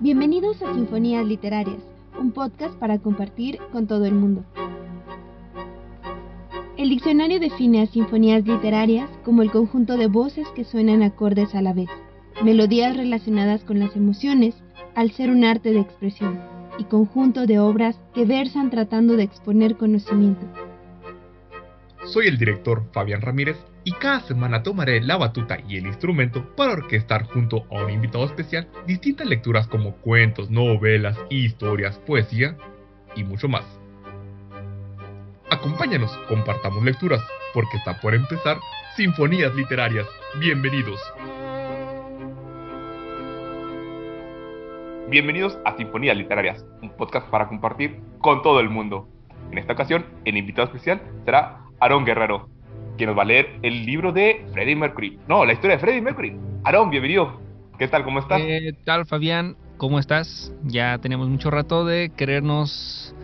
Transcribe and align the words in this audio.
Bienvenidos 0.00 0.62
a 0.62 0.72
Sinfonías 0.74 1.26
Literarias, 1.26 1.82
un 2.20 2.30
podcast 2.30 2.72
para 2.78 3.00
compartir 3.00 3.58
con 3.72 3.88
todo 3.88 4.04
el 4.04 4.14
mundo. 4.14 4.44
El 6.76 6.90
diccionario 6.90 7.40
define 7.40 7.82
a 7.82 7.86
sinfonías 7.86 8.46
literarias 8.46 9.10
como 9.24 9.42
el 9.42 9.50
conjunto 9.50 9.96
de 9.96 10.06
voces 10.06 10.46
que 10.54 10.62
suenan 10.62 11.02
acordes 11.02 11.52
a 11.56 11.62
la 11.62 11.72
vez, 11.72 11.88
melodías 12.44 12.96
relacionadas 12.96 13.64
con 13.64 13.80
las 13.80 13.96
emociones, 13.96 14.54
al 14.94 15.10
ser 15.10 15.30
un 15.30 15.42
arte 15.42 15.72
de 15.72 15.80
expresión, 15.80 16.40
y 16.78 16.84
conjunto 16.84 17.48
de 17.48 17.58
obras 17.58 17.98
que 18.14 18.24
versan 18.24 18.70
tratando 18.70 19.16
de 19.16 19.24
exponer 19.24 19.76
conocimiento. 19.76 20.46
Soy 22.04 22.28
el 22.28 22.38
director 22.38 22.84
Fabián 22.92 23.20
Ramírez 23.20 23.56
y 23.88 23.92
cada 23.92 24.20
semana 24.20 24.62
tomaré 24.62 25.00
la 25.00 25.16
batuta 25.16 25.56
y 25.66 25.78
el 25.78 25.86
instrumento 25.86 26.44
para 26.54 26.74
orquestar 26.74 27.22
junto 27.22 27.64
a 27.70 27.82
un 27.82 27.90
invitado 27.90 28.26
especial 28.26 28.68
distintas 28.86 29.26
lecturas 29.26 29.66
como 29.66 29.94
cuentos, 29.96 30.50
novelas, 30.50 31.16
historias, 31.30 31.98
poesía 32.00 32.54
y 33.16 33.24
mucho 33.24 33.48
más. 33.48 33.64
Acompáñanos, 35.48 36.14
compartamos 36.28 36.84
lecturas, 36.84 37.22
porque 37.54 37.78
está 37.78 37.98
por 37.98 38.14
empezar 38.14 38.58
Sinfonías 38.94 39.54
Literarias. 39.54 40.06
Bienvenidos. 40.38 41.00
Bienvenidos 45.08 45.58
a 45.64 45.74
Sinfonías 45.78 46.14
Literarias, 46.14 46.62
un 46.82 46.90
podcast 46.90 47.26
para 47.30 47.48
compartir 47.48 47.98
con 48.18 48.42
todo 48.42 48.60
el 48.60 48.68
mundo. 48.68 49.08
En 49.50 49.56
esta 49.56 49.72
ocasión, 49.72 50.04
el 50.26 50.36
invitado 50.36 50.66
especial 50.66 51.00
será 51.24 51.62
Aaron 51.80 52.04
Guerrero, 52.04 52.50
quien 52.98 53.08
nos 53.08 53.16
va 53.16 53.22
a 53.22 53.26
leer 53.26 53.58
el 53.62 53.86
libro 53.86 54.12
de 54.12 54.44
Freddie 54.52 54.76
Mercury. 54.76 55.18
No, 55.28 55.46
la 55.46 55.52
historia 55.54 55.76
de 55.76 55.80
Freddie 55.80 56.02
Mercury. 56.02 56.36
Aaron, 56.64 56.90
bienvenido. 56.90 57.40
¿Qué 57.78 57.86
tal? 57.86 58.04
¿Cómo 58.04 58.18
estás? 58.18 58.42
¿Qué 58.42 58.74
tal, 58.84 59.06
Fabián? 59.06 59.56
¿Cómo 59.76 60.00
estás? 60.00 60.52
Ya 60.64 60.98
tenemos 60.98 61.28
mucho 61.28 61.48
rato 61.50 61.86
de 61.86 62.10
querernos 62.16 63.14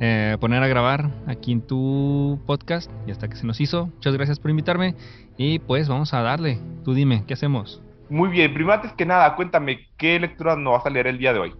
eh, 0.00 0.36
poner 0.38 0.62
a 0.62 0.68
grabar 0.68 1.10
aquí 1.26 1.50
en 1.50 1.66
tu 1.66 2.38
podcast 2.46 2.90
y 3.06 3.10
hasta 3.10 3.28
que 3.28 3.36
se 3.36 3.46
nos 3.46 3.58
hizo. 3.60 3.86
Muchas 3.86 4.12
gracias 4.12 4.38
por 4.38 4.50
invitarme 4.50 4.94
y 5.38 5.58
pues 5.60 5.88
vamos 5.88 6.12
a 6.12 6.20
darle. 6.20 6.58
Tú 6.84 6.92
dime, 6.92 7.24
¿qué 7.26 7.32
hacemos? 7.32 7.82
Muy 8.10 8.28
bien, 8.28 8.52
primero 8.52 8.74
antes 8.74 8.92
que 8.92 9.06
nada, 9.06 9.34
cuéntame, 9.34 9.88
¿qué 9.96 10.20
lectura 10.20 10.54
nos 10.56 10.74
vas 10.74 10.86
a 10.86 10.90
leer 10.90 11.06
el 11.06 11.16
día 11.16 11.32
de 11.32 11.38
hoy? 11.38 11.54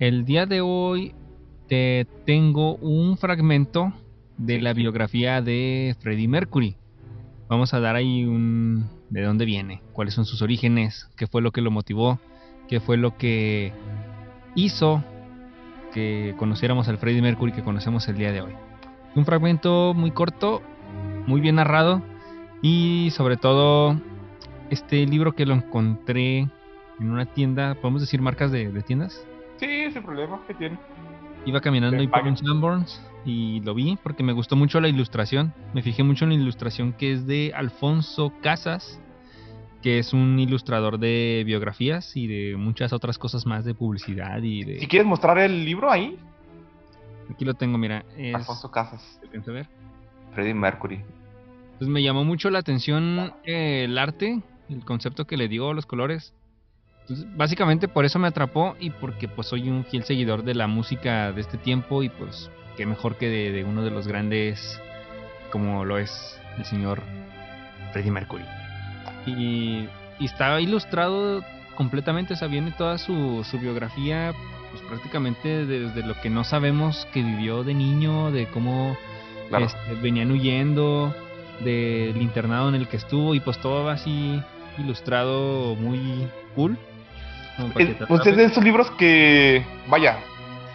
El 0.00 0.24
día 0.24 0.46
de 0.46 0.62
hoy 0.62 1.14
te 1.68 2.06
tengo 2.24 2.76
un 2.76 3.18
fragmento 3.18 3.92
de 4.38 4.60
la 4.60 4.72
biografía 4.72 5.40
de 5.42 5.96
Freddie 6.00 6.28
Mercury. 6.28 6.76
Vamos 7.48 7.74
a 7.74 7.80
dar 7.80 7.96
ahí 7.96 8.24
un 8.24 8.88
de 9.10 9.22
dónde 9.22 9.44
viene, 9.44 9.82
cuáles 9.92 10.14
son 10.14 10.24
sus 10.24 10.42
orígenes, 10.42 11.08
qué 11.16 11.26
fue 11.26 11.42
lo 11.42 11.52
que 11.52 11.60
lo 11.60 11.70
motivó, 11.70 12.18
qué 12.68 12.80
fue 12.80 12.96
lo 12.96 13.16
que 13.16 13.72
hizo 14.54 15.04
que 15.92 16.34
conociéramos 16.38 16.88
al 16.88 16.98
Freddie 16.98 17.22
Mercury 17.22 17.52
que 17.52 17.62
conocemos 17.62 18.08
el 18.08 18.18
día 18.18 18.32
de 18.32 18.42
hoy. 18.42 18.52
Un 19.14 19.24
fragmento 19.24 19.94
muy 19.94 20.10
corto, 20.10 20.60
muy 21.26 21.40
bien 21.40 21.56
narrado 21.56 22.02
y 22.62 23.10
sobre 23.12 23.36
todo 23.36 23.98
este 24.70 25.06
libro 25.06 25.32
que 25.32 25.46
lo 25.46 25.54
encontré 25.54 26.48
en 26.98 27.10
una 27.10 27.26
tienda, 27.26 27.74
¿podemos 27.76 28.00
decir 28.00 28.20
marcas 28.20 28.50
de, 28.50 28.70
tiendas? 28.82 29.26
Sí, 29.58 29.90
sin 29.92 30.02
problema, 30.02 30.40
¿qué 30.46 30.54
tiene? 30.54 30.78
Iba 31.46 31.60
caminando 31.60 32.02
y 32.02 32.08
por 32.08 32.24
un 32.24 32.36
Sanborns 32.36 33.00
y 33.24 33.60
lo 33.60 33.74
vi 33.74 33.96
porque 34.02 34.22
me 34.22 34.32
gustó 34.32 34.56
mucho 34.56 34.80
la 34.80 34.88
ilustración. 34.88 35.54
Me 35.74 35.82
fijé 35.82 36.02
mucho 36.02 36.24
en 36.24 36.30
la 36.30 36.36
ilustración 36.36 36.92
que 36.92 37.12
es 37.12 37.26
de 37.26 37.52
Alfonso 37.54 38.32
Casas, 38.42 39.00
que 39.80 40.00
es 40.00 40.12
un 40.12 40.38
ilustrador 40.40 40.98
de 40.98 41.44
biografías 41.46 42.16
y 42.16 42.26
de 42.26 42.56
muchas 42.56 42.92
otras 42.92 43.16
cosas 43.16 43.46
más 43.46 43.64
de 43.64 43.74
publicidad 43.74 44.42
y 44.42 44.64
de... 44.64 44.80
Si 44.80 44.88
quieres 44.88 45.06
mostrar 45.06 45.38
el 45.38 45.64
libro 45.64 45.90
ahí. 45.90 46.18
Aquí 47.30 47.44
lo 47.44 47.54
tengo, 47.54 47.78
mira. 47.78 48.04
Es... 48.16 48.34
Alfonso 48.34 48.70
Casas. 48.70 49.20
¿Te 49.30 49.50
ver? 49.50 49.68
Freddie 50.34 50.54
Mercury. 50.54 51.00
Pues 51.78 51.88
me 51.88 52.02
llamó 52.02 52.24
mucho 52.24 52.50
la 52.50 52.58
atención 52.58 53.32
eh, 53.44 53.84
el 53.84 53.98
arte, 53.98 54.40
el 54.68 54.84
concepto 54.84 55.26
que 55.26 55.36
le 55.36 55.46
dio, 55.46 55.72
los 55.74 55.86
colores. 55.86 56.34
Entonces, 57.08 57.26
básicamente 57.36 57.86
por 57.86 58.04
eso 58.04 58.18
me 58.18 58.26
atrapó 58.26 58.74
y 58.80 58.90
porque 58.90 59.28
pues 59.28 59.46
soy 59.46 59.68
un 59.70 59.84
fiel 59.84 60.02
seguidor 60.02 60.42
de 60.42 60.54
la 60.54 60.66
música 60.66 61.30
de 61.30 61.40
este 61.40 61.56
tiempo 61.56 62.02
y 62.02 62.08
pues 62.08 62.50
qué 62.76 62.84
mejor 62.84 63.14
que 63.16 63.28
de, 63.28 63.52
de 63.52 63.62
uno 63.62 63.84
de 63.84 63.92
los 63.92 64.08
grandes 64.08 64.80
como 65.52 65.84
lo 65.84 65.98
es 65.98 66.40
el 66.58 66.64
señor 66.64 67.00
Freddie 67.92 68.10
Mercury. 68.10 68.44
Y, 69.24 69.88
y 70.18 70.24
está 70.24 70.60
ilustrado 70.60 71.44
completamente, 71.76 72.34
o 72.34 72.36
sea, 72.36 72.48
viene 72.48 72.72
toda 72.72 72.98
su, 72.98 73.46
su 73.48 73.58
biografía 73.60 74.32
pues 74.72 74.82
prácticamente 74.88 75.64
desde 75.64 76.04
lo 76.04 76.20
que 76.20 76.28
no 76.28 76.42
sabemos 76.42 77.06
que 77.12 77.22
vivió 77.22 77.62
de 77.62 77.74
niño, 77.74 78.32
de 78.32 78.46
cómo 78.46 78.96
Claro. 79.48 79.66
este, 79.66 79.94
venían 80.02 80.32
huyendo, 80.32 81.14
del 81.62 82.20
internado 82.20 82.68
en 82.68 82.74
el 82.74 82.88
que 82.88 82.96
estuvo 82.96 83.32
y 83.36 83.38
pues 83.38 83.58
todo 83.60 83.88
así 83.88 84.42
ilustrado 84.76 85.76
muy 85.76 86.26
cool. 86.56 86.76
Como 87.56 87.72
para 87.72 87.86
que 87.86 87.92
Es, 87.92 87.98
te 87.98 88.06
pues 88.06 88.20
es 88.20 88.26
atrape. 88.28 88.36
de 88.36 88.44
esos 88.44 88.64
libros 88.64 88.90
que, 88.92 89.64
vaya, 89.88 90.18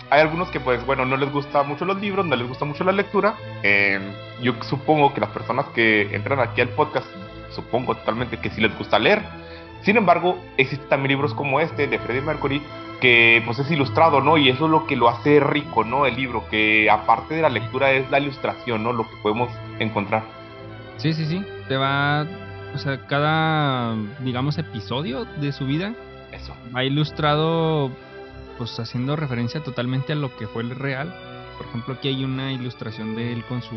hay 0.09 0.21
algunos 0.21 0.49
que 0.49 0.59
pues 0.59 0.85
bueno, 0.85 1.05
no 1.05 1.15
les 1.17 1.31
gusta 1.31 1.63
mucho 1.63 1.85
los 1.85 1.99
libros, 2.01 2.25
no 2.25 2.35
les 2.35 2.47
gusta 2.47 2.65
mucho 2.65 2.83
la 2.83 2.91
lectura. 2.91 3.35
Eh, 3.63 3.99
yo 4.41 4.53
supongo 4.61 5.13
que 5.13 5.21
las 5.21 5.29
personas 5.29 5.65
que 5.73 6.13
entran 6.15 6.39
aquí 6.39 6.61
al 6.61 6.69
podcast, 6.69 7.07
supongo 7.51 7.95
totalmente 7.95 8.37
que 8.37 8.49
sí 8.49 8.61
les 8.61 8.77
gusta 8.77 8.99
leer. 8.99 9.21
Sin 9.83 9.97
embargo, 9.97 10.37
existen 10.57 10.89
también 10.89 11.11
libros 11.13 11.33
como 11.33 11.59
este 11.59 11.87
de 11.87 11.97
Freddie 11.97 12.21
Mercury 12.21 12.61
que 12.99 13.41
pues 13.45 13.57
es 13.57 13.71
ilustrado, 13.71 14.21
¿no? 14.21 14.37
Y 14.37 14.49
eso 14.49 14.65
es 14.65 14.71
lo 14.71 14.85
que 14.85 14.95
lo 14.95 15.09
hace 15.09 15.39
rico, 15.39 15.83
¿no? 15.83 16.05
El 16.05 16.15
libro, 16.15 16.47
que 16.51 16.87
aparte 16.89 17.33
de 17.33 17.41
la 17.41 17.49
lectura 17.49 17.91
es 17.91 18.09
la 18.11 18.19
ilustración, 18.19 18.83
¿no? 18.83 18.93
Lo 18.93 19.09
que 19.09 19.15
podemos 19.23 19.49
encontrar. 19.79 20.23
Sí, 20.97 21.13
sí, 21.13 21.25
sí. 21.25 21.43
Te 21.67 21.77
va, 21.77 22.27
o 22.75 22.77
sea, 22.77 23.07
cada, 23.07 23.95
digamos, 24.19 24.59
episodio 24.59 25.25
de 25.25 25.51
su 25.51 25.65
vida 25.65 25.93
Eso. 26.31 26.55
va 26.75 26.83
ilustrado, 26.83 27.91
pues 28.57 28.79
haciendo 28.79 29.15
referencia 29.15 29.61
totalmente 29.63 30.13
a 30.13 30.15
lo 30.15 30.35
que 30.35 30.47
fue 30.47 30.63
el 30.63 30.71
real. 30.71 31.13
Por 31.57 31.67
ejemplo, 31.67 31.93
aquí 31.95 32.07
hay 32.07 32.23
una 32.23 32.51
ilustración 32.51 33.15
de 33.15 33.33
él 33.33 33.43
con 33.45 33.61
su, 33.61 33.75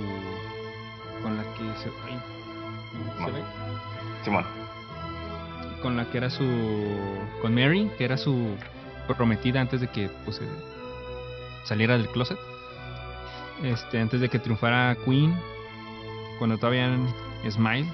con 1.23 1.37
la 1.37 1.43
que 1.55 1.65
se, 1.83 1.91
ay, 2.07 2.19
¿se 3.25 3.31
ve? 3.31 3.43
Simón. 4.25 4.45
con 5.83 5.97
la 5.97 6.11
que 6.11 6.17
era 6.17 6.31
su, 6.31 6.47
con 7.43 7.55
Mary, 7.55 7.91
que 7.99 8.05
era 8.05 8.17
su 8.17 8.57
prometida 9.07 9.61
antes 9.61 9.83
de 9.83 9.89
que, 9.89 10.09
pues, 10.25 10.41
eh, 10.41 10.49
saliera 11.65 11.99
del 11.99 12.09
closet. 12.09 12.39
Este, 13.63 14.01
antes 14.01 14.21
de 14.21 14.29
que 14.29 14.39
triunfara 14.39 14.97
Queen, 15.05 15.35
cuando 16.39 16.57
todavía 16.57 16.87
eran 16.87 17.07
Smile. 17.51 17.87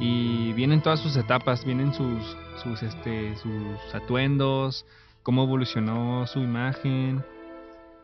Y 0.00 0.52
vienen 0.54 0.80
todas 0.80 1.00
sus 1.00 1.16
etapas, 1.16 1.64
vienen 1.64 1.92
sus, 1.92 2.36
sus, 2.60 2.82
este, 2.82 3.36
sus 3.36 3.94
atuendos, 3.94 4.86
cómo 5.22 5.44
evolucionó 5.44 6.26
su 6.26 6.40
imagen, 6.40 7.24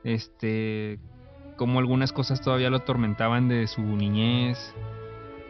este, 0.05 0.99
cómo 1.57 1.79
algunas 1.79 2.13
cosas 2.13 2.41
todavía 2.41 2.71
lo 2.71 2.79
atormentaban 2.79 3.49
de 3.49 3.67
su 3.67 3.83
niñez. 3.83 4.75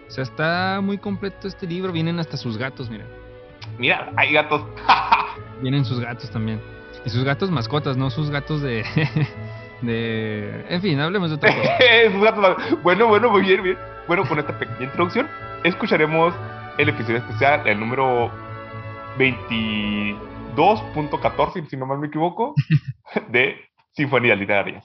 O 0.09 0.11
sea, 0.11 0.25
está 0.25 0.81
muy 0.83 0.99
completo 0.99 1.49
este 1.49 1.66
libro, 1.66 1.93
vienen 1.93 2.19
hasta 2.19 2.37
sus 2.37 2.56
gatos, 2.56 2.89
mira. 2.91 3.06
Mira, 3.78 4.12
hay 4.16 4.33
gatos. 4.33 4.65
Vienen 5.61 5.84
sus 5.84 6.00
gatos 6.00 6.31
también. 6.31 6.61
Y 7.05 7.11
sus 7.11 7.25
gatos 7.25 7.50
mascotas, 7.50 7.97
no 7.97 8.11
sus 8.11 8.31
gatos 8.31 8.62
de... 8.62 8.84
de... 9.83 10.65
En 10.69 10.81
fin, 10.81 11.00
hablemos 11.00 11.31
de 11.31 11.37
otra 11.37 11.55
cosa. 11.55 11.77
Esos 11.81 12.22
gatos. 12.22 12.56
Bueno, 12.83 13.09
bueno, 13.09 13.31
muy 13.31 13.43
bien, 13.43 13.62
bien. 13.62 13.78
Bueno, 14.06 14.25
con 14.25 14.39
esta 14.39 14.56
pequeña 14.59 14.84
introducción, 14.84 15.28
escucharemos 15.65 16.34
el 16.78 16.89
episodio 16.91 17.19
especial, 17.19 17.66
el 17.66 17.81
número 17.81 18.31
22.14, 19.19 21.68
si 21.68 21.77
no 21.77 21.84
mal 21.86 21.98
me 21.98 22.07
equivoco, 22.09 22.54
de 23.30 23.57
Sinfonías 23.92 24.39
Literarias. 24.39 24.84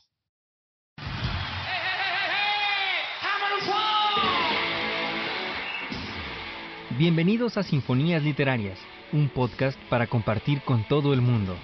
Bienvenidos 6.98 7.58
a 7.58 7.64
Sinfonías 7.64 8.24
Literarias, 8.24 8.80
un 9.12 9.28
podcast 9.28 9.78
para 9.90 10.08
compartir 10.08 10.62
con 10.62 10.88
todo 10.88 11.14
el 11.14 11.20
mundo. 11.22 11.58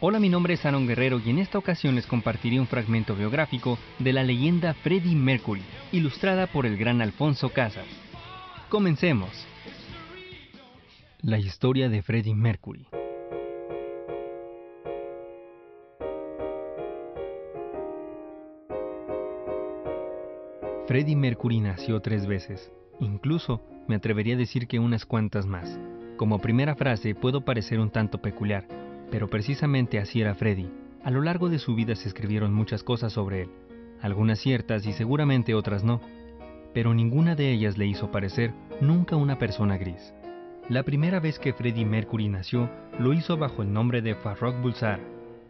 Hola, 0.00 0.20
mi 0.20 0.28
nombre 0.28 0.54
es 0.54 0.64
Aaron 0.64 0.86
Guerrero 0.86 1.20
y 1.24 1.30
en 1.30 1.40
esta 1.40 1.58
ocasión 1.58 1.96
les 1.96 2.06
compartiré 2.06 2.60
un 2.60 2.68
fragmento 2.68 3.16
biográfico 3.16 3.80
de 3.98 4.12
la 4.12 4.22
leyenda 4.22 4.74
Freddie 4.74 5.16
Mercury, 5.16 5.64
ilustrada 5.90 6.46
por 6.46 6.66
el 6.66 6.76
gran 6.76 7.02
Alfonso 7.02 7.48
Casas. 7.48 7.86
Comencemos. 8.68 9.48
La 11.22 11.36
historia 11.36 11.88
de 11.88 12.00
Freddie 12.00 12.36
Mercury. 12.36 12.86
Freddie 20.86 21.16
Mercury 21.16 21.58
nació 21.58 22.00
tres 22.00 22.24
veces, 22.28 22.70
incluso 23.00 23.60
me 23.88 23.96
atrevería 23.96 24.36
a 24.36 24.38
decir 24.38 24.68
que 24.68 24.78
unas 24.78 25.06
cuantas 25.06 25.44
más. 25.44 25.76
Como 26.16 26.38
primera 26.38 26.76
frase 26.76 27.16
puedo 27.16 27.44
parecer 27.44 27.80
un 27.80 27.90
tanto 27.90 28.22
peculiar, 28.22 28.68
Pero 29.10 29.26
precisamente 29.26 29.98
así 29.98 30.20
era 30.20 30.36
Freddy. 30.36 30.70
A 31.02 31.10
lo 31.10 31.20
largo 31.20 31.48
de 31.48 31.58
su 31.58 31.74
vida 31.74 31.96
se 31.96 32.06
escribieron 32.06 32.54
muchas 32.54 32.84
cosas 32.84 33.14
sobre 33.14 33.42
él, 33.42 33.50
algunas 34.00 34.38
ciertas 34.38 34.86
y 34.86 34.92
seguramente 34.92 35.54
otras 35.54 35.82
no, 35.82 36.00
pero 36.74 36.94
ninguna 36.94 37.34
de 37.34 37.50
ellas 37.50 37.76
le 37.76 37.86
hizo 37.86 38.12
parecer 38.12 38.52
nunca 38.80 39.16
una 39.16 39.38
persona 39.38 39.78
gris. 39.78 40.14
La 40.68 40.82
primera 40.82 41.18
vez 41.18 41.38
que 41.38 41.54
Freddie 41.54 41.86
Mercury 41.86 42.28
nació, 42.28 42.68
lo 42.98 43.14
hizo 43.14 43.38
bajo 43.38 43.62
el 43.62 43.72
nombre 43.72 44.02
de 44.02 44.14
Farrokh 44.14 44.60
Bulsara, 44.60 45.00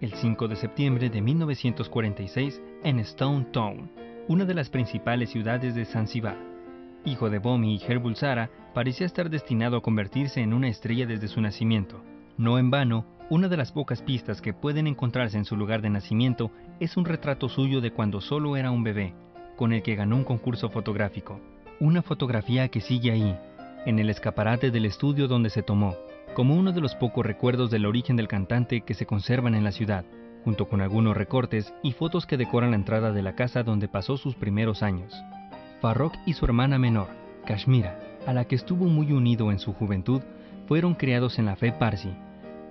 el 0.01 0.13
5 0.13 0.47
de 0.47 0.55
septiembre 0.55 1.11
de 1.11 1.21
1946 1.21 2.63
en 2.85 3.01
Stone 3.01 3.47
Town, 3.51 3.91
una 4.29 4.45
de 4.45 4.55
las 4.55 4.71
principales 4.71 5.31
ciudades 5.31 5.75
de 5.75 5.87
Zanzibar. 5.87 6.39
Hijo 7.05 7.31
de 7.31 7.41
Bomi 7.41 7.75
y 7.75 7.83
Her 7.85 7.99
Bulsara, 7.99 8.49
parecía 8.75 9.07
estar 9.07 9.29
destinado 9.29 9.79
a 9.79 9.83
convertirse 9.83 10.41
en 10.41 10.53
una 10.53 10.69
estrella 10.69 11.05
desde 11.05 11.27
su 11.27 11.41
nacimiento. 11.41 12.01
No 12.37 12.57
en 12.57 12.71
vano, 12.71 13.05
una 13.29 13.49
de 13.49 13.57
las 13.57 13.73
pocas 13.73 14.03
pistas 14.03 14.41
que 14.41 14.55
pueden 14.55 14.87
encontrarse 14.87 15.37
en 15.37 15.47
su 15.47 15.57
lugar 15.57 15.83
de 15.83 15.91
nacimiento 15.91 16.53
es 16.79 16.97
un 16.97 17.05
retrato 17.05 17.49
suyo 17.49 17.81
de 17.81 17.91
cuando 17.91 18.21
solo 18.21 18.57
era 18.57 18.71
un 18.71 18.85
bebé, 18.85 19.15
con 19.57 19.73
el 19.73 19.83
que 19.83 19.97
ganó 19.97 20.15
un 20.15 20.23
concurso 20.23 20.71
fotográfico. 20.71 21.41
Una 21.81 22.03
fotografía 22.03 22.69
que 22.69 22.81
sigue 22.81 23.11
ahí, 23.11 23.37
en 23.89 23.99
el 23.99 24.11
escaparate 24.11 24.71
del 24.71 24.85
estudio 24.85 25.29
donde 25.29 25.49
se 25.49 25.63
tomó, 25.63 25.97
como 26.35 26.55
uno 26.55 26.73
de 26.73 26.83
los 26.83 26.95
pocos 26.95 27.25
recuerdos 27.25 27.71
del 27.71 27.87
origen 27.87 28.17
del 28.17 28.29
cantante 28.29 28.83
que 28.83 28.93
se 28.93 29.07
conservan 29.07 29.55
en 29.55 29.65
la 29.65 29.73
ciudad, 29.73 30.05
junto 30.45 30.69
con 30.69 30.83
algunos 30.83 31.17
recortes 31.17 31.73
y 31.83 31.93
fotos 31.93 32.27
que 32.27 32.37
decoran 32.37 32.73
la 32.73 32.77
entrada 32.77 33.13
de 33.13 33.23
la 33.23 33.35
casa 33.35 33.63
donde 33.63 33.89
pasó 33.89 34.19
sus 34.19 34.35
primeros 34.35 34.83
años. 34.83 35.15
Farrokh 35.81 36.13
y 36.27 36.35
su 36.35 36.45
hermana 36.45 36.79
menor, 36.79 37.09
Kashmira, 37.47 37.99
a 38.27 38.35
la 38.35 38.45
que 38.45 38.57
estuvo 38.57 38.85
muy 38.85 39.11
unido 39.11 39.51
en 39.51 39.59
su 39.59 39.73
juventud, 39.73 40.21
fueron 40.67 40.95
criados 40.95 41.39
en 41.39 41.47
la 41.47 41.57
fe 41.57 41.73
parsi, 41.73 42.13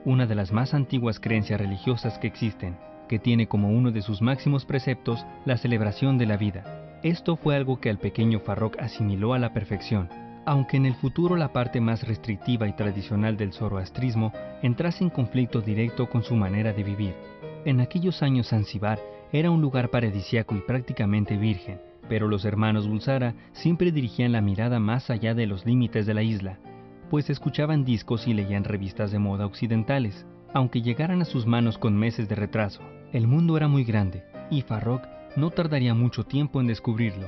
una 0.06 0.28
de 0.28 0.36
las 0.36 0.52
más 0.52 0.76
antiguas 0.76 1.20
creencias 1.20 1.60
religiosas 1.60 2.20
que 2.20 2.28
existen, 2.28 2.78
que 3.10 3.18
tiene 3.18 3.48
como 3.48 3.72
uno 3.72 3.90
de 3.90 4.04
sus 4.04 4.22
máximos 4.22 4.66
preceptos 4.66 5.26
la 5.46 5.58
celebración 5.58 6.20
de 6.20 6.28
la 6.28 6.38
vida. 6.38 7.00
Esto 7.02 7.38
fue 7.38 7.56
algo 7.56 7.80
que 7.80 7.90
al 7.90 7.98
pequeño 7.98 8.40
Farrokh 8.40 8.80
asimiló 8.80 9.34
a 9.34 9.40
la 9.40 9.52
perfección, 9.52 10.10
aunque 10.48 10.78
en 10.78 10.86
el 10.86 10.96
futuro 10.96 11.36
la 11.36 11.52
parte 11.52 11.82
más 11.82 12.08
restrictiva 12.08 12.70
y 12.70 12.74
tradicional 12.74 13.36
del 13.36 13.52
zoroastrismo 13.52 14.32
entrase 14.62 15.04
en 15.04 15.10
conflicto 15.10 15.60
directo 15.60 16.10
con 16.10 16.24
su 16.24 16.36
manera 16.36 16.72
de 16.72 16.84
vivir. 16.84 17.14
En 17.66 17.82
aquellos 17.82 18.24
años 18.24 18.48
Zanzibar 18.48 18.98
era 19.34 19.52
un 19.52 19.60
lugar 19.60 19.90
paradisiaco 19.90 20.56
y 20.56 20.62
prácticamente 20.62 21.36
virgen, 21.36 21.82
pero 22.08 22.30
los 22.30 22.46
hermanos 22.46 22.88
Bulsara 22.88 23.36
siempre 23.52 23.92
dirigían 23.92 24.32
la 24.32 24.40
mirada 24.40 24.80
más 24.80 25.10
allá 25.10 25.34
de 25.34 25.48
los 25.48 25.66
límites 25.66 26.06
de 26.06 26.14
la 26.14 26.24
isla, 26.24 26.60
pues 27.10 27.30
escuchaban 27.30 27.84
discos 27.84 28.26
y 28.26 28.34
leían 28.34 28.64
revistas 28.64 29.12
de 29.12 29.20
moda 29.20 29.46
occidentales. 29.46 30.26
Aunque 30.54 30.82
llegaran 30.82 31.22
a 31.22 31.26
sus 31.26 31.46
manos 31.46 31.78
con 31.78 31.98
meses 31.98 32.30
de 32.30 32.36
retraso, 32.36 32.82
el 33.12 33.28
mundo 33.28 33.58
era 33.58 33.68
muy 33.68 33.84
grande, 33.84 34.24
y 34.50 34.62
Farrokh 34.62 35.04
no 35.36 35.52
tardaría 35.52 35.94
mucho 35.94 36.24
tiempo 36.24 36.62
en 36.62 36.68
descubrirlo. 36.68 37.28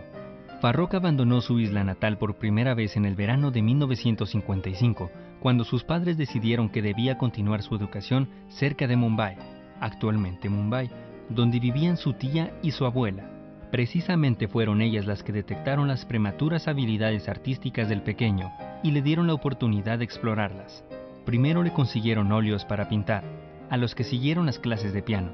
Farrokh 0.61 0.94
abandonó 0.94 1.39
su 1.39 1.57
isla 1.59 1.85
natal 1.85 2.17
por 2.17 2.35
primera 2.35 2.73
vez 2.73 2.97
en 2.97 3.06
el 3.06 3.15
verano 3.15 3.50
de 3.50 3.61
1955, 3.61 5.09
cuando 5.39 5.63
sus 5.63 5.85
padres 5.85 6.17
decidieron 6.17 6.67
que 6.67 6.81
debía 6.81 7.17
continuar 7.17 7.63
su 7.63 7.75
educación 7.75 8.27
cerca 8.50 8.85
de 8.85 8.97
Mumbai, 8.97 9.38
actualmente 9.79 10.50
Mumbai, 10.50 10.89
donde 11.29 11.61
vivían 11.61 11.95
su 11.95 12.11
tía 12.13 12.51
y 12.61 12.71
su 12.71 12.85
abuela. 12.85 13.29
Precisamente 13.71 14.50
fueron 14.50 14.81
ellas 14.81 15.06
las 15.06 15.23
que 15.23 15.31
detectaron 15.31 15.88
las 15.88 16.06
prematuras 16.06 16.67
habilidades 16.67 17.29
artísticas 17.29 17.88
del 17.88 18.01
pequeño 18.01 18.51
y 18.83 18.91
le 18.91 19.01
dieron 19.01 19.27
la 19.27 19.35
oportunidad 19.35 20.00
de 20.00 20.03
explorarlas. 20.03 20.83
Primero 21.25 21.63
le 21.63 21.71
consiguieron 21.71 22.33
óleos 22.33 22.65
para 22.65 22.89
pintar, 22.89 23.23
a 23.69 23.77
los 23.77 23.95
que 23.95 24.03
siguieron 24.03 24.47
las 24.47 24.59
clases 24.59 24.91
de 24.91 25.03
piano. 25.03 25.31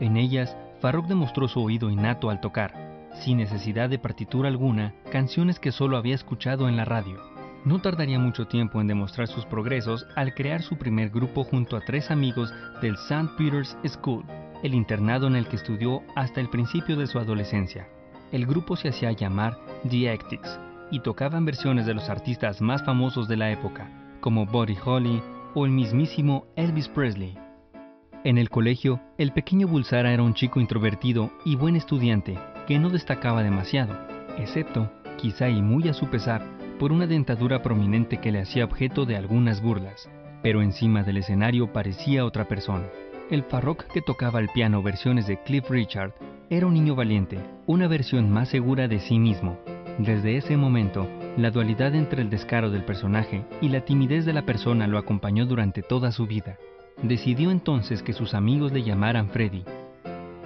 En 0.00 0.16
ellas, 0.16 0.56
Farrokh 0.80 1.06
demostró 1.06 1.46
su 1.46 1.62
oído 1.62 1.90
innato 1.90 2.28
al 2.28 2.40
tocar, 2.40 2.83
sin 3.14 3.38
necesidad 3.38 3.88
de 3.88 3.98
partitura 3.98 4.48
alguna, 4.48 4.94
canciones 5.10 5.58
que 5.58 5.72
solo 5.72 5.96
había 5.96 6.14
escuchado 6.14 6.68
en 6.68 6.76
la 6.76 6.84
radio. 6.84 7.20
No 7.64 7.80
tardaría 7.80 8.18
mucho 8.18 8.46
tiempo 8.46 8.80
en 8.80 8.86
demostrar 8.86 9.26
sus 9.26 9.46
progresos 9.46 10.06
al 10.16 10.34
crear 10.34 10.62
su 10.62 10.76
primer 10.76 11.08
grupo 11.08 11.44
junto 11.44 11.76
a 11.76 11.80
tres 11.80 12.10
amigos 12.10 12.52
del 12.82 12.94
St. 12.94 13.30
Peter's 13.38 13.76
School, 13.86 14.24
el 14.62 14.74
internado 14.74 15.26
en 15.26 15.36
el 15.36 15.46
que 15.46 15.56
estudió 15.56 16.02
hasta 16.14 16.40
el 16.40 16.50
principio 16.50 16.96
de 16.96 17.06
su 17.06 17.18
adolescencia. 17.18 17.88
El 18.32 18.46
grupo 18.46 18.76
se 18.76 18.88
hacía 18.88 19.12
llamar 19.12 19.56
The 19.88 20.10
Actics 20.10 20.58
y 20.90 21.00
tocaban 21.00 21.44
versiones 21.44 21.86
de 21.86 21.94
los 21.94 22.10
artistas 22.10 22.60
más 22.60 22.84
famosos 22.84 23.28
de 23.28 23.36
la 23.36 23.50
época, 23.50 23.88
como 24.20 24.44
Buddy 24.44 24.76
Holly 24.84 25.22
o 25.54 25.64
el 25.64 25.72
mismísimo 25.72 26.46
Elvis 26.56 26.88
Presley. 26.88 27.38
En 28.24 28.38
el 28.38 28.50
colegio, 28.50 29.00
el 29.18 29.32
pequeño 29.32 29.68
Bulsara 29.68 30.12
era 30.12 30.22
un 30.22 30.34
chico 30.34 30.60
introvertido 30.60 31.30
y 31.44 31.56
buen 31.56 31.76
estudiante, 31.76 32.38
que 32.66 32.78
no 32.78 32.90
destacaba 32.90 33.42
demasiado, 33.42 33.96
excepto, 34.38 34.90
quizá 35.16 35.48
y 35.48 35.62
muy 35.62 35.88
a 35.88 35.94
su 35.94 36.08
pesar, 36.08 36.42
por 36.78 36.92
una 36.92 37.06
dentadura 37.06 37.62
prominente 37.62 38.18
que 38.18 38.32
le 38.32 38.40
hacía 38.40 38.64
objeto 38.64 39.06
de 39.06 39.16
algunas 39.16 39.62
burlas, 39.62 40.08
pero 40.42 40.62
encima 40.62 41.02
del 41.02 41.18
escenario 41.18 41.72
parecía 41.72 42.24
otra 42.24 42.46
persona. 42.46 42.86
El 43.30 43.42
Farrokh 43.44 43.84
que 43.92 44.02
tocaba 44.02 44.40
el 44.40 44.48
piano 44.48 44.82
versiones 44.82 45.26
de 45.26 45.42
Cliff 45.42 45.70
Richard 45.70 46.12
era 46.50 46.66
un 46.66 46.74
niño 46.74 46.94
valiente, 46.94 47.38
una 47.66 47.88
versión 47.88 48.30
más 48.30 48.48
segura 48.48 48.86
de 48.86 49.00
sí 49.00 49.18
mismo. 49.18 49.58
Desde 49.98 50.36
ese 50.36 50.56
momento, 50.56 51.08
la 51.36 51.50
dualidad 51.50 51.94
entre 51.94 52.20
el 52.20 52.28
descaro 52.28 52.70
del 52.70 52.84
personaje 52.84 53.44
y 53.60 53.68
la 53.68 53.84
timidez 53.84 54.24
de 54.24 54.32
la 54.32 54.42
persona 54.42 54.86
lo 54.86 54.98
acompañó 54.98 55.46
durante 55.46 55.82
toda 55.82 56.12
su 56.12 56.26
vida. 56.26 56.58
Decidió 57.02 57.50
entonces 57.50 58.02
que 58.02 58.12
sus 58.12 58.34
amigos 58.34 58.72
le 58.72 58.82
llamaran 58.82 59.30
Freddy, 59.30 59.64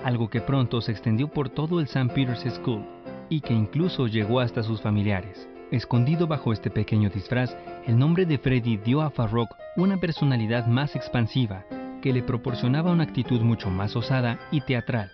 algo 0.08 0.30
que 0.30 0.40
pronto 0.40 0.80
se 0.80 0.90
extendió 0.90 1.28
por 1.28 1.50
todo 1.50 1.80
el 1.80 1.84
St. 1.84 2.14
Peter's 2.14 2.40
School 2.54 2.82
y 3.28 3.42
que 3.42 3.52
incluso 3.52 4.06
llegó 4.06 4.40
hasta 4.40 4.62
sus 4.62 4.80
familiares. 4.80 5.46
Escondido 5.70 6.26
bajo 6.26 6.54
este 6.54 6.70
pequeño 6.70 7.10
disfraz, 7.10 7.54
el 7.86 7.98
nombre 7.98 8.24
de 8.24 8.38
Freddy 8.38 8.78
dio 8.78 9.02
a 9.02 9.10
Farrokh 9.10 9.50
una 9.76 9.98
personalidad 9.98 10.66
más 10.66 10.96
expansiva, 10.96 11.66
que 12.00 12.14
le 12.14 12.22
proporcionaba 12.22 12.90
una 12.90 13.04
actitud 13.04 13.42
mucho 13.42 13.68
más 13.68 13.96
osada 13.96 14.38
y 14.50 14.62
teatral. 14.62 15.10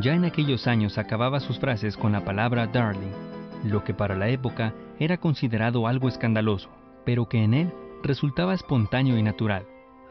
Ya 0.00 0.14
en 0.14 0.24
aquellos 0.24 0.66
años 0.66 0.98
acababa 0.98 1.38
sus 1.38 1.60
frases 1.60 1.96
con 1.96 2.10
la 2.10 2.24
palabra 2.24 2.66
darling, 2.66 3.14
lo 3.62 3.84
que 3.84 3.94
para 3.94 4.16
la 4.16 4.28
época 4.28 4.74
era 4.98 5.18
considerado 5.18 5.86
algo 5.86 6.08
escandaloso, 6.08 6.68
pero 7.04 7.28
que 7.28 7.44
en 7.44 7.54
él 7.54 7.72
resultaba 8.02 8.54
espontáneo 8.54 9.16
y 9.18 9.22
natural. 9.22 9.64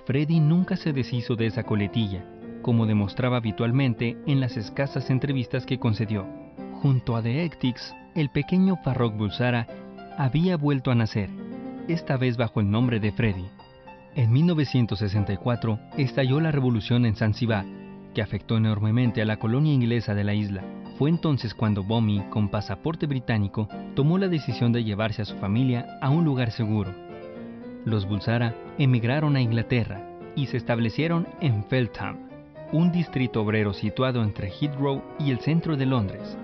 Freddy 0.05 0.39
nunca 0.39 0.77
se 0.77 0.93
deshizo 0.93 1.36
de 1.36 1.48
esa 1.48 1.63
coletilla 1.63 2.24
como 2.62 2.86
demostraba 2.86 3.38
habitualmente 3.38 4.18
en 4.27 4.39
las 4.39 4.58
escasas 4.58 5.10
entrevistas 5.10 5.65
que 5.65 5.80
concedió. 5.80 6.25
Junto 6.82 7.15
a 7.15 7.22
The 7.22 7.44
Ectics, 7.44 7.96
el 8.15 8.30
pequeño 8.30 8.77
Farrokh 8.84 9.15
Bulsara 9.15 9.68
había 10.18 10.58
vuelto 10.58 10.91
a 10.91 10.96
nacer, 10.96 11.30
esta 11.88 12.18
vez 12.18 12.38
bajo 12.38 12.60
el 12.60 12.70
nombre 12.70 13.00
de 13.00 13.12
Freddy. 13.12 13.46
En 14.15 14.32
1964 14.32 15.80
estalló 15.98 16.39
la 16.39 16.51
revolución 16.51 17.06
en 17.06 17.15
Zanzibar, 17.15 17.65
que 18.13 18.22
afectó 18.22 18.58
enormemente 18.58 19.22
a 19.22 19.25
la 19.25 19.38
colonia 19.38 19.74
inglesa 19.74 20.13
de 20.13 20.24
la 20.24 20.34
isla. 20.34 20.63
Fue 20.98 21.10
entonces 21.10 21.53
cuando 21.53 21.84
Bomi, 21.84 22.22
con 22.30 22.50
pasaporte 22.50 23.08
británico, 23.08 23.68
tomó 23.96 24.18
la 24.18 24.27
decisión 24.27 24.72
de 24.74 24.84
llevarse 24.84 25.22
a 25.22 25.25
su 25.25 25.38
familia 25.38 25.98
a 26.01 26.10
un 26.10 26.25
lugar 26.25 26.51
seguro. 26.51 26.94
Los 27.86 28.08
Bulsara 28.08 28.53
emigraron 28.77 29.36
a 29.36 29.41
Inglaterra 29.41 30.06
y 30.36 30.48
se 30.48 30.58
establecieron 30.58 31.27
en 31.39 31.63
Feltham, 31.63 32.30
un 32.74 32.92
distrito 32.92 33.42
obrero 33.42 33.74
situado 33.74 34.24
entre 34.24 34.50
Heathrow 34.50 35.01
y 35.20 35.32
el 35.32 35.40
centro 35.40 35.75
de 35.75 35.86
Londres. 35.86 36.38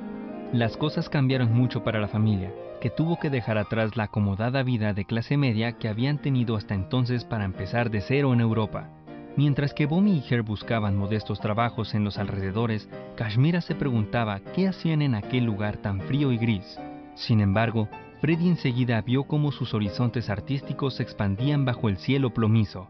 Las 0.52 0.76
cosas 0.76 1.10
cambiaron 1.10 1.54
mucho 1.54 1.84
para 1.84 2.00
la 2.02 2.10
familia, 2.10 2.52
que 2.82 2.90
tuvo 2.90 3.18
que 3.18 3.30
dejar 3.30 3.58
atrás 3.58 3.96
la 3.96 4.04
acomodada 4.04 4.62
vida 4.64 4.94
de 4.94 5.06
clase 5.06 5.38
media 5.38 5.74
que 5.74 5.88
habían 5.88 6.20
tenido 6.20 6.58
hasta 6.58 6.74
entonces 6.74 7.24
para 7.24 7.46
empezar 7.46 7.90
de 7.90 8.02
cero 8.02 8.34
en 8.34 8.42
Europa. 8.42 8.90
Mientras 9.38 9.74
que 9.74 9.86
Bomi 9.86 10.18
y 10.18 10.34
Her 10.34 10.42
buscaban 10.42 10.98
modestos 10.98 11.40
trabajos 11.40 11.94
en 11.94 12.04
los 12.04 12.18
alrededores, 12.18 12.90
Kashmira 13.16 13.62
se 13.62 13.76
preguntaba 13.76 14.40
qué 14.54 14.68
hacían 14.68 15.02
en 15.02 15.16
aquel 15.16 15.46
lugar 15.46 15.78
tan 15.78 16.02
frío 16.02 16.32
y 16.32 16.38
gris. 16.38 16.78
Sin 17.16 17.40
embargo, 17.40 17.88
Freddy 18.20 18.50
enseguida 18.50 19.00
vio 19.02 19.24
cómo 19.26 19.52
sus 19.52 19.74
horizontes 19.74 20.30
artísticos 20.30 20.96
se 20.96 21.04
expandían 21.04 21.66
bajo 21.66 21.88
el 21.88 21.98
cielo 21.98 22.34
plomizo. 22.34 22.90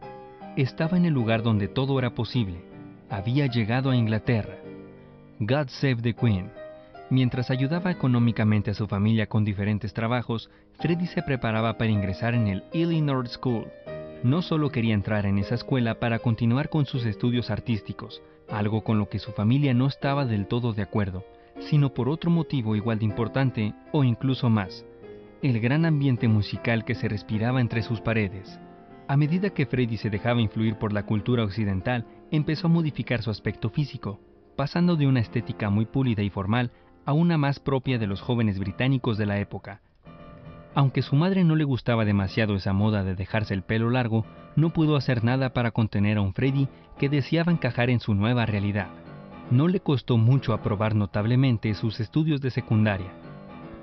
Estaba 0.55 0.97
en 0.97 1.05
el 1.05 1.13
lugar 1.13 1.43
donde 1.43 1.67
todo 1.67 1.99
era 1.99 2.15
posible, 2.15 2.61
había 3.09 3.47
llegado 3.47 3.91
a 3.91 3.95
Inglaterra. 3.95 4.57
God 5.39 5.67
Save 5.67 5.97
the 6.01 6.13
Queen. 6.13 6.49
Mientras 7.09 7.49
ayudaba 7.51 7.91
económicamente 7.91 8.71
a 8.71 8.73
su 8.73 8.87
familia 8.87 9.27
con 9.27 9.45
diferentes 9.45 9.93
trabajos, 9.93 10.49
Freddy 10.79 11.07
se 11.07 11.23
preparaba 11.23 11.77
para 11.77 11.91
ingresar 11.91 12.33
en 12.33 12.47
el 12.47 12.63
Illinois 12.73 13.31
School. 13.31 13.67
No 14.23 14.41
solo 14.41 14.71
quería 14.71 14.93
entrar 14.93 15.25
en 15.25 15.37
esa 15.37 15.55
escuela 15.55 15.99
para 15.99 16.19
continuar 16.19 16.69
con 16.69 16.85
sus 16.85 17.05
estudios 17.05 17.49
artísticos, 17.49 18.21
algo 18.49 18.83
con 18.83 18.99
lo 18.99 19.07
que 19.07 19.19
su 19.19 19.31
familia 19.31 19.73
no 19.73 19.87
estaba 19.87 20.25
del 20.25 20.47
todo 20.47 20.73
de 20.73 20.81
acuerdo, 20.81 21.23
sino 21.59 21.93
por 21.93 22.09
otro 22.09 22.29
motivo 22.29 22.75
igual 22.75 22.99
de 22.99 23.05
importante 23.05 23.73
o 23.93 24.03
incluso 24.03 24.49
más, 24.49 24.85
el 25.41 25.59
gran 25.61 25.85
ambiente 25.85 26.27
musical 26.27 26.83
que 26.83 26.95
se 26.95 27.07
respiraba 27.07 27.61
entre 27.61 27.83
sus 27.83 28.01
paredes. 28.01 28.59
A 29.07 29.15
medida 29.15 29.51
que 29.51 29.65
Freddy 29.65 29.95
se 29.95 30.09
dejaba 30.09 30.41
influir 30.41 30.75
por 30.75 30.91
la 30.91 31.03
cultura 31.03 31.43
occidental, 31.43 32.05
empezó 32.31 32.67
a 32.67 32.69
modificar 32.69 33.21
su 33.21 33.29
aspecto 33.29 33.69
físico, 33.69 34.19
pasando 34.55 34.95
de 34.95 35.07
una 35.07 35.19
estética 35.19 35.69
muy 35.69 35.85
pulida 35.85 36.23
y 36.23 36.29
formal 36.29 36.71
a 37.05 37.13
una 37.13 37.37
más 37.37 37.59
propia 37.59 37.97
de 37.97 38.07
los 38.07 38.21
jóvenes 38.21 38.59
británicos 38.59 39.17
de 39.17 39.25
la 39.25 39.39
época. 39.39 39.81
Aunque 40.75 41.01
su 41.01 41.15
madre 41.15 41.43
no 41.43 41.55
le 41.55 41.63
gustaba 41.63 42.05
demasiado 42.05 42.55
esa 42.55 42.73
moda 42.73 43.03
de 43.03 43.15
dejarse 43.15 43.53
el 43.53 43.63
pelo 43.63 43.89
largo, 43.89 44.25
no 44.55 44.73
pudo 44.73 44.95
hacer 44.95 45.23
nada 45.23 45.53
para 45.53 45.71
contener 45.71 46.17
a 46.17 46.21
un 46.21 46.33
Freddy 46.33 46.67
que 46.99 47.09
deseaba 47.09 47.51
encajar 47.51 47.89
en 47.89 47.99
su 47.99 48.13
nueva 48.13 48.45
realidad. 48.45 48.89
No 49.49 49.67
le 49.67 49.79
costó 49.79 50.17
mucho 50.17 50.53
aprobar 50.53 50.93
notablemente 50.93 51.73
sus 51.73 51.99
estudios 51.99 52.41
de 52.41 52.51
secundaria, 52.51 53.11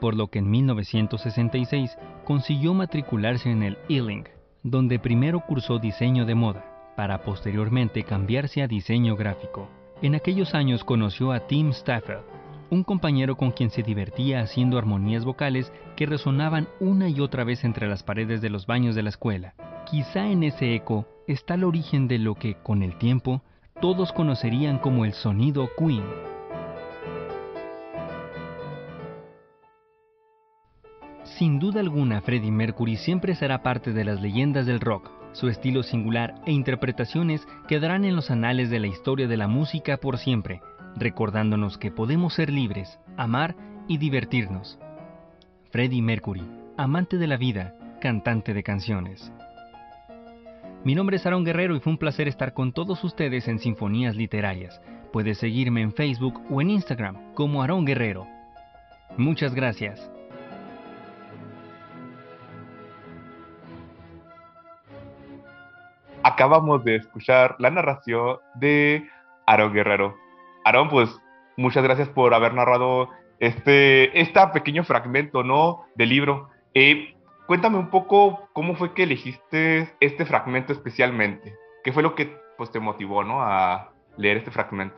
por 0.00 0.14
lo 0.14 0.28
que 0.28 0.40
en 0.40 0.50
1966 0.50 1.96
consiguió 2.24 2.74
matricularse 2.74 3.50
en 3.50 3.62
el 3.62 3.78
Ealing, 3.88 4.28
donde 4.62 4.98
primero 4.98 5.40
cursó 5.40 5.78
diseño 5.78 6.26
de 6.26 6.34
moda, 6.34 6.73
para 6.96 7.22
posteriormente 7.22 8.04
cambiarse 8.04 8.62
a 8.62 8.68
diseño 8.68 9.16
gráfico. 9.16 9.68
En 10.02 10.14
aquellos 10.14 10.54
años 10.54 10.84
conoció 10.84 11.32
a 11.32 11.46
Tim 11.46 11.70
Stafford, 11.70 12.24
un 12.70 12.82
compañero 12.82 13.36
con 13.36 13.52
quien 13.52 13.70
se 13.70 13.82
divertía 13.82 14.40
haciendo 14.40 14.78
armonías 14.78 15.24
vocales 15.24 15.72
que 15.96 16.06
resonaban 16.06 16.68
una 16.80 17.08
y 17.08 17.20
otra 17.20 17.44
vez 17.44 17.64
entre 17.64 17.88
las 17.88 18.02
paredes 18.02 18.40
de 18.40 18.50
los 18.50 18.66
baños 18.66 18.94
de 18.94 19.02
la 19.02 19.10
escuela. 19.10 19.54
Quizá 19.90 20.26
en 20.26 20.42
ese 20.42 20.74
eco 20.74 21.06
está 21.26 21.54
el 21.54 21.64
origen 21.64 22.08
de 22.08 22.18
lo 22.18 22.34
que, 22.34 22.54
con 22.54 22.82
el 22.82 22.96
tiempo, 22.98 23.42
todos 23.80 24.12
conocerían 24.12 24.78
como 24.78 25.04
el 25.04 25.12
sonido 25.12 25.68
Queen. 25.78 26.04
Sin 31.38 31.58
duda 31.58 31.80
alguna, 31.80 32.20
Freddie 32.20 32.52
Mercury 32.52 32.96
siempre 32.96 33.34
será 33.34 33.62
parte 33.62 33.92
de 33.92 34.04
las 34.04 34.20
leyendas 34.20 34.66
del 34.66 34.80
rock. 34.80 35.10
Su 35.34 35.48
estilo 35.48 35.82
singular 35.82 36.36
e 36.46 36.52
interpretaciones 36.52 37.46
quedarán 37.66 38.04
en 38.04 38.14
los 38.14 38.30
anales 38.30 38.70
de 38.70 38.78
la 38.78 38.86
historia 38.86 39.26
de 39.26 39.36
la 39.36 39.48
música 39.48 39.96
por 39.96 40.18
siempre, 40.18 40.62
recordándonos 40.94 41.76
que 41.76 41.90
podemos 41.90 42.34
ser 42.34 42.50
libres, 42.50 43.00
amar 43.16 43.56
y 43.88 43.98
divertirnos. 43.98 44.78
Freddie 45.70 46.02
Mercury, 46.02 46.44
amante 46.76 47.18
de 47.18 47.26
la 47.26 47.36
vida, 47.36 47.74
cantante 48.00 48.54
de 48.54 48.62
canciones. 48.62 49.32
Mi 50.84 50.94
nombre 50.94 51.16
es 51.16 51.26
Aaron 51.26 51.42
Guerrero 51.42 51.74
y 51.74 51.80
fue 51.80 51.92
un 51.92 51.98
placer 51.98 52.28
estar 52.28 52.54
con 52.54 52.72
todos 52.72 53.02
ustedes 53.02 53.48
en 53.48 53.58
Sinfonías 53.58 54.14
Literarias. 54.14 54.80
Puedes 55.12 55.38
seguirme 55.38 55.80
en 55.80 55.92
Facebook 55.92 56.40
o 56.48 56.60
en 56.60 56.70
Instagram 56.70 57.34
como 57.34 57.60
Aaron 57.60 57.84
Guerrero. 57.84 58.24
Muchas 59.16 59.52
gracias. 59.52 60.13
Acabamos 66.34 66.82
de 66.82 66.96
escuchar 66.96 67.54
la 67.60 67.70
narración 67.70 68.38
de 68.56 69.08
Aaron 69.46 69.72
Guerrero. 69.72 70.16
Aaron, 70.64 70.88
pues 70.88 71.16
muchas 71.56 71.84
gracias 71.84 72.08
por 72.08 72.34
haber 72.34 72.54
narrado 72.54 73.08
este, 73.38 74.20
este 74.20 74.40
pequeño 74.52 74.82
fragmento, 74.82 75.44
¿no? 75.44 75.84
Del 75.94 76.08
libro. 76.08 76.48
Eh, 76.74 77.14
cuéntame 77.46 77.78
un 77.78 77.88
poco 77.88 78.48
cómo 78.52 78.74
fue 78.74 78.94
que 78.94 79.04
elegiste 79.04 79.94
este 80.00 80.26
fragmento 80.26 80.72
especialmente. 80.72 81.54
¿Qué 81.84 81.92
fue 81.92 82.02
lo 82.02 82.16
que 82.16 82.36
pues, 82.58 82.72
te 82.72 82.80
motivó, 82.80 83.22
¿no? 83.22 83.40
A 83.40 83.92
leer 84.16 84.38
este 84.38 84.50
fragmento. 84.50 84.96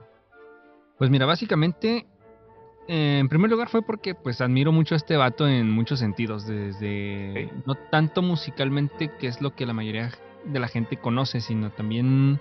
Pues 0.97 1.11
mira, 1.11 1.27
básicamente, 1.27 2.07
eh, 2.89 3.19
en 3.19 3.29
primer 3.29 3.51
lugar 3.51 3.69
fue 3.69 3.83
porque 3.83 4.15
pues 4.15 4.41
admiro 4.41 4.73
mucho 4.73 4.95
a 4.95 4.97
este 4.97 5.19
vato 5.19 5.47
en 5.47 5.71
muchos 5.71 5.99
sentidos, 5.99 6.47
desde 6.47 7.51
no 7.67 7.75
tanto 7.75 8.23
musicalmente, 8.23 9.11
que 9.19 9.27
es 9.27 9.43
lo 9.43 9.55
que 9.55 9.67
la 9.67 9.75
mayoría 9.75 10.11
de 10.47 10.61
la 10.61 10.69
gente 10.69 10.97
conoce, 10.97 11.41
sino 11.41 11.71
también 11.71 12.41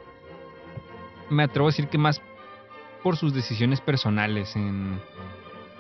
me 1.29 1.43
atrevo 1.43 1.67
a 1.67 1.71
decir 1.71 1.87
que 1.87 1.97
más 1.97 2.21
por 3.03 3.17
sus 3.17 3.33
decisiones 3.33 3.81
personales, 3.81 4.55
en 4.55 4.99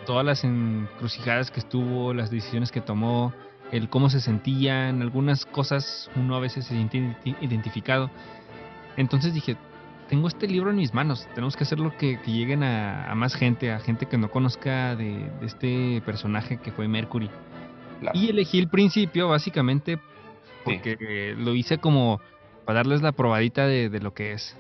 todas 0.05 0.25
las 0.25 0.43
encrucijadas 0.43 1.51
que 1.51 1.59
estuvo, 1.59 2.13
las 2.13 2.29
decisiones 2.29 2.71
que 2.71 2.81
tomó, 2.81 3.33
el 3.71 3.89
cómo 3.89 4.09
se 4.09 4.21
sentía, 4.21 4.89
en 4.89 5.01
algunas 5.01 5.45
cosas 5.45 6.09
uno 6.15 6.35
a 6.35 6.39
veces 6.39 6.65
se 6.65 6.75
siente 6.75 7.17
identificado. 7.41 8.11
Entonces 8.95 9.33
dije, 9.33 9.57
tengo 10.07 10.27
este 10.27 10.47
libro 10.47 10.69
en 10.69 10.77
mis 10.77 10.93
manos, 10.93 11.27
tenemos 11.33 11.55
que 11.55 11.63
hacerlo 11.63 11.91
que, 11.97 12.19
que 12.21 12.31
lleguen 12.31 12.63
a, 12.63 13.13
más 13.15 13.35
gente, 13.35 13.71
a 13.71 13.79
gente 13.79 14.05
que 14.05 14.17
no 14.17 14.29
conozca 14.29 14.95
de, 14.95 15.31
este 15.41 16.01
personaje 16.05 16.57
que 16.57 16.71
fue 16.71 16.87
Mercury. 16.87 17.29
Y 18.13 18.29
elegí 18.29 18.59
el 18.59 18.67
principio 18.67 19.29
básicamente 19.29 19.99
porque 20.65 21.35
lo 21.37 21.55
hice 21.55 21.77
como 21.77 22.19
para 22.65 22.79
darles 22.79 23.01
la 23.01 23.11
probadita 23.11 23.67
de, 23.67 23.99
lo 23.99 24.13
que 24.13 24.33
es. 24.33 24.57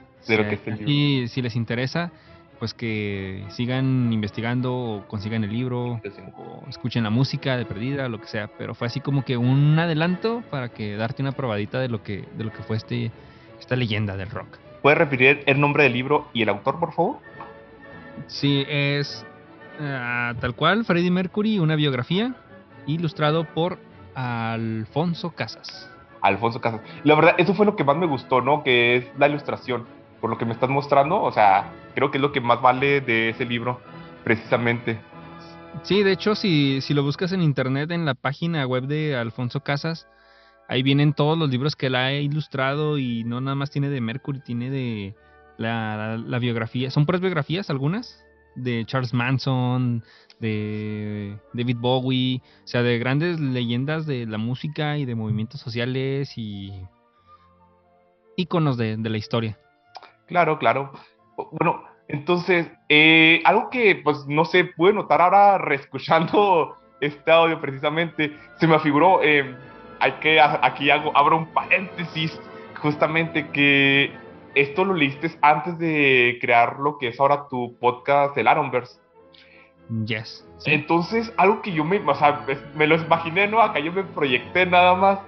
Y 0.85 1.27
si 1.27 1.41
les 1.41 1.55
interesa, 1.55 2.11
pues 2.59 2.73
que 2.73 3.43
sigan 3.49 4.11
investigando 4.13 4.73
o 4.73 5.07
consigan 5.07 5.43
el 5.43 5.51
libro 5.51 5.99
o 6.37 6.63
escuchen 6.69 7.03
la 7.03 7.09
música 7.09 7.57
de 7.57 7.65
perdida, 7.65 8.07
lo 8.09 8.19
que 8.19 8.27
sea, 8.27 8.49
pero 8.57 8.73
fue 8.73 8.87
así 8.87 9.01
como 9.01 9.25
que 9.25 9.37
un 9.37 9.77
adelanto 9.77 10.43
para 10.49 10.69
que 10.69 10.95
darte 10.95 11.21
una 11.21 11.33
probadita 11.33 11.79
de 11.79 11.89
lo 11.89 12.01
que 12.01 12.23
de 12.37 12.43
lo 12.43 12.51
que 12.51 12.63
fue 12.63 12.77
este 12.77 13.11
esta 13.59 13.75
leyenda 13.75 14.15
del 14.17 14.29
rock. 14.29 14.57
¿Puedes 14.81 14.97
repetir 14.97 15.43
el 15.45 15.59
nombre 15.59 15.83
del 15.83 15.93
libro 15.93 16.27
y 16.33 16.43
el 16.43 16.49
autor, 16.49 16.79
por 16.79 16.93
favor? 16.93 17.17
Sí, 18.27 18.63
es 18.67 19.25
ah, 19.79 20.33
tal 20.39 20.55
cual 20.55 20.85
Freddie 20.85 21.11
Mercury, 21.11 21.59
una 21.59 21.75
biografía 21.75 22.35
ilustrado 22.85 23.45
por 23.45 23.79
Alfonso 24.13 25.31
Casas. 25.31 25.89
Alfonso 26.21 26.61
Casas. 26.61 26.81
La 27.03 27.15
verdad, 27.15 27.35
eso 27.37 27.53
fue 27.53 27.65
lo 27.65 27.75
que 27.75 27.83
más 27.83 27.97
me 27.97 28.05
gustó, 28.05 28.41
¿no? 28.41 28.63
Que 28.63 28.97
es 28.97 29.05
la 29.17 29.27
ilustración 29.27 29.85
por 30.21 30.29
lo 30.29 30.37
que 30.37 30.45
me 30.45 30.53
estás 30.53 30.69
mostrando, 30.69 31.21
o 31.21 31.31
sea, 31.31 31.71
creo 31.93 32.09
que 32.09 32.17
es 32.17 32.21
lo 32.21 32.31
que 32.31 32.41
más 32.41 32.59
vale 32.61 33.01
de 33.01 33.29
ese 33.29 33.45
libro, 33.45 33.79
precisamente. 34.23 34.99
Sí, 35.83 36.01
de 36.01 36.13
hecho, 36.13 36.35
si, 36.35 36.81
si 36.81 36.93
lo 36.93 37.03
buscas 37.03 37.31
en 37.31 37.41
internet, 37.43 37.91
en 37.91 38.05
la 38.05 38.15
página 38.15 38.65
web 38.65 38.87
de 38.87 39.15
Alfonso 39.15 39.59
Casas, 39.59 40.07
ahí 40.67 40.83
vienen 40.83 41.13
todos 41.13 41.37
los 41.37 41.49
libros 41.49 41.75
que 41.75 41.87
él 41.87 41.95
ha 41.95 42.13
ilustrado 42.13 42.97
y 42.97 43.23
no 43.23 43.41
nada 43.41 43.55
más 43.55 43.69
tiene 43.69 43.89
de 43.89 44.01
Mercury, 44.01 44.39
tiene 44.39 44.69
de 44.69 45.15
la, 45.57 46.17
biografía. 46.39 46.89
Son 46.91 47.05
puras 47.05 47.21
biografías 47.21 47.69
algunas, 47.69 48.23
de 48.55 48.85
Charles 48.85 49.13
Manson, 49.13 50.03
de 50.39 51.37
David 51.53 51.77
Bowie, 51.79 52.41
o 52.63 52.67
sea, 52.67 52.81
de 52.83 52.97
grandes 52.99 53.39
leyendas 53.39 54.05
de 54.05 54.25
la 54.25 54.37
música 54.37 54.97
y 54.97 55.05
de 55.05 55.15
movimientos 55.15 55.61
sociales 55.61 56.37
y 56.37 56.73
íconos 58.35 58.77
de 58.77 58.97
la 58.97 59.17
historia. 59.17 59.57
Claro, 60.27 60.57
claro. 60.57 60.91
Bueno, 61.51 61.83
entonces, 62.07 62.71
eh, 62.89 63.41
algo 63.45 63.69
que, 63.69 63.95
pues, 64.03 64.25
no 64.27 64.45
se 64.45 64.65
puede 64.65 64.93
notar 64.93 65.21
ahora 65.21 65.57
reescuchando 65.59 66.75
este 67.01 67.31
audio 67.31 67.59
precisamente, 67.59 68.35
se 68.59 68.67
me 68.67 68.75
afiguró, 68.75 69.21
eh, 69.21 69.55
hay 69.99 70.11
que, 70.13 70.39
aquí 70.39 70.89
hago, 70.89 71.15
abro 71.15 71.37
un 71.37 71.47
paréntesis, 71.47 72.39
justamente 72.81 73.49
que 73.49 74.11
esto 74.55 74.85
lo 74.85 74.93
leíste 74.93 75.31
antes 75.41 75.77
de 75.77 76.37
crear 76.39 76.79
lo 76.79 76.97
que 76.97 77.09
es 77.09 77.19
ahora 77.19 77.47
tu 77.49 77.77
podcast, 77.79 78.37
el 78.37 78.47
Aronverse. 78.47 78.99
Yes. 80.05 80.45
Entonces, 80.65 81.31
algo 81.37 81.61
que 81.61 81.71
yo 81.71 81.83
me, 81.83 81.99
o 81.99 82.15
sea, 82.15 82.45
me 82.75 82.87
lo 82.87 82.95
imaginé, 82.95 83.47
¿no? 83.47 83.61
Acá 83.61 83.79
yo 83.79 83.91
me 83.91 84.03
proyecté 84.03 84.65
nada 84.65 84.95
más. 84.95 85.19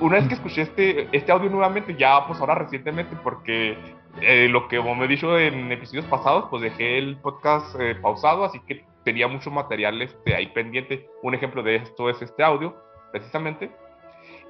Una 0.00 0.16
vez 0.16 0.28
que 0.28 0.34
escuché 0.34 0.62
este, 0.62 1.08
este 1.12 1.32
audio 1.32 1.50
nuevamente, 1.50 1.94
ya 1.96 2.26
pues 2.26 2.40
ahora 2.40 2.54
recientemente, 2.54 3.16
porque 3.22 3.76
eh, 4.20 4.48
lo 4.48 4.68
que 4.68 4.78
como 4.78 4.94
me 4.94 5.04
he 5.04 5.08
dicho 5.08 5.38
en 5.38 5.70
episodios 5.72 6.06
pasados, 6.06 6.46
pues 6.48 6.62
dejé 6.62 6.98
el 6.98 7.16
podcast 7.16 7.78
eh, 7.78 7.94
pausado, 7.96 8.44
así 8.44 8.60
que 8.60 8.84
tenía 9.04 9.28
mucho 9.28 9.50
material 9.50 10.00
este, 10.00 10.34
ahí 10.34 10.46
pendiente. 10.48 11.08
Un 11.22 11.34
ejemplo 11.34 11.62
de 11.62 11.76
esto 11.76 12.08
es 12.08 12.22
este 12.22 12.42
audio, 12.42 12.76
precisamente. 13.12 13.70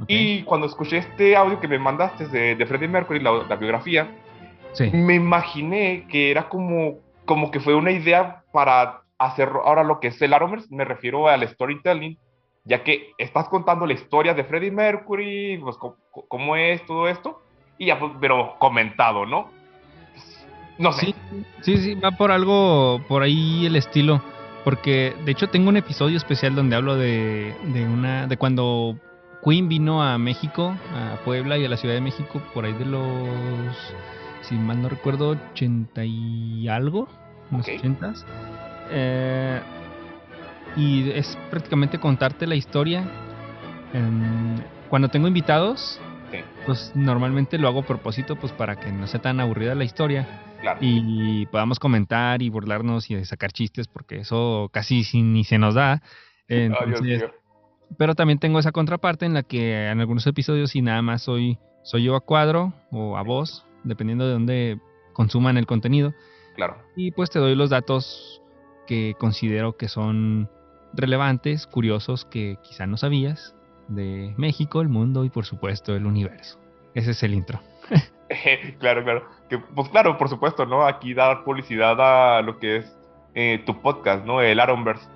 Y 0.07 0.43
cuando 0.43 0.67
escuché 0.67 0.99
este 0.99 1.37
audio 1.37 1.61
que 1.61 1.69
me 1.69 1.79
mandaste 1.79 2.27
de, 2.29 2.57
de 2.57 2.67
Freddie 2.67 2.89
Mercury, 2.89 3.21
la, 3.21 3.57
biografía, 3.57 4.09
me 4.93 5.15
imaginé 5.15 6.07
que 6.11 6.31
era 6.31 6.49
como, 6.49 6.99
como 7.25 7.51
que 7.51 7.61
fue 7.61 7.75
una 7.75 7.93
idea 7.93 8.43
para 8.53 9.04
hacer 9.27 9.51
ahora 9.65 9.85
lo 9.85 10.01
que 10.01 10.09
es 10.09 10.21
el 10.23 10.33
Aromers, 10.33 10.71
me 10.71 10.85
refiero 10.85 11.29
al 11.29 11.47
storytelling, 11.49 12.19
ya 12.65 12.83
que 12.83 13.13
estás 13.19 13.49
contando 13.49 13.87
la 13.87 13.93
historia 13.93 14.35
de 14.35 14.45
Freddie 14.45 14.71
Mercury, 14.71 15.59
pues 15.59 15.77
cómo 16.29 16.57
es 16.57 16.85
todo 16.87 17.09
esto, 17.09 17.43
y 17.79 17.87
ya, 17.87 17.99
pues, 17.99 18.13
pero 18.21 18.57
comentado, 18.59 19.27
¿no? 19.27 19.51
No 20.79 20.93
sé. 20.93 21.15
Sí, 21.61 21.77
sí, 21.79 21.95
va 21.95 22.11
por 22.13 22.33
algo, 22.33 23.01
por 23.09 23.23
ahí 23.23 23.67
el 23.67 23.77
estilo. 23.77 24.23
Porque 24.65 25.15
de 25.27 25.33
hecho 25.33 25.49
tengo 25.49 25.69
un 25.69 25.77
episodio 25.77 26.17
especial 26.17 26.55
donde 26.55 26.75
hablo 26.75 26.97
de, 26.97 27.55
de 27.65 27.85
una 27.85 28.27
de 28.27 28.39
cuando 28.39 28.97
Queen 29.45 29.69
vino 29.69 30.03
a 30.03 30.17
México, 30.17 30.75
a 30.95 31.19
Puebla 31.23 31.59
y 31.59 31.67
a 31.67 31.69
la 31.69 31.77
Ciudad 31.77 31.95
de 31.95 32.01
México 32.01 32.41
por 32.55 32.65
ahí 32.65 32.73
de 32.73 32.87
los, 32.87 33.95
si 34.41 34.55
mal 34.55 34.81
no 34.81 34.89
recuerdo, 34.89 35.37
80 35.53 36.05
y 36.07 36.69
algo, 36.69 37.09
unos 37.51 37.69
80 37.69 38.15
eh, 38.91 39.61
y 40.77 41.11
es 41.11 41.37
prácticamente 41.51 41.99
contarte 41.99 42.47
la 42.47 42.55
historia. 42.55 43.05
cuando 44.89 45.09
tengo 45.09 45.29
invitados, 45.29 46.01
Pues 46.67 46.93
normalmente 46.97 47.59
lo 47.59 47.69
hago 47.69 47.81
a 47.81 47.87
propósito, 47.87 48.35
pues 48.37 48.53
para 48.53 48.75
que 48.77 48.91
no 48.91 49.07
sea 49.07 49.21
tan 49.23 49.39
aburrida 49.39 49.75
la 49.77 49.85
historia 49.85 50.27
Claro. 50.63 50.79
y 50.83 51.47
podamos 51.47 51.79
comentar 51.79 52.43
y 52.43 52.49
burlarnos 52.49 53.09
y 53.11 53.23
sacar 53.25 53.53
chistes, 53.53 53.87
porque 53.87 54.21
eso 54.21 54.69
casi 54.73 55.05
si- 55.05 55.23
ni 55.23 55.45
se 55.45 55.59
nos 55.59 55.75
da. 55.75 56.03
Entonces, 56.49 57.25
pero 57.99 58.15
también 58.15 58.39
tengo 58.41 58.59
esa 58.59 58.73
contraparte 58.73 59.27
en 59.27 59.35
la 59.35 59.43
que 59.45 59.89
en 59.89 60.01
algunos 60.01 60.27
episodios 60.27 60.71
sí 60.71 60.81
nada 60.83 61.03
más 61.03 61.23
soy, 61.23 61.59
soy 61.85 62.05
yo 62.05 62.17
a 62.17 62.21
cuadro 62.21 62.73
o 62.91 63.17
a 63.17 63.23
voz, 63.23 63.65
dependiendo 63.85 64.27
de 64.27 64.33
dónde 64.33 64.79
consuman 65.13 65.57
el 65.57 65.67
contenido. 65.67 66.15
Claro. 66.57 66.79
Y 66.97 67.11
pues 67.13 67.31
te 67.31 67.39
doy 67.39 67.55
los 67.55 67.71
datos 67.71 68.41
que 68.87 69.15
considero 69.19 69.77
que 69.77 69.89
son 69.89 70.49
relevantes, 70.93 71.67
curiosos, 71.67 72.25
que 72.25 72.59
quizá 72.63 72.87
no 72.87 72.97
sabías, 72.97 73.55
de 73.89 74.35
México, 74.37 74.81
el 74.81 74.89
mundo 74.89 75.25
y 75.25 75.31
por 75.31 75.45
supuesto 75.45 75.95
el 75.95 76.07
universo. 76.07 76.59
Ese 76.95 77.11
es 77.11 77.23
el 77.23 77.35
intro. 77.35 77.61
claro, 78.79 79.05
claro. 79.05 79.29
Que, 79.49 79.59
pues 79.59 79.89
claro, 79.89 80.17
por 80.17 80.29
supuesto, 80.29 80.67
¿no? 80.67 80.87
Aquí 80.87 81.15
dar 81.15 81.45
publicidad 81.45 82.01
a 82.01 82.43
lo 82.43 82.59
que 82.59 82.79
es 82.79 82.97
eh, 83.35 83.63
tu 83.67 83.81
podcast, 83.81 84.25
¿no? 84.25 84.41
El 84.41 84.61
Aronverse. 84.61 85.07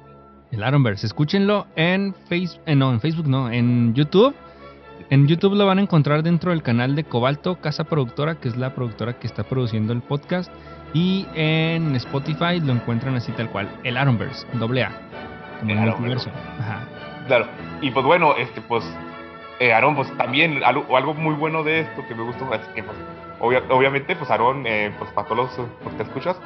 El 0.50 0.62
Aronverse, 0.62 1.06
escúchenlo 1.06 1.66
en 1.76 2.14
Facebook, 2.28 2.62
no, 2.74 2.92
en 2.92 3.00
Facebook 3.00 3.28
no, 3.28 3.50
en 3.50 3.94
YouTube. 3.94 4.34
En 5.10 5.26
YouTube 5.26 5.54
lo 5.54 5.66
van 5.66 5.78
a 5.78 5.82
encontrar 5.82 6.22
dentro 6.22 6.50
del 6.50 6.62
canal 6.62 6.94
de 6.94 7.04
Cobalto, 7.04 7.56
Casa 7.60 7.84
Productora, 7.84 8.36
que 8.36 8.48
es 8.48 8.56
la 8.56 8.74
productora 8.74 9.14
que 9.18 9.26
está 9.26 9.42
produciendo 9.44 9.92
el 9.92 10.02
podcast. 10.02 10.50
Y 10.94 11.26
en 11.34 11.94
Spotify 11.96 12.60
lo 12.60 12.72
encuentran 12.72 13.14
así 13.14 13.32
tal 13.32 13.50
cual, 13.50 13.68
el 13.84 13.96
Aronverse, 13.96 14.46
doble 14.54 14.84
A, 14.84 14.92
como 15.60 15.72
El 15.72 15.78
el 15.78 15.84
multiverso. 15.90 16.30
Ajá. 16.60 16.80
Claro. 17.26 17.46
Y 17.82 17.90
pues 17.90 18.06
bueno, 18.06 18.34
este, 18.38 18.60
pues, 18.62 18.84
eh, 19.60 19.72
Aarón, 19.72 19.96
pues 19.96 20.10
también 20.16 20.62
algo, 20.64 20.96
algo 20.96 21.12
muy 21.14 21.34
bueno 21.34 21.62
de 21.62 21.80
esto 21.80 22.06
que 22.08 22.14
me 22.14 22.22
gustó 22.22 22.52
es 22.54 22.60
que, 22.74 22.82
pues, 22.82 22.96
obvia- 23.40 23.62
obviamente, 23.70 24.16
pues 24.16 24.30
Aarón, 24.30 24.66
eh, 24.66 24.90
pues 24.98 25.10
para 25.12 25.28
todos 25.28 25.58
los, 25.58 25.94
que 25.96 26.02
escuchas, 26.04 26.36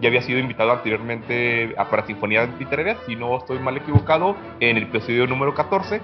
ya 0.00 0.08
había 0.08 0.22
sido 0.22 0.38
invitado 0.38 0.72
anteriormente 0.72 1.74
a 1.76 1.84
para 1.90 2.06
Sinfonías 2.06 2.48
Literarias, 2.58 2.98
si 3.06 3.16
no 3.16 3.36
estoy 3.38 3.58
mal 3.58 3.76
equivocado, 3.76 4.36
en 4.60 4.76
el 4.76 4.84
episodio 4.84 5.26
número 5.26 5.54
14. 5.54 6.00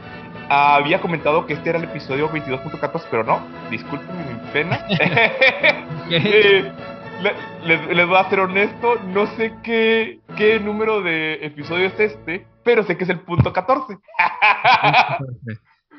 Había 0.49 1.01
comentado 1.01 1.47
que 1.47 1.53
este 1.55 1.71
era 1.71 1.79
el 1.79 1.85
episodio 1.85 2.29
22.14, 2.31 3.03
pero 3.11 3.25
no, 3.25 3.41
disculpen 3.71 4.09
mi 4.17 4.51
pena. 4.53 4.85
Eh, 6.13 6.73
le- 7.23 7.35
les, 7.65 7.87
les 7.97 8.07
voy 8.09 8.17
a 8.17 8.29
ser 8.29 8.41
honesto, 8.41 8.97
no 9.15 9.27
sé 9.37 9.53
qué, 9.63 10.19
qué 10.37 10.59
número 10.59 11.03
de 11.03 11.35
episodio 11.47 11.87
es 11.87 12.01
este, 12.01 12.47
pero 12.65 12.83
sé 12.83 12.97
que 12.97 13.05
es 13.05 13.11
el 13.11 13.21
punto 13.21 13.53
14. 13.53 13.97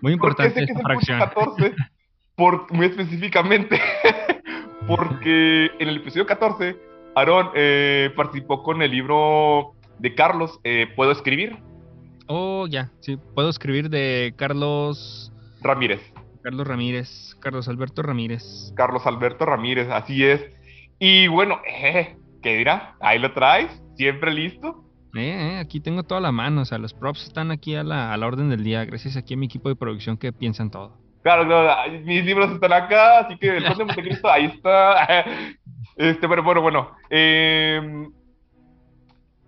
Muy 0.02 0.18
¿Por 0.18 0.36
qué 0.36 0.44
importante 0.44 0.50
sé 0.50 0.56
que 0.56 0.64
es 0.64 0.70
el 0.70 0.76
punto 0.76 0.88
fracción. 0.90 1.20
14? 1.20 1.76
Por, 2.36 2.74
muy 2.74 2.88
específicamente, 2.88 3.80
porque 4.88 5.70
en 5.80 5.90
el 5.90 5.98
episodio 5.98 6.26
14, 6.26 6.76
Aaron 7.16 7.50
eh, 7.56 8.12
participó 8.16 8.64
con 8.64 8.82
el 8.82 8.92
libro 8.92 9.74
de 10.00 10.16
Carlos, 10.16 10.60
eh, 10.64 10.88
Puedo 10.96 11.12
Escribir, 11.12 11.58
Oh, 12.34 12.66
ya, 12.66 12.90
sí, 13.02 13.18
puedo 13.36 13.50
escribir 13.50 13.90
de 13.90 14.34
Carlos 14.38 15.34
Ramírez. 15.62 16.02
Carlos 16.42 16.66
Ramírez, 16.66 17.36
Carlos 17.42 17.68
Alberto 17.68 18.04
Ramírez. 18.04 18.72
Carlos 18.74 19.06
Alberto 19.06 19.46
Ramírez, 19.46 19.90
así 19.90 20.24
es. 20.24 20.42
Y 20.98 21.28
bueno, 21.28 21.60
eh, 21.68 22.16
¿qué 22.42 22.56
dirá? 22.56 22.96
Ahí 23.02 23.20
lo 23.20 23.34
traes, 23.34 23.84
siempre 23.98 24.34
listo. 24.34 24.86
Eh, 25.14 25.56
eh, 25.56 25.58
aquí 25.60 25.82
tengo 25.82 26.04
toda 26.04 26.22
la 26.22 26.32
mano, 26.32 26.62
o 26.62 26.66
sea, 26.66 26.78
los 26.78 26.94
props 26.94 27.24
están 27.24 27.52
aquí 27.52 27.76
a 27.76 27.84
la, 27.84 28.14
a 28.14 28.18
la 28.18 28.28
orden 28.28 28.50
del 28.50 28.64
día, 28.64 28.86
gracias 28.86 29.18
aquí 29.18 29.34
a 29.34 29.38
mi 29.38 29.48
equipo 29.48 29.68
de 29.68 29.76
producción 29.76 30.16
que 30.16 30.32
piensan 30.32 30.72
todo. 30.72 30.98
Claro, 31.24 31.46
mis 32.04 32.26
libros 32.26 32.50
están 32.50 32.72
acá, 32.74 33.20
así 33.20 33.38
que 33.38 33.58
el 33.58 33.64
de 33.64 34.20
ahí 34.32 34.46
está. 34.46 35.26
Este, 35.96 36.28
pero 36.28 36.44
bueno, 36.44 36.62
bueno. 36.62 36.92
eh, 37.10 38.08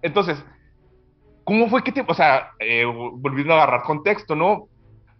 entonces, 0.01 0.43
¿cómo 1.43 1.67
fue 1.69 1.83
que 1.83 1.91
te, 1.91 2.03
o 2.07 2.13
sea, 2.13 2.51
eh, 2.59 2.85
volviendo 2.85 3.53
a 3.53 3.57
agarrar 3.63 3.83
contexto, 3.83 4.35
¿no? 4.35 4.67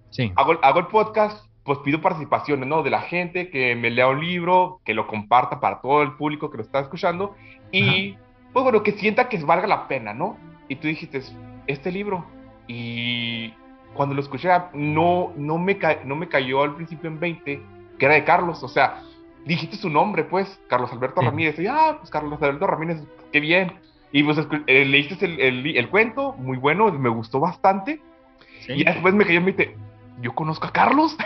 Sí, 0.10 0.32
Hago, 0.36 0.60
hago 0.62 0.80
el 0.80 0.88
podcast, 0.88 1.46
pues 1.64 1.80
pido 1.80 2.02
participaciones, 2.02 2.68
¿no? 2.68 2.84
De 2.84 2.90
la 2.90 3.02
gente 3.02 3.50
que 3.50 3.76
me 3.76 3.90
lea 3.90 4.08
un 4.10 4.20
libro, 4.20 4.82
que 4.86 4.94
lo 4.94 5.08
comparta 5.08 5.60
para 5.60 5.82
todo 5.82 6.04
el 6.04 6.14
público 6.18 6.52
que 6.52 6.58
lo 6.58 6.64
está 6.64 6.82
escuchando 6.82 7.36
y, 7.72 8.16
pues 8.52 8.64
bueno, 8.64 8.84
que 8.84 8.92
sienta 8.92 9.30
que 9.30 9.38
valga 9.40 9.66
la 9.68 9.88
pena, 9.88 10.14
¿no? 10.14 10.38
Y 10.68 10.76
tú 10.76 10.88
dijiste, 10.88 11.22
este 11.68 11.92
libro, 11.92 12.26
y 12.68 13.54
cuando 13.94 14.14
lo 14.16 14.22
escuché, 14.22 14.50
no, 14.74 15.32
no, 15.36 15.58
me, 15.58 15.78
ca- 15.78 16.00
no 16.04 16.16
me 16.16 16.28
cayó 16.28 16.62
al 16.62 16.76
principio 16.76 17.10
en 17.10 17.20
20, 17.20 17.62
que 17.98 18.06
era 18.06 18.16
de 18.16 18.24
Carlos, 18.26 18.62
o 18.64 18.68
sea, 18.68 19.02
dijiste 19.46 19.78
su 19.78 19.90
nombre, 19.90 20.24
pues, 20.24 20.60
Carlos 20.68 20.92
Alberto 20.92 21.22
Sí. 21.22 21.26
Ramírez, 21.28 21.60
y 21.60 21.68
ah, 21.68 21.98
pues 22.00 22.10
Carlos 22.10 22.42
Alberto 22.42 22.68
Ramírez, 22.68 23.02
qué 23.32 23.40
bien. 23.40 23.74
Y 24.12 24.24
pues 24.24 24.38
eh, 24.68 24.86
leíste 24.86 25.26
el, 25.26 25.40
el- 25.40 25.78
el 25.78 25.90
cuento, 25.90 26.34
muy 26.34 26.58
bueno, 26.58 26.92
me 26.92 27.10
gustó 27.10 27.40
bastante. 27.40 28.00
sí. 28.62 28.74
Y 28.74 28.84
después 28.84 29.14
me 29.14 29.26
cayó 29.26 29.40
en 29.40 29.46
mente, 29.46 29.78
¿yo 30.22 30.34
conozco 30.36 30.68
a 30.68 30.72
Carlos? 30.72 31.18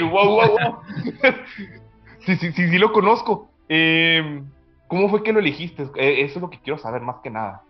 Wow, 0.00 0.10
wow, 0.10 0.48
wow. 0.50 0.78
sí, 2.20 2.36
sí, 2.36 2.52
sí, 2.52 2.68
sí 2.68 2.78
lo 2.78 2.92
conozco. 2.92 3.50
Eh, 3.68 4.42
¿Cómo 4.88 5.08
fue 5.08 5.22
que 5.22 5.32
lo 5.32 5.38
elegiste? 5.38 5.84
Eh, 5.96 6.22
eso 6.22 6.34
es 6.38 6.42
lo 6.42 6.50
que 6.50 6.58
quiero 6.58 6.78
saber 6.78 7.00
más 7.02 7.16
que 7.22 7.30
nada. 7.30 7.62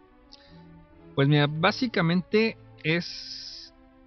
Pues 1.14 1.28
mira, 1.28 1.46
básicamente 1.48 2.56
es 2.82 3.51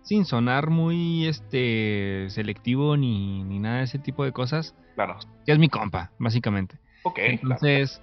sin 0.06 0.24
sonar 0.26 0.70
muy 0.70 1.28
este 1.28 2.28
selectivo 2.30 2.96
ni, 2.96 3.44
ni 3.44 3.60
nada 3.60 3.78
de 3.80 3.84
ese 3.84 4.00
tipo 4.00 4.24
de 4.24 4.32
cosas, 4.32 4.74
Claro. 4.96 5.18
que 5.46 5.52
es 5.52 5.60
mi 5.60 5.68
compa, 5.68 6.12
básicamente. 6.18 6.78
Ok, 7.04 7.15
claro. 7.15 7.32
Entonces, 7.41 8.02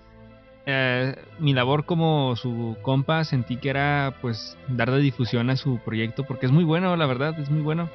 eh, 0.67 1.17
mi 1.39 1.55
labor 1.55 1.87
como 1.87 2.37
su 2.37 2.77
compa 2.83 3.25
sentí 3.25 3.57
que 3.57 3.71
era 3.71 4.15
pues 4.21 4.57
darle 4.69 4.99
difusión 4.99 5.49
a 5.51 5.57
su 5.57 5.79
proyecto 5.79 6.25
porque 6.25 6.47
es 6.47 6.53
muy 6.53 6.65
bueno, 6.65 6.95
la 6.97 7.07
verdad, 7.07 7.39
es 7.41 7.51
muy 7.51 7.63
bueno. 7.63 7.89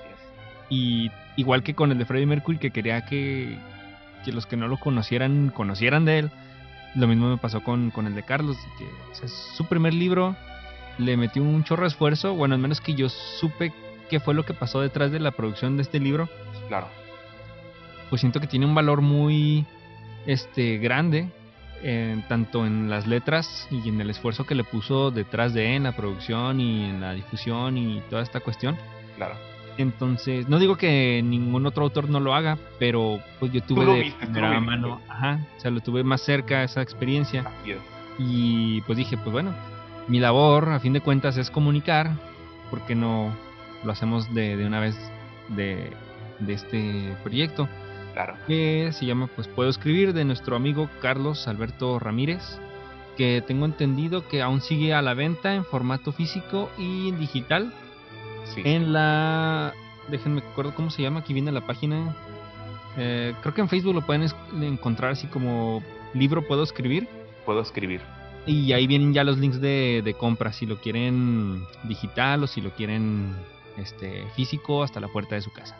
Y 0.69 1.11
igual 1.37 1.63
que 1.63 1.75
con 1.75 1.91
el 1.91 1.97
de 1.97 2.05
Freddie 2.05 2.25
Mercury, 2.25 2.57
que 2.57 2.71
quería 2.71 3.05
que, 3.05 3.57
que 4.25 4.31
los 4.33 4.45
que 4.45 4.57
no 4.57 4.67
lo 4.67 4.77
conocieran, 4.77 5.49
conocieran 5.49 6.03
de 6.05 6.19
él. 6.19 6.31
Lo 6.95 7.07
mismo 7.07 7.29
me 7.29 7.37
pasó 7.37 7.61
con, 7.63 7.91
con 7.91 8.07
el 8.07 8.15
de 8.15 8.23
Carlos, 8.23 8.57
que 8.77 8.85
o 9.11 9.15
sea, 9.15 9.25
es 9.25 9.33
su 9.33 9.65
primer 9.65 9.93
libro, 9.93 10.35
le 10.97 11.15
metí 11.15 11.39
un 11.39 11.63
chorro 11.63 11.83
de 11.83 11.89
esfuerzo, 11.89 12.33
bueno, 12.33 12.55
al 12.55 12.61
menos 12.61 12.81
que 12.81 12.95
yo 12.95 13.07
supe 13.09 13.71
qué 14.09 14.19
fue 14.19 14.33
lo 14.33 14.43
que 14.45 14.53
pasó 14.53 14.81
detrás 14.81 15.11
de 15.11 15.19
la 15.19 15.31
producción 15.31 15.75
de 15.77 15.83
este 15.83 15.99
libro, 15.99 16.27
Claro. 16.67 16.87
pues 18.09 18.21
siento 18.21 18.39
que 18.39 18.47
tiene 18.47 18.65
un 18.65 18.75
valor 18.75 19.01
muy 19.01 19.65
este 20.25 20.77
grande 20.77 21.29
eh, 21.83 22.21
tanto 22.27 22.65
en 22.65 22.89
las 22.89 23.05
letras 23.07 23.67
y 23.71 23.87
en 23.87 24.01
el 24.01 24.09
esfuerzo 24.09 24.45
que 24.45 24.55
le 24.55 24.63
puso 24.63 25.11
detrás 25.11 25.53
de 25.53 25.75
en 25.75 25.83
la 25.83 25.91
producción 25.95 26.59
y 26.59 26.83
en 26.85 26.99
la 27.01 27.13
difusión 27.13 27.77
y 27.77 28.01
toda 28.09 28.23
esta 28.23 28.39
cuestión 28.39 28.75
Claro. 29.15 29.35
entonces 29.77 30.49
no 30.49 30.57
digo 30.59 30.75
que 30.75 31.21
ningún 31.23 31.65
otro 31.67 31.83
autor 31.83 32.09
no 32.09 32.19
lo 32.19 32.33
haga 32.33 32.57
pero 32.79 33.19
pues 33.39 33.51
yo 33.51 33.61
tuve 33.61 33.85
de 33.85 34.01
viste, 34.03 34.25
primera 34.25 34.59
mano 34.59 34.99
ajá 35.07 35.39
o 35.55 35.61
sea 35.61 35.69
lo 35.71 35.79
tuve 35.81 36.03
más 36.03 36.21
cerca 36.21 36.63
esa 36.63 36.81
experiencia 36.81 37.45
y 38.17 38.81
pues 38.81 38.97
dije 38.97 39.15
pues 39.17 39.31
bueno 39.31 39.53
mi 40.07 40.19
labor 40.19 40.69
a 40.69 40.79
fin 40.79 40.93
de 40.93 41.01
cuentas 41.01 41.37
es 41.37 41.51
comunicar 41.51 42.11
porque 42.71 42.95
no 42.95 43.31
lo 43.83 43.91
hacemos 43.91 44.33
de, 44.33 44.57
de 44.57 44.65
una 44.65 44.79
vez 44.79 44.95
de, 45.49 45.91
de 46.39 46.53
este 46.53 47.15
proyecto 47.23 47.67
Claro. 48.13 48.33
que 48.47 48.89
se 48.93 49.05
llama 49.05 49.27
pues 49.35 49.47
puedo 49.47 49.69
escribir 49.69 50.11
de 50.13 50.25
nuestro 50.25 50.55
amigo 50.55 50.89
Carlos 51.01 51.47
Alberto 51.47 51.99
Ramírez 51.99 52.41
que 53.15 53.43
tengo 53.45 53.65
entendido 53.65 54.27
que 54.27 54.41
aún 54.41 54.61
sigue 54.61 54.93
a 54.95 55.01
la 55.03 55.13
venta 55.13 55.53
en 55.53 55.63
formato 55.65 56.11
físico 56.11 56.69
y 56.79 57.09
en 57.09 57.19
digital 57.19 57.71
Sí. 58.55 58.61
en 58.63 58.93
la 58.93 59.73
déjenme 60.07 60.39
acuerdo 60.39 60.73
cómo 60.73 60.89
se 60.89 61.01
llama 61.03 61.19
aquí 61.19 61.33
viene 61.33 61.51
la 61.51 61.61
página 61.61 62.15
Eh, 62.99 63.35
creo 63.43 63.53
que 63.53 63.61
en 63.61 63.69
Facebook 63.69 63.93
lo 63.93 64.01
pueden 64.01 64.27
encontrar 64.61 65.11
así 65.11 65.27
como 65.27 65.83
libro 66.15 66.47
puedo 66.47 66.63
escribir 66.63 67.07
Puedo 67.45 67.61
escribir. 67.61 68.01
y 68.47 68.71
ahí 68.73 68.87
vienen 68.87 69.13
ya 69.13 69.23
los 69.23 69.37
links 69.37 69.61
de, 69.61 70.01
de 70.03 70.13
compra 70.15 70.51
si 70.53 70.65
lo 70.65 70.77
quieren 70.77 71.61
digital 71.83 72.43
o 72.43 72.47
si 72.47 72.61
lo 72.61 72.71
quieren 72.71 73.35
este 73.77 74.25
físico 74.35 74.83
hasta 74.83 74.99
la 74.99 75.07
puerta 75.07 75.35
de 75.35 75.41
su 75.41 75.51
casa 75.51 75.75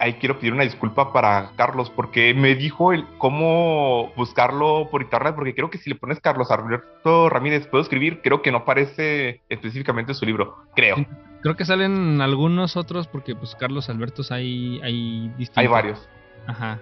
Ahí 0.00 0.14
quiero 0.14 0.38
pedir 0.38 0.54
una 0.54 0.62
disculpa 0.62 1.12
para 1.12 1.50
Carlos 1.56 1.90
porque 1.94 2.32
me 2.32 2.54
dijo 2.54 2.94
el 2.94 3.06
cómo 3.18 4.10
buscarlo 4.16 4.88
por 4.90 5.02
internet 5.02 5.34
porque 5.34 5.54
creo 5.54 5.68
que 5.68 5.76
si 5.76 5.90
le 5.90 5.96
pones 5.96 6.20
Carlos 6.20 6.50
Alberto 6.50 7.28
Ramírez 7.28 7.66
puedo 7.66 7.82
escribir 7.82 8.22
creo 8.22 8.40
que 8.40 8.50
no 8.50 8.58
aparece 8.58 9.42
específicamente 9.50 10.14
su 10.14 10.24
libro 10.24 10.56
creo. 10.74 10.96
Creo 11.42 11.54
que 11.54 11.66
salen 11.66 12.22
algunos 12.22 12.78
otros 12.78 13.08
porque 13.08 13.34
pues 13.34 13.54
Carlos 13.56 13.90
Albertos 13.90 14.32
hay 14.32 14.80
hay 14.82 15.28
distintos. 15.36 15.58
hay 15.58 15.66
varios 15.66 16.08
Ajá. 16.46 16.78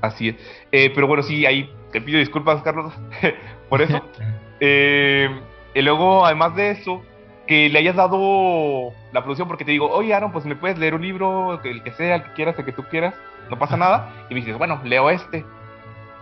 así 0.00 0.28
es 0.28 0.36
Eh, 0.70 0.92
pero 0.94 1.08
bueno 1.08 1.24
sí 1.24 1.44
ahí 1.44 1.68
te 1.90 2.00
pido 2.00 2.20
disculpas 2.20 2.62
Carlos 2.62 2.92
por 3.68 3.82
eso 3.82 4.00
Eh, 4.64 5.28
y 5.74 5.82
luego 5.82 6.24
además 6.24 6.54
de 6.54 6.70
eso 6.70 7.02
que 7.46 7.68
le 7.68 7.78
hayas 7.78 7.96
dado 7.96 8.92
la 9.12 9.22
producción 9.22 9.48
porque 9.48 9.64
te 9.64 9.72
digo, 9.72 9.90
oye 9.90 10.14
Aaron, 10.14 10.32
pues 10.32 10.44
me 10.44 10.56
puedes 10.56 10.78
leer 10.78 10.94
un 10.94 11.02
libro, 11.02 11.60
el 11.62 11.82
que 11.82 11.92
sea, 11.92 12.16
el 12.16 12.22
que 12.22 12.32
quieras, 12.32 12.58
el 12.58 12.64
que 12.64 12.72
tú 12.72 12.84
quieras, 12.84 13.14
no 13.50 13.58
pasa 13.58 13.76
nada. 13.76 14.26
Y 14.30 14.34
me 14.34 14.40
dices, 14.40 14.56
bueno, 14.56 14.80
leo 14.84 15.10
este. 15.10 15.44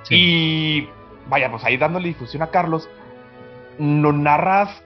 Y 0.09 0.89
vaya, 1.29 1.51
pues 1.51 1.65
ahí 1.65 1.77
dándole 1.77 2.09
difusión 2.09 2.43
a 2.43 2.49
Carlos, 2.49 2.89
lo 3.79 4.13
narras 4.13 4.83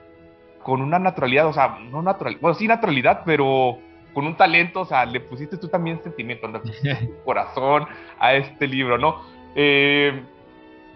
con 0.61 0.81
una 0.81 0.99
naturalidad, 0.99 1.47
o 1.47 1.53
sea, 1.53 1.77
no 1.79 2.01
natural, 2.01 2.37
bueno, 2.41 2.55
sí 2.55 2.67
naturalidad, 2.67 3.21
pero 3.25 3.77
con 4.13 4.25
un 4.25 4.35
talento, 4.35 4.81
o 4.81 4.85
sea, 4.85 5.05
le 5.05 5.19
pusiste 5.19 5.57
tú 5.57 5.67
también 5.67 6.01
sentimiento, 6.01 6.47
le 6.47 6.59
pusiste 6.59 7.11
corazón 7.23 7.85
a 8.19 8.33
este 8.33 8.67
libro, 8.67 8.97
¿no? 8.97 9.21
Eh, 9.55 10.23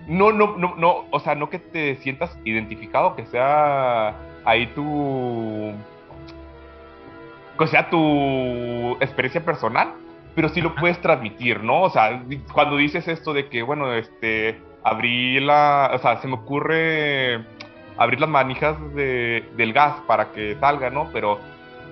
no, 0.08 0.32
no, 0.32 0.58
no, 0.58 0.75
no, 0.75 1.06
o 1.12 1.19
sea, 1.19 1.36
no 1.36 1.49
que 1.49 1.60
te 1.60 1.97
sientas 1.97 2.38
identificado, 2.45 3.15
que 3.15 3.25
sea 3.28 4.15
ahí 4.45 4.67
tu, 4.67 5.73
que 7.58 7.67
sea 7.67 7.89
tu 7.89 8.97
experiencia 8.99 9.43
personal, 9.43 9.93
pero 10.36 10.49
sí 10.49 10.62
lo 10.62 10.75
puedes 10.75 10.99
transmitir, 11.02 11.63
¿no? 11.63 11.82
O 11.82 11.89
sea, 11.89 12.23
cuando 12.54 12.78
dices 12.78 13.08
esto 13.08 13.34
de 13.34 13.49
que, 13.49 13.62
bueno, 13.63 13.93
este, 13.93 14.62
abrí 14.84 15.39
la, 15.39 15.91
o 15.93 15.97
sea, 15.99 16.21
se 16.21 16.28
me 16.28 16.36
ocurre 16.36 17.43
abrir 17.97 18.21
las 18.21 18.30
manijas 18.30 18.78
de, 18.95 19.49
del 19.58 19.73
gas 19.73 19.95
para 20.08 20.32
que 20.32 20.56
salga, 20.60 20.89
¿no? 20.89 21.10
Pero, 21.12 21.39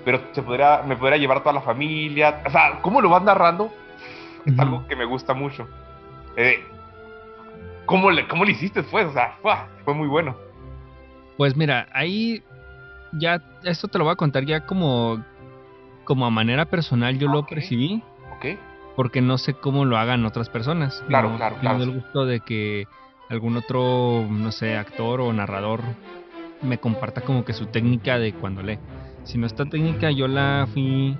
pero 0.05 0.21
se 0.31 0.41
podría, 0.41 0.83
me 0.87 0.95
podría 0.95 1.17
llevar 1.17 1.41
toda 1.41 1.53
la 1.53 1.61
familia, 1.61 2.41
o 2.45 2.49
sea, 2.49 2.79
¿cómo 2.81 3.01
lo 3.01 3.09
vas 3.09 3.23
narrando? 3.23 3.71
Es 4.45 4.57
algo 4.57 4.87
que 4.87 4.95
me 4.95 5.03
gusta 5.03 5.33
mucho. 5.33 5.67
Eh, 6.37 6.63
¿cómo, 7.85 8.09
le, 8.09 8.25
¿Cómo 8.27 8.45
le 8.45 8.53
hiciste 8.53 8.81
pues? 8.83 9.07
O 9.07 9.11
sea, 9.11 9.35
fue 9.83 9.93
muy 9.93 10.07
bueno. 10.07 10.46
Pues 11.37 11.55
mira, 11.55 11.87
ahí 11.93 12.43
ya, 13.13 13.41
esto 13.63 13.87
te 13.87 13.97
lo 13.97 14.05
voy 14.05 14.13
a 14.13 14.17
contar 14.17 14.45
ya 14.45 14.65
como, 14.65 15.23
como 16.03 16.25
a 16.25 16.29
manera 16.29 16.65
personal 16.65 17.17
yo 17.19 17.29
lo 17.29 17.45
percibí. 17.45 18.03
Ok. 18.35 18.59
Porque 18.95 19.21
no 19.21 19.37
sé 19.37 19.53
cómo 19.53 19.85
lo 19.85 19.97
hagan 19.97 20.25
otras 20.25 20.49
personas. 20.49 21.03
Claro, 21.07 21.35
claro, 21.37 21.57
claro. 21.59 21.77
Tengo 21.77 21.91
el 21.91 22.01
gusto 22.01 22.25
de 22.25 22.39
que 22.39 22.87
algún 23.29 23.55
otro, 23.55 24.25
no 24.27 24.51
sé, 24.51 24.75
actor 24.75 25.21
o 25.21 25.31
narrador 25.31 25.81
me 26.63 26.79
comparta 26.79 27.21
como 27.21 27.45
que 27.45 27.53
su 27.53 27.67
técnica 27.67 28.17
de 28.17 28.33
cuando 28.33 28.63
lee. 28.63 28.79
Si 29.23 29.37
no 29.37 29.45
esta 29.45 29.65
técnica 29.65 30.09
yo 30.11 30.27
la 30.27 30.67
fui... 30.73 31.15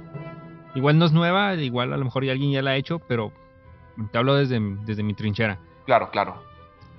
Igual 0.73 0.97
no 0.97 1.06
es 1.06 1.12
nueva, 1.12 1.53
igual 1.56 1.93
a 1.93 1.97
lo 1.97 2.06
mejor 2.06 2.23
ya 2.23 2.32
alguien 2.32 2.51
ya 2.51 2.62
la 2.62 2.71
ha 2.71 2.75
hecho, 2.75 2.99
pero 2.99 3.32
te 4.12 4.17
hablo 4.17 4.36
desde, 4.36 4.60
desde 4.86 5.03
mi 5.03 5.13
trinchera. 5.13 5.60
Claro, 5.86 6.10
claro. 6.12 6.43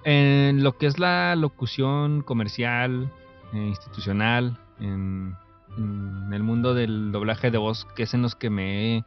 En 0.04 0.62
lo 0.62 0.76
que 0.78 0.86
es 0.86 0.98
la 0.98 1.34
locución 1.36 2.22
comercial, 2.22 3.10
eh, 3.52 3.56
institucional, 3.56 4.58
en, 4.80 5.36
el 6.32 6.42
mundo 6.42 6.74
del 6.74 7.12
doblaje 7.12 7.50
de 7.50 7.58
voz, 7.58 7.84
que 7.94 8.02
es 8.02 8.14
en 8.14 8.22
los 8.22 8.34
que 8.34 8.50
me 8.50 8.96
he 8.96 9.04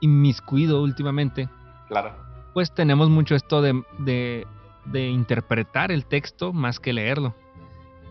inmiscuido 0.00 0.82
últimamente. 0.82 1.48
Claro. 1.88 2.14
Pues 2.54 2.72
tenemos 2.72 3.08
mucho 3.10 3.34
esto 3.34 3.62
de, 3.62 3.82
de, 3.98 4.46
de 4.84 5.08
interpretar 5.08 5.90
el 5.90 6.04
texto 6.04 6.52
más 6.52 6.78
que 6.78 6.92
leerlo. 6.92 7.34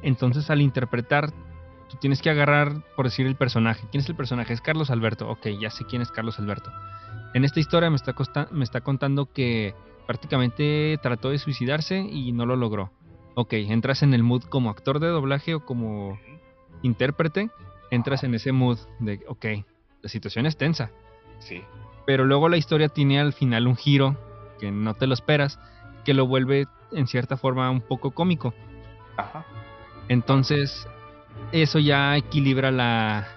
Entonces 0.02 0.50
al 0.50 0.62
interpretar, 0.62 1.32
tú 1.90 1.98
tienes 2.00 2.22
que 2.22 2.30
agarrar, 2.30 2.82
por 2.96 3.06
decir, 3.06 3.26
el 3.26 3.36
personaje. 3.36 3.88
¿Quién 3.92 4.02
es 4.02 4.10
el 4.10 4.16
personaje? 4.16 4.54
Es 4.54 4.62
Carlos 4.62 4.90
Alberto. 4.90 5.30
Ok, 5.30 5.48
ya 5.60 5.70
sé 5.70 5.86
quién 5.86 6.02
es 6.02 6.12
Carlos 6.12 6.40
Alberto. 6.40 6.72
En 7.34 7.46
esta 7.46 7.60
historia 7.60 7.90
me 7.90 7.96
está, 7.96 8.14
me 8.52 8.64
está 8.64 8.82
contando 8.82 9.28
que 9.28 9.74
prácticamente 10.06 10.98
trató 11.02 11.30
de 11.30 11.38
suicidarse 11.38 12.00
y 12.00 12.32
no 12.32 12.46
lo 12.46 12.56
logró. 12.56 12.92
Ok, 13.36 13.54
entras 13.54 14.04
en 14.04 14.14
el 14.14 14.24
mood 14.24 14.44
como 14.44 14.70
actor 14.70 15.00
de 15.00 15.08
doblaje 15.08 15.56
o 15.56 15.66
como 15.66 16.20
intérprete, 16.82 17.50
entras 17.90 18.24
en 18.24 18.36
ese 18.36 18.52
mood 18.52 18.78
de, 19.00 19.22
ok, 19.28 19.46
la 20.02 20.10
situación 20.10 20.46
es 20.46 20.58
tensa. 20.58 20.92
Sí. 21.40 21.62
Pero 22.06 22.26
luego 22.26 22.50
la 22.50 22.58
historia 22.58 22.90
tiene 22.90 23.20
al 23.20 23.34
final 23.34 23.68
un 23.68 23.76
giro 23.76 24.18
que 24.60 24.72
no 24.72 24.94
te 24.96 25.08
lo 25.08 25.14
esperas, 25.14 25.60
que 26.04 26.14
lo 26.14 26.28
vuelve 26.28 26.68
en 26.92 27.08
cierta 27.08 27.38
forma 27.38 27.70
un 27.70 27.82
poco 27.82 28.12
cómico. 28.12 28.54
Ajá. 29.18 29.46
Entonces, 30.08 30.88
eso 31.52 31.80
ya 31.80 32.18
equilibra 32.18 32.72
la, 32.72 33.28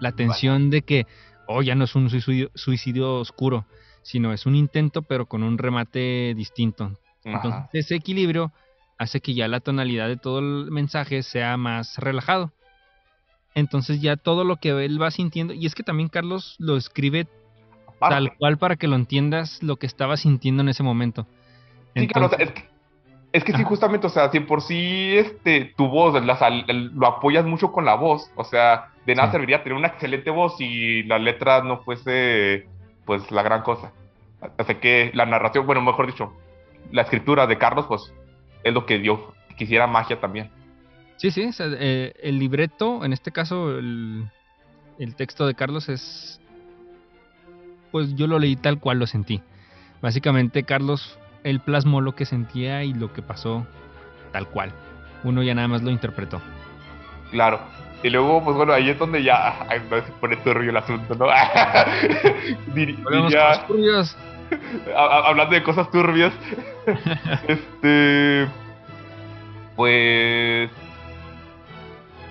la 0.00 0.12
tensión 0.12 0.70
de 0.70 0.82
que, 0.82 1.06
oh, 1.46 1.62
ya 1.62 1.74
no 1.74 1.84
es 1.84 1.94
un 1.94 2.10
suicidio 2.10 3.14
oscuro, 3.14 3.64
sino 4.02 4.32
es 4.32 4.46
un 4.46 4.54
intento 4.54 5.02
pero 5.02 5.26
con 5.26 5.42
un 5.42 5.58
remate 5.58 6.34
distinto. 6.34 6.92
Entonces 7.24 7.62
ese 7.72 7.96
equilibrio 7.96 8.52
hace 8.98 9.20
que 9.20 9.34
ya 9.34 9.48
la 9.48 9.60
tonalidad 9.60 10.08
de 10.08 10.16
todo 10.16 10.38
el 10.40 10.70
mensaje 10.70 11.22
sea 11.22 11.56
más 11.56 11.96
relajado. 11.98 12.52
Entonces 13.54 14.00
ya 14.00 14.16
todo 14.16 14.44
lo 14.44 14.56
que 14.56 14.70
él 14.84 15.00
va 15.00 15.10
sintiendo, 15.10 15.54
y 15.54 15.66
es 15.66 15.74
que 15.74 15.82
también 15.82 16.08
Carlos 16.08 16.54
lo 16.58 16.76
escribe 16.76 17.26
tal 17.98 18.36
cual 18.36 18.58
para 18.58 18.76
que 18.76 18.88
lo 18.88 18.96
entiendas 18.96 19.62
lo 19.62 19.76
que 19.76 19.86
estaba 19.86 20.16
sintiendo 20.16 20.62
en 20.62 20.68
ese 20.68 20.82
momento. 20.82 21.26
sí, 21.94 22.06
claro, 22.06 22.30
es 22.38 22.52
que, 22.52 22.64
es 23.32 23.44
que 23.44 23.52
sí, 23.52 23.62
justamente, 23.62 24.06
o 24.06 24.10
sea, 24.10 24.30
si 24.30 24.40
por 24.40 24.62
sí 24.62 25.16
este, 25.16 25.72
tu 25.76 25.88
voz 25.88 26.14
lo 26.22 27.06
apoyas 27.06 27.44
mucho 27.44 27.72
con 27.72 27.84
la 27.84 27.94
voz, 27.94 28.30
o 28.36 28.44
sea, 28.44 28.90
de 29.06 29.14
nada 29.14 29.32
serviría 29.32 29.62
tener 29.62 29.78
una 29.78 29.88
excelente 29.88 30.30
voz 30.30 30.56
si 30.56 31.02
la 31.04 31.18
letra 31.18 31.62
no 31.62 31.82
fuese 31.82 32.66
pues 33.10 33.28
la 33.32 33.42
gran 33.42 33.62
cosa. 33.62 33.90
Así 34.56 34.76
que 34.76 35.10
la 35.14 35.26
narración, 35.26 35.66
bueno, 35.66 35.82
mejor 35.82 36.06
dicho, 36.06 36.32
la 36.92 37.02
escritura 37.02 37.48
de 37.48 37.58
Carlos, 37.58 37.86
pues 37.88 38.14
es 38.62 38.72
lo 38.72 38.86
que 38.86 39.00
dio, 39.00 39.34
quisiera 39.58 39.88
magia 39.88 40.20
también. 40.20 40.48
Sí, 41.16 41.32
sí, 41.32 41.50
eh, 41.58 42.12
el 42.22 42.38
libreto, 42.38 43.04
en 43.04 43.12
este 43.12 43.32
caso 43.32 43.76
el, 43.76 44.30
el 45.00 45.16
texto 45.16 45.44
de 45.48 45.56
Carlos 45.56 45.88
es, 45.88 46.40
pues 47.90 48.14
yo 48.14 48.28
lo 48.28 48.38
leí 48.38 48.54
tal 48.54 48.78
cual 48.78 49.00
lo 49.00 49.08
sentí. 49.08 49.42
Básicamente 50.00 50.62
Carlos, 50.62 51.18
él 51.42 51.58
plasmó 51.58 52.00
lo 52.00 52.14
que 52.14 52.26
sentía 52.26 52.84
y 52.84 52.94
lo 52.94 53.12
que 53.12 53.22
pasó 53.22 53.66
tal 54.30 54.46
cual. 54.46 54.70
Uno 55.24 55.42
ya 55.42 55.56
nada 55.56 55.66
más 55.66 55.82
lo 55.82 55.90
interpretó. 55.90 56.40
Claro. 57.32 57.58
Y 58.02 58.08
luego, 58.08 58.42
pues 58.42 58.56
bueno, 58.56 58.72
ahí 58.72 58.88
es 58.88 58.98
donde 58.98 59.22
ya 59.22 59.66
ay, 59.68 59.82
no 59.90 59.96
se 60.00 60.12
pone 60.12 60.36
turbio 60.38 60.70
el 60.70 60.76
asunto, 60.76 61.14
¿no? 61.14 61.26
diría, 62.74 63.66
turbias. 63.66 64.16
hablando 64.96 65.54
de 65.54 65.62
cosas 65.62 65.90
turbias, 65.90 66.32
este, 67.48 68.48
pues, 69.76 70.70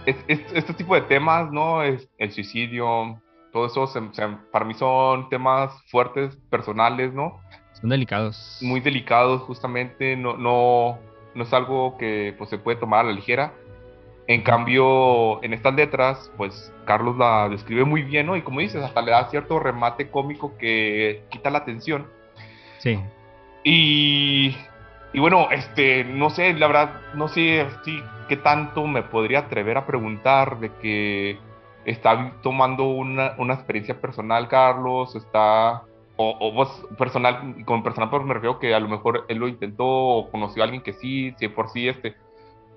este 0.05 0.73
tipo 0.73 0.95
de 0.95 1.01
temas, 1.01 1.51
¿no? 1.51 1.83
Es 1.83 2.09
el 2.17 2.31
suicidio, 2.31 3.21
todo 3.53 3.67
eso, 3.67 3.91
para 4.51 4.65
mí 4.65 4.73
son 4.73 5.29
temas 5.29 5.71
fuertes, 5.91 6.35
personales, 6.49 7.13
¿no? 7.13 7.39
Son 7.79 7.91
delicados. 7.91 8.57
Muy 8.61 8.79
delicados, 8.79 9.43
justamente, 9.43 10.15
no, 10.15 10.35
no, 10.35 10.97
no 11.35 11.43
es 11.43 11.53
algo 11.53 11.95
que 11.97 12.33
pues, 12.39 12.49
se 12.49 12.57
puede 12.57 12.77
tomar 12.77 13.01
a 13.01 13.09
la 13.09 13.13
ligera 13.13 13.53
en 14.29 14.43
cambio, 14.43 15.43
en 15.43 15.53
estas 15.53 15.73
letras, 15.73 16.31
pues 16.37 16.71
Carlos 16.85 17.17
la 17.17 17.49
describe 17.49 17.83
muy 17.83 18.03
bien, 18.03 18.27
¿no? 18.27 18.35
Y 18.35 18.43
como 18.43 18.59
dices, 18.59 18.83
hasta 18.83 19.01
le 19.01 19.09
da 19.09 19.27
cierto 19.31 19.57
remate 19.57 20.11
cómico 20.11 20.55
que 20.59 21.23
quita 21.29 21.49
la 21.49 21.57
atención. 21.57 22.05
Sí. 22.77 22.99
Y, 23.63 24.55
y 25.13 25.19
bueno, 25.19 25.47
este, 25.49 26.03
no 26.03 26.29
sé, 26.29 26.53
la 26.53 26.67
verdad, 26.67 27.01
no 27.15 27.27
sé 27.27 27.65
si 27.83 28.03
qué 28.27 28.37
tanto 28.37 28.85
me 28.85 29.01
podría 29.01 29.39
atrever 29.39 29.77
a 29.77 29.87
preguntar 29.87 30.59
de 30.59 30.69
que 30.79 31.39
está 31.85 32.33
tomando 32.43 32.83
una, 32.83 33.33
una 33.39 33.55
experiencia 33.55 33.99
personal, 33.99 34.47
Carlos, 34.47 35.15
está 35.15 35.81
o, 36.17 36.37
o, 36.39 36.51
vos 36.51 36.85
personal, 36.99 37.65
con 37.65 37.81
personal 37.81 38.11
pues 38.11 38.23
me 38.23 38.35
refiero 38.35 38.59
que 38.59 38.75
a 38.75 38.79
lo 38.79 38.89
mejor 38.89 39.25
él 39.27 39.39
lo 39.39 39.47
intentó 39.47 39.87
o 39.87 40.29
conoció 40.29 40.61
a 40.61 40.65
alguien 40.65 40.83
que 40.83 40.93
sí, 40.93 41.33
si 41.39 41.47
por 41.47 41.69
sí 41.69 41.87
este, 41.87 42.15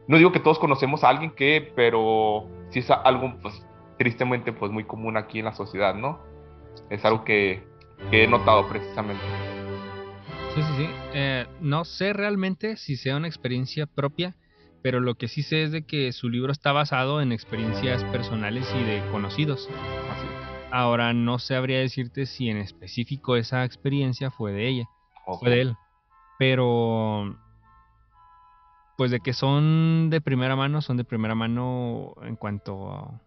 no 0.09 0.17
digo 0.17 0.33
que 0.33 0.41
todos 0.41 0.59
conocemos 0.59 1.05
a 1.05 1.09
alguien 1.09 1.31
que, 1.31 1.73
pero 1.75 2.49
sí 2.71 2.81
es 2.81 2.91
algo, 2.91 3.35
pues, 3.41 3.67
tristemente, 3.99 4.53
pues, 4.53 4.73
muy 4.73 4.85
común 4.85 5.17
aquí 5.17 5.39
en 5.39 5.45
la 5.45 5.55
sociedad, 5.55 5.95
¿no? 5.95 6.21
Es 6.91 7.05
algo 7.05 7.25
que, 7.25 7.65
he 8.11 8.27
notado 8.27 8.69
precisamente. 8.69 9.23
Sí, 10.55 10.63
sí, 10.63 10.73
sí. 10.77 10.89
Eh, 11.15 11.47
no 11.61 11.85
sé 11.85 12.13
realmente 12.13 12.77
si 12.77 12.97
sea 12.97 13.17
una 13.17 13.29
experiencia 13.29 13.87
propia, 13.87 14.35
pero 14.83 14.99
lo 14.99 15.15
que 15.15 15.29
sí 15.29 15.43
sé 15.43 15.63
es 15.63 15.73
de 15.73 15.87
que 15.87 16.11
su 16.13 16.29
libro 16.29 16.51
está 16.51 16.73
basado 16.73 17.23
en 17.23 17.31
experiencias 17.31 18.03
personales 18.05 18.69
y 18.75 18.83
de 18.83 19.03
conocidos. 19.13 19.69
Así. 20.11 20.27
Ahora 20.73 21.13
no 21.13 21.39
sabría 21.39 21.79
decirte 21.79 22.27
si 22.27 22.49
en 22.49 22.57
específico 22.57 23.37
esa 23.37 23.65
experiencia 23.65 24.31
fue 24.31 24.53
de 24.53 24.69
ella, 24.69 24.85
fue 25.39 25.51
de 25.51 25.61
él, 25.61 25.77
pero 26.39 27.37
pues 28.97 29.11
de 29.11 29.21
que 29.21 29.33
son 29.33 30.11
de 30.11 30.21
primera 30.21 30.57
mano, 30.57 30.83
son 30.83 30.97
de 30.97 31.05
primera 31.05 31.35
mano 31.35 32.15
en 32.23 32.37
cuanto 32.37 33.21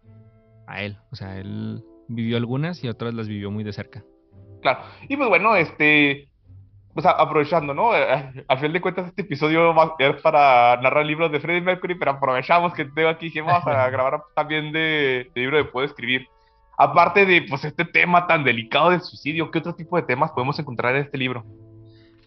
a, 0.66 0.82
él. 0.82 0.98
O 1.10 1.16
sea, 1.16 1.38
él 1.38 1.84
vivió 2.08 2.36
algunas 2.36 2.82
y 2.84 2.88
otras 2.88 3.14
las 3.14 3.28
vivió 3.28 3.50
muy 3.50 3.64
de 3.64 3.72
cerca. 3.72 4.04
Claro. 4.62 4.80
Y 5.08 5.16
pues 5.16 5.28
bueno, 5.28 5.54
este, 5.56 6.28
sea, 7.00 7.12
aprovechando, 7.12 7.74
¿no? 7.74 7.92
Al 7.92 8.58
final 8.58 8.72
de 8.72 8.80
cuentas, 8.80 9.06
este 9.06 9.22
episodio 9.22 9.74
es 9.98 10.22
para 10.22 10.80
narrar 10.80 11.04
libros 11.04 11.30
de 11.30 11.40
Freddie 11.40 11.60
Mercury, 11.60 11.94
pero 11.94 12.12
aprovechamos 12.12 12.72
que 12.74 12.84
tengo 12.84 13.08
aquí 13.08 13.30
vamos 13.40 13.66
a 13.66 13.90
grabar 13.90 14.22
también 14.34 14.72
de, 14.72 15.30
de 15.34 15.40
libro 15.40 15.56
de 15.56 15.64
Puedo 15.64 15.86
Escribir. 15.86 16.28
Aparte 16.78 17.24
de 17.24 17.42
pues 17.42 17.64
este 17.64 17.84
tema 17.86 18.26
tan 18.26 18.44
delicado 18.44 18.90
del 18.90 19.00
suicidio, 19.00 19.50
¿qué 19.50 19.58
otro 19.58 19.74
tipo 19.74 19.96
de 19.96 20.02
temas 20.02 20.30
podemos 20.32 20.58
encontrar 20.58 20.94
en 20.94 21.02
este 21.02 21.16
libro? 21.16 21.44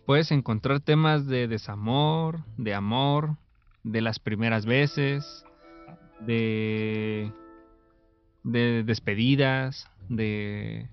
Puedes 0.10 0.32
encontrar 0.32 0.80
temas 0.80 1.28
de 1.28 1.48
desamor, 1.48 2.40
de 2.58 2.74
amor, 2.74 3.38
de 3.84 4.02
las 4.02 4.18
primeras 4.18 4.66
veces, 4.66 5.46
de, 6.20 7.32
de 8.42 8.82
despedidas, 8.82 9.88
de... 10.08 10.90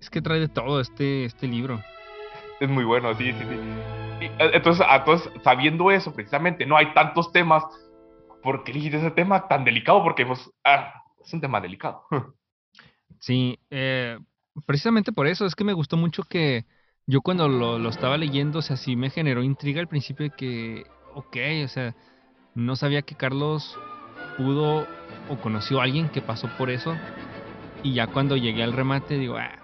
Es 0.00 0.08
que 0.08 0.22
trae 0.22 0.38
de 0.38 0.46
todo 0.46 0.80
este, 0.80 1.24
este 1.24 1.48
libro. 1.48 1.80
Es 2.60 2.68
muy 2.68 2.84
bueno, 2.84 3.12
sí, 3.16 3.32
sí, 3.32 3.40
sí. 3.40 3.56
Eh, 4.20 4.30
entonces, 4.52 4.86
entonces, 4.88 5.32
sabiendo 5.42 5.90
eso, 5.90 6.14
precisamente, 6.14 6.64
no 6.64 6.76
hay 6.76 6.94
tantos 6.94 7.32
temas. 7.32 7.64
¿Por 8.40 8.62
qué 8.62 8.70
elegiste 8.70 8.98
ese 8.98 9.10
tema 9.10 9.48
tan 9.48 9.64
delicado? 9.64 10.04
Porque 10.04 10.24
pues, 10.24 10.48
ah, 10.62 10.94
es 11.20 11.34
un 11.34 11.40
tema 11.40 11.60
delicado. 11.60 12.04
Sí, 13.18 13.58
eh, 13.68 14.16
precisamente 14.64 15.12
por 15.12 15.26
eso 15.26 15.44
es 15.44 15.56
que 15.56 15.64
me 15.64 15.74
gustó 15.74 15.96
mucho 15.96 16.22
que 16.22 16.64
yo 17.06 17.22
cuando 17.22 17.48
lo, 17.48 17.88
estaba 17.88 18.16
leyendo, 18.16 18.60
o 18.60 18.62
sea, 18.62 18.76
sí 18.76 18.96
me 18.96 19.10
generó 19.10 19.42
intriga 19.42 19.80
al 19.80 19.88
principio 19.88 20.24
de 20.24 20.36
que, 20.36 20.86
ok, 21.14 21.36
o 21.64 21.68
sea, 21.68 21.94
no 22.54 22.76
sabía 22.76 23.02
que 23.02 23.14
Carlos 23.14 23.78
pudo 24.36 24.86
o 25.28 25.36
conoció 25.40 25.80
a 25.80 25.84
alguien 25.84 26.08
que 26.08 26.22
pasó 26.22 26.48
por 26.56 26.70
eso. 26.70 26.96
Y 27.82 27.94
ya 27.94 28.06
cuando 28.06 28.36
llegué 28.36 28.62
al 28.62 28.72
remate 28.72 29.18
digo, 29.18 29.36
ah, 29.36 29.58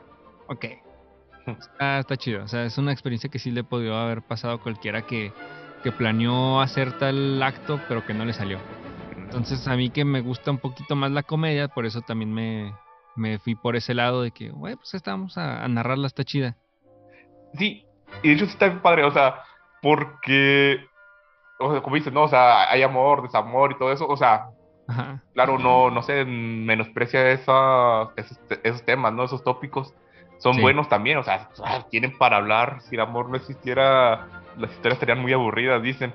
ok, 0.48 0.64
está, 1.46 1.98
está 1.98 2.16
chido. 2.16 2.44
O 2.44 2.48
sea, 2.48 2.64
es 2.64 2.78
una 2.78 2.92
experiencia 2.92 3.30
que 3.30 3.38
sí 3.38 3.50
le 3.50 3.64
podría 3.64 4.02
haber 4.02 4.22
pasado 4.22 4.54
a 4.54 4.60
cualquiera 4.60 5.02
que, 5.02 5.32
que 5.82 5.92
planeó 5.92 6.60
hacer 6.60 6.98
tal 6.98 7.42
acto, 7.42 7.80
pero 7.88 8.04
que 8.04 8.14
no 8.14 8.24
le 8.24 8.32
salió. 8.32 8.58
Entonces 9.16 9.66
a 9.68 9.76
mí 9.76 9.90
que 9.90 10.04
me 10.04 10.20
gusta 10.20 10.50
un 10.50 10.58
poquito 10.58 10.96
más 10.96 11.10
la 11.10 11.22
comedia, 11.22 11.68
por 11.68 11.84
eso 11.84 12.00
también 12.00 12.32
me, 12.32 12.72
me 13.16 13.38
fui 13.38 13.54
por 13.54 13.76
ese 13.76 13.94
lado 13.94 14.22
de 14.22 14.30
que, 14.30 14.50
güey, 14.50 14.76
pues 14.76 14.94
estamos 14.94 15.36
a, 15.36 15.64
a 15.64 15.68
narrarla, 15.68 16.06
está 16.06 16.24
chida. 16.24 16.56
Sí, 17.56 17.84
y 18.22 18.28
de 18.28 18.34
hecho 18.34 18.46
sí 18.46 18.52
está 18.52 18.66
bien 18.66 18.80
padre, 18.80 19.04
o 19.04 19.10
sea, 19.10 19.42
porque, 19.82 20.84
o 21.58 21.72
sea, 21.72 21.80
como 21.82 21.96
dices, 21.96 22.12
¿no? 22.12 22.24
O 22.24 22.28
sea, 22.28 22.70
hay 22.70 22.82
amor, 22.82 23.22
desamor 23.22 23.72
y 23.72 23.78
todo 23.78 23.92
eso, 23.92 24.06
o 24.06 24.16
sea, 24.16 24.48
claro, 25.34 25.58
no, 25.58 25.90
no 25.90 26.02
se 26.02 26.24
menosprecia 26.24 27.30
esa, 27.30 28.10
esos, 28.16 28.38
esos, 28.62 28.84
temas, 28.84 29.12
¿no? 29.12 29.24
Esos 29.24 29.42
tópicos 29.42 29.94
son 30.38 30.60
buenos 30.60 30.88
también, 30.88 31.18
o 31.18 31.22
sea, 31.22 31.48
tienen 31.90 32.16
para 32.16 32.36
hablar, 32.36 32.80
si 32.82 32.94
el 32.94 33.00
amor 33.00 33.28
no 33.28 33.36
existiera, 33.36 34.28
las 34.56 34.70
historias 34.70 34.94
estarían 34.94 35.20
muy 35.20 35.32
aburridas, 35.32 35.82
dicen. 35.82 36.12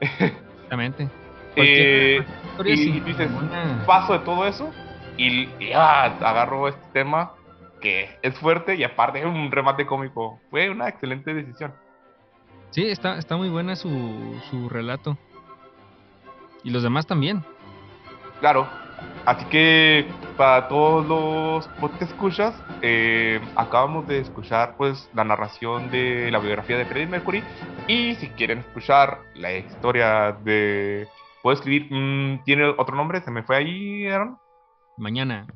Exactamente. 0.00 1.08
Eh, 1.56 2.20
y, 2.64 2.98
dices, 2.98 3.30
paso 3.86 4.14
de 4.14 4.18
todo 4.24 4.44
eso 4.44 4.72
y, 5.16 5.46
ya 5.60 6.06
agarro 6.06 6.66
este 6.66 6.84
tema 6.92 7.30
que 7.84 8.08
es 8.22 8.34
fuerte 8.38 8.76
y 8.76 8.82
aparte 8.82 9.18
es 9.18 9.26
un 9.26 9.52
remate 9.52 9.84
cómico. 9.84 10.40
Fue 10.48 10.70
una 10.70 10.88
excelente 10.88 11.34
decisión. 11.34 11.74
Sí, 12.70 12.88
está, 12.88 13.18
está 13.18 13.36
muy 13.36 13.50
buena 13.50 13.76
su, 13.76 14.40
su 14.50 14.70
relato. 14.70 15.18
Y 16.64 16.70
los 16.70 16.82
demás 16.82 17.06
también. 17.06 17.44
Claro. 18.40 18.66
Así 19.26 19.44
que 19.46 20.06
para 20.38 20.66
todos 20.68 21.06
los 21.06 21.68
que 21.98 22.04
escuchas, 22.04 22.54
eh, 22.80 23.38
acabamos 23.54 24.08
de 24.08 24.20
escuchar 24.20 24.76
pues 24.78 25.10
la 25.12 25.24
narración 25.24 25.90
de 25.90 26.30
la 26.30 26.38
biografía 26.38 26.78
de 26.78 26.86
Freddie 26.86 27.06
Mercury. 27.06 27.44
Y 27.86 28.14
si 28.14 28.30
quieren 28.30 28.60
escuchar 28.60 29.18
la 29.34 29.52
historia 29.52 30.32
de... 30.42 31.06
¿Puedo 31.42 31.54
escribir? 31.54 31.88
Mm, 31.90 32.44
¿Tiene 32.44 32.64
otro 32.64 32.96
nombre? 32.96 33.20
¿Se 33.20 33.30
me 33.30 33.42
fue 33.42 33.56
ahí, 33.56 34.06
Aaron? 34.06 34.38
Mañana. 34.96 35.46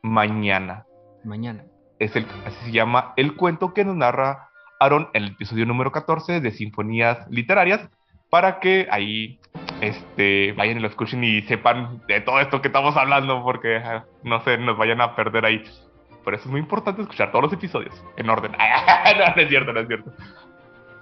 Mañana. 0.00 0.86
Mañana. 1.24 1.64
Es 1.98 2.16
el, 2.16 2.26
así 2.46 2.56
se 2.64 2.72
llama 2.72 3.12
el 3.16 3.36
cuento 3.36 3.74
que 3.74 3.84
nos 3.84 3.96
narra 3.96 4.48
Aaron 4.80 5.08
en 5.12 5.24
el 5.24 5.30
episodio 5.30 5.66
número 5.66 5.92
14 5.92 6.40
de 6.40 6.50
Sinfonías 6.50 7.28
Literarias, 7.30 7.88
para 8.30 8.58
que 8.60 8.88
ahí 8.90 9.38
este, 9.80 10.52
vayan 10.52 10.78
y 10.78 10.80
lo 10.80 10.88
escuchen 10.88 11.22
y 11.22 11.42
sepan 11.42 12.02
de 12.08 12.20
todo 12.20 12.40
esto 12.40 12.62
que 12.62 12.68
estamos 12.68 12.96
hablando, 12.96 13.42
porque 13.42 13.76
ah, 13.76 14.04
no 14.22 14.42
sé, 14.42 14.58
nos 14.58 14.76
vayan 14.76 15.00
a 15.00 15.14
perder 15.14 15.44
ahí. 15.44 15.62
Por 16.24 16.34
eso 16.34 16.44
es 16.44 16.50
muy 16.50 16.60
importante 16.60 17.02
escuchar 17.02 17.30
todos 17.30 17.44
los 17.44 17.52
episodios 17.52 18.02
en 18.16 18.30
orden. 18.30 18.52
no, 19.18 19.42
es 19.42 19.48
cierto, 19.48 19.72
no 19.72 19.80
es 19.80 19.86
cierto. 19.86 20.12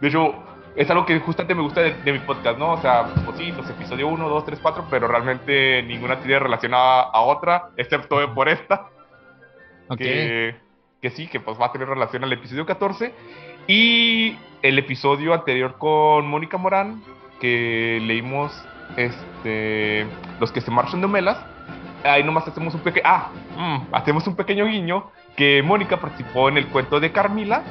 De 0.00 0.08
hecho, 0.08 0.34
es 0.76 0.90
algo 0.90 1.04
que 1.04 1.18
justamente 1.20 1.54
me 1.54 1.62
gusta 1.62 1.82
de, 1.82 2.12
mi 2.12 2.18
podcast, 2.20 2.58
¿no? 2.58 2.72
O 2.72 2.80
sea, 2.80 3.04
pues 3.24 3.36
sí, 3.36 3.52
los 3.52 3.68
episodios 3.68 4.10
1, 4.10 4.28
2, 4.28 4.44
3, 4.44 4.60
4, 4.60 4.86
pero 4.90 5.08
realmente 5.08 5.82
ninguna 5.82 6.16
tiene 6.20 6.38
relacionada 6.38 7.02
a 7.02 7.20
otra, 7.20 7.70
excepto 7.76 8.34
por 8.34 8.48
esta. 8.48 8.88
Que, 9.96 10.56
que, 11.00 11.10
sí, 11.10 11.26
que 11.26 11.40
pues 11.40 11.60
va 11.60 11.66
a 11.66 11.72
tener 11.72 11.88
relación 11.88 12.24
al 12.24 12.32
episodio 12.32 12.66
14. 12.66 13.12
Y 13.66 14.36
el 14.62 14.78
episodio 14.78 15.34
anterior 15.34 15.76
con 15.78 16.26
Mónica 16.26 16.58
Morán, 16.58 17.02
que 17.40 18.00
leímos 18.02 18.52
este, 18.96 20.06
Los 20.38 20.52
que 20.52 20.60
se 20.60 20.70
marchan 20.70 21.00
de 21.00 21.08
Melas. 21.08 21.38
Ahí 22.04 22.24
nomás 22.24 22.48
hacemos 22.48 22.74
un 22.74 22.80
pequeño. 22.80 23.04
Ah, 23.06 23.30
mm, 23.56 23.94
hacemos 23.94 24.26
un 24.26 24.34
pequeño 24.34 24.66
guiño 24.66 25.10
que 25.36 25.62
Mónica 25.62 26.00
participó 26.00 26.48
en 26.48 26.58
el 26.58 26.66
cuento 26.68 26.98
de 26.98 27.12
Carmila. 27.12 27.62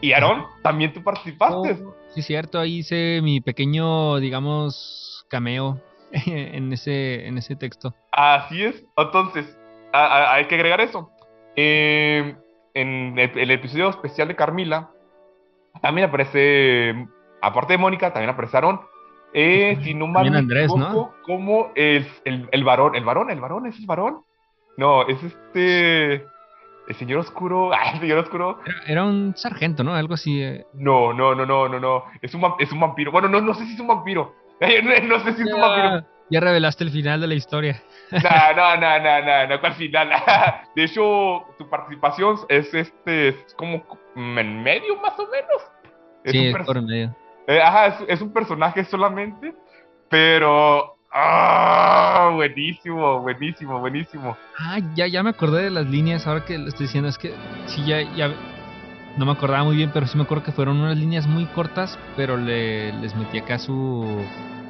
Y 0.00 0.12
Aarón, 0.12 0.44
también 0.62 0.92
tú 0.92 1.02
participaste. 1.02 1.82
Oh, 1.82 1.94
sí, 2.14 2.22
cierto, 2.22 2.60
ahí 2.60 2.78
hice 2.78 3.20
mi 3.22 3.40
pequeño, 3.40 4.18
digamos, 4.18 5.24
cameo 5.28 5.80
en 6.12 6.72
ese, 6.72 7.26
en 7.26 7.38
ese 7.38 7.56
texto. 7.56 7.94
Así 8.12 8.62
es. 8.62 8.84
Entonces, 8.96 9.56
hay 9.92 10.46
que 10.46 10.56
agregar 10.56 10.80
eso. 10.80 11.10
Eh, 11.56 12.36
en 12.74 13.18
el, 13.18 13.50
episodio 13.50 13.88
especial 13.88 14.28
de 14.28 14.36
Carmila, 14.36 14.90
también 15.80 16.08
aparece, 16.08 17.06
aparte 17.40 17.74
de 17.74 17.78
Mónica, 17.78 18.12
también 18.12 18.30
aparece 18.30 18.56
Aaron. 18.56 18.80
Eh, 19.32 19.78
si 19.82 19.94
no 19.94 20.06
mal 20.06 20.32
Andrés, 20.34 20.72
¿no? 20.74 21.12
Como 21.24 21.72
el, 21.74 22.06
el, 22.24 22.64
varón, 22.64 22.94
el 22.94 23.04
varón, 23.04 23.30
el 23.30 23.40
varón, 23.40 23.66
¿es 23.66 23.78
el 23.78 23.86
varón? 23.86 24.22
No, 24.76 25.06
es 25.08 25.22
este. 25.22 26.24
El 26.86 26.94
señor 26.96 27.20
oscuro. 27.20 27.70
Ah, 27.74 27.92
el 27.94 28.00
señor 28.00 28.18
oscuro. 28.18 28.60
Era, 28.86 29.04
un 29.04 29.34
sargento, 29.36 29.82
¿no? 29.82 29.94
Algo 29.94 30.14
así. 30.14 30.40
Eh. 30.40 30.64
No, 30.74 31.12
no, 31.12 31.34
no, 31.34 31.44
no, 31.44 31.68
no, 31.68 31.80
no. 31.80 32.04
Es 32.22 32.34
un, 32.34 32.42
es 32.58 32.70
un 32.70 32.80
vampiro. 32.80 33.10
Bueno, 33.10 33.28
no, 33.28 33.40
no 33.40 33.54
sé 33.54 33.64
si 33.66 33.74
es 33.74 33.80
un 33.80 33.88
vampiro. 33.88 34.34
No, 34.60 35.20
sé 35.20 35.34
si 35.34 35.42
es 35.42 35.52
un 35.52 35.60
vampiro. 35.60 36.06
Ya 36.30 36.40
revelaste 36.40 36.84
el 36.84 36.90
final 36.90 37.20
de 37.20 37.26
la 37.26 37.34
historia. 37.34 37.82
No, 38.10 38.54
no, 38.54 38.76
no, 38.76 38.98
no, 39.00 39.22
no, 39.22 39.46
no, 39.48 39.60
¿cuál 39.60 39.74
final? 39.74 40.10
De 40.76 40.84
hecho, 40.84 41.44
tu 41.58 41.68
participación 41.68 42.36
es 42.48 42.72
este, 42.72 43.28
es 43.28 43.54
como 43.56 43.82
en 44.14 44.62
medio 44.62 44.96
más 45.00 45.18
o 45.18 45.26
menos. 45.26 45.62
Es 46.22 46.32
sí, 46.32 46.46
es 46.46 46.56
por 46.66 46.80
medio. 46.82 47.14
Eh, 47.46 47.60
ajá, 47.60 48.04
es, 48.06 48.20
un 48.20 48.32
personaje 48.32 48.84
solamente, 48.84 49.54
pero... 50.08 50.96
¡Ah! 51.12 52.30
buenísimo, 52.34 53.20
buenísimo, 53.20 53.78
buenísimo. 53.80 54.36
Ah, 54.58 54.78
ya, 54.94 55.06
ya 55.06 55.22
me 55.22 55.30
acordé 55.30 55.64
de 55.64 55.70
las 55.70 55.86
líneas 55.86 56.26
ahora 56.26 56.44
que 56.44 56.58
lo 56.58 56.68
estoy 56.68 56.86
diciendo. 56.86 57.08
Es 57.08 57.18
que 57.18 57.32
sí, 57.66 57.84
ya, 57.86 58.02
ya 58.14 58.32
no 59.16 59.26
me 59.26 59.32
acordaba 59.32 59.64
muy 59.64 59.76
bien, 59.76 59.90
pero 59.92 60.06
sí 60.06 60.16
me 60.16 60.24
acuerdo 60.24 60.44
que 60.44 60.52
fueron 60.52 60.80
unas 60.80 60.96
líneas 60.96 61.26
muy 61.26 61.46
cortas, 61.46 61.98
pero 62.16 62.36
le, 62.36 62.92
les 62.94 63.14
metí 63.14 63.38
acá 63.38 63.58
su, 63.58 64.24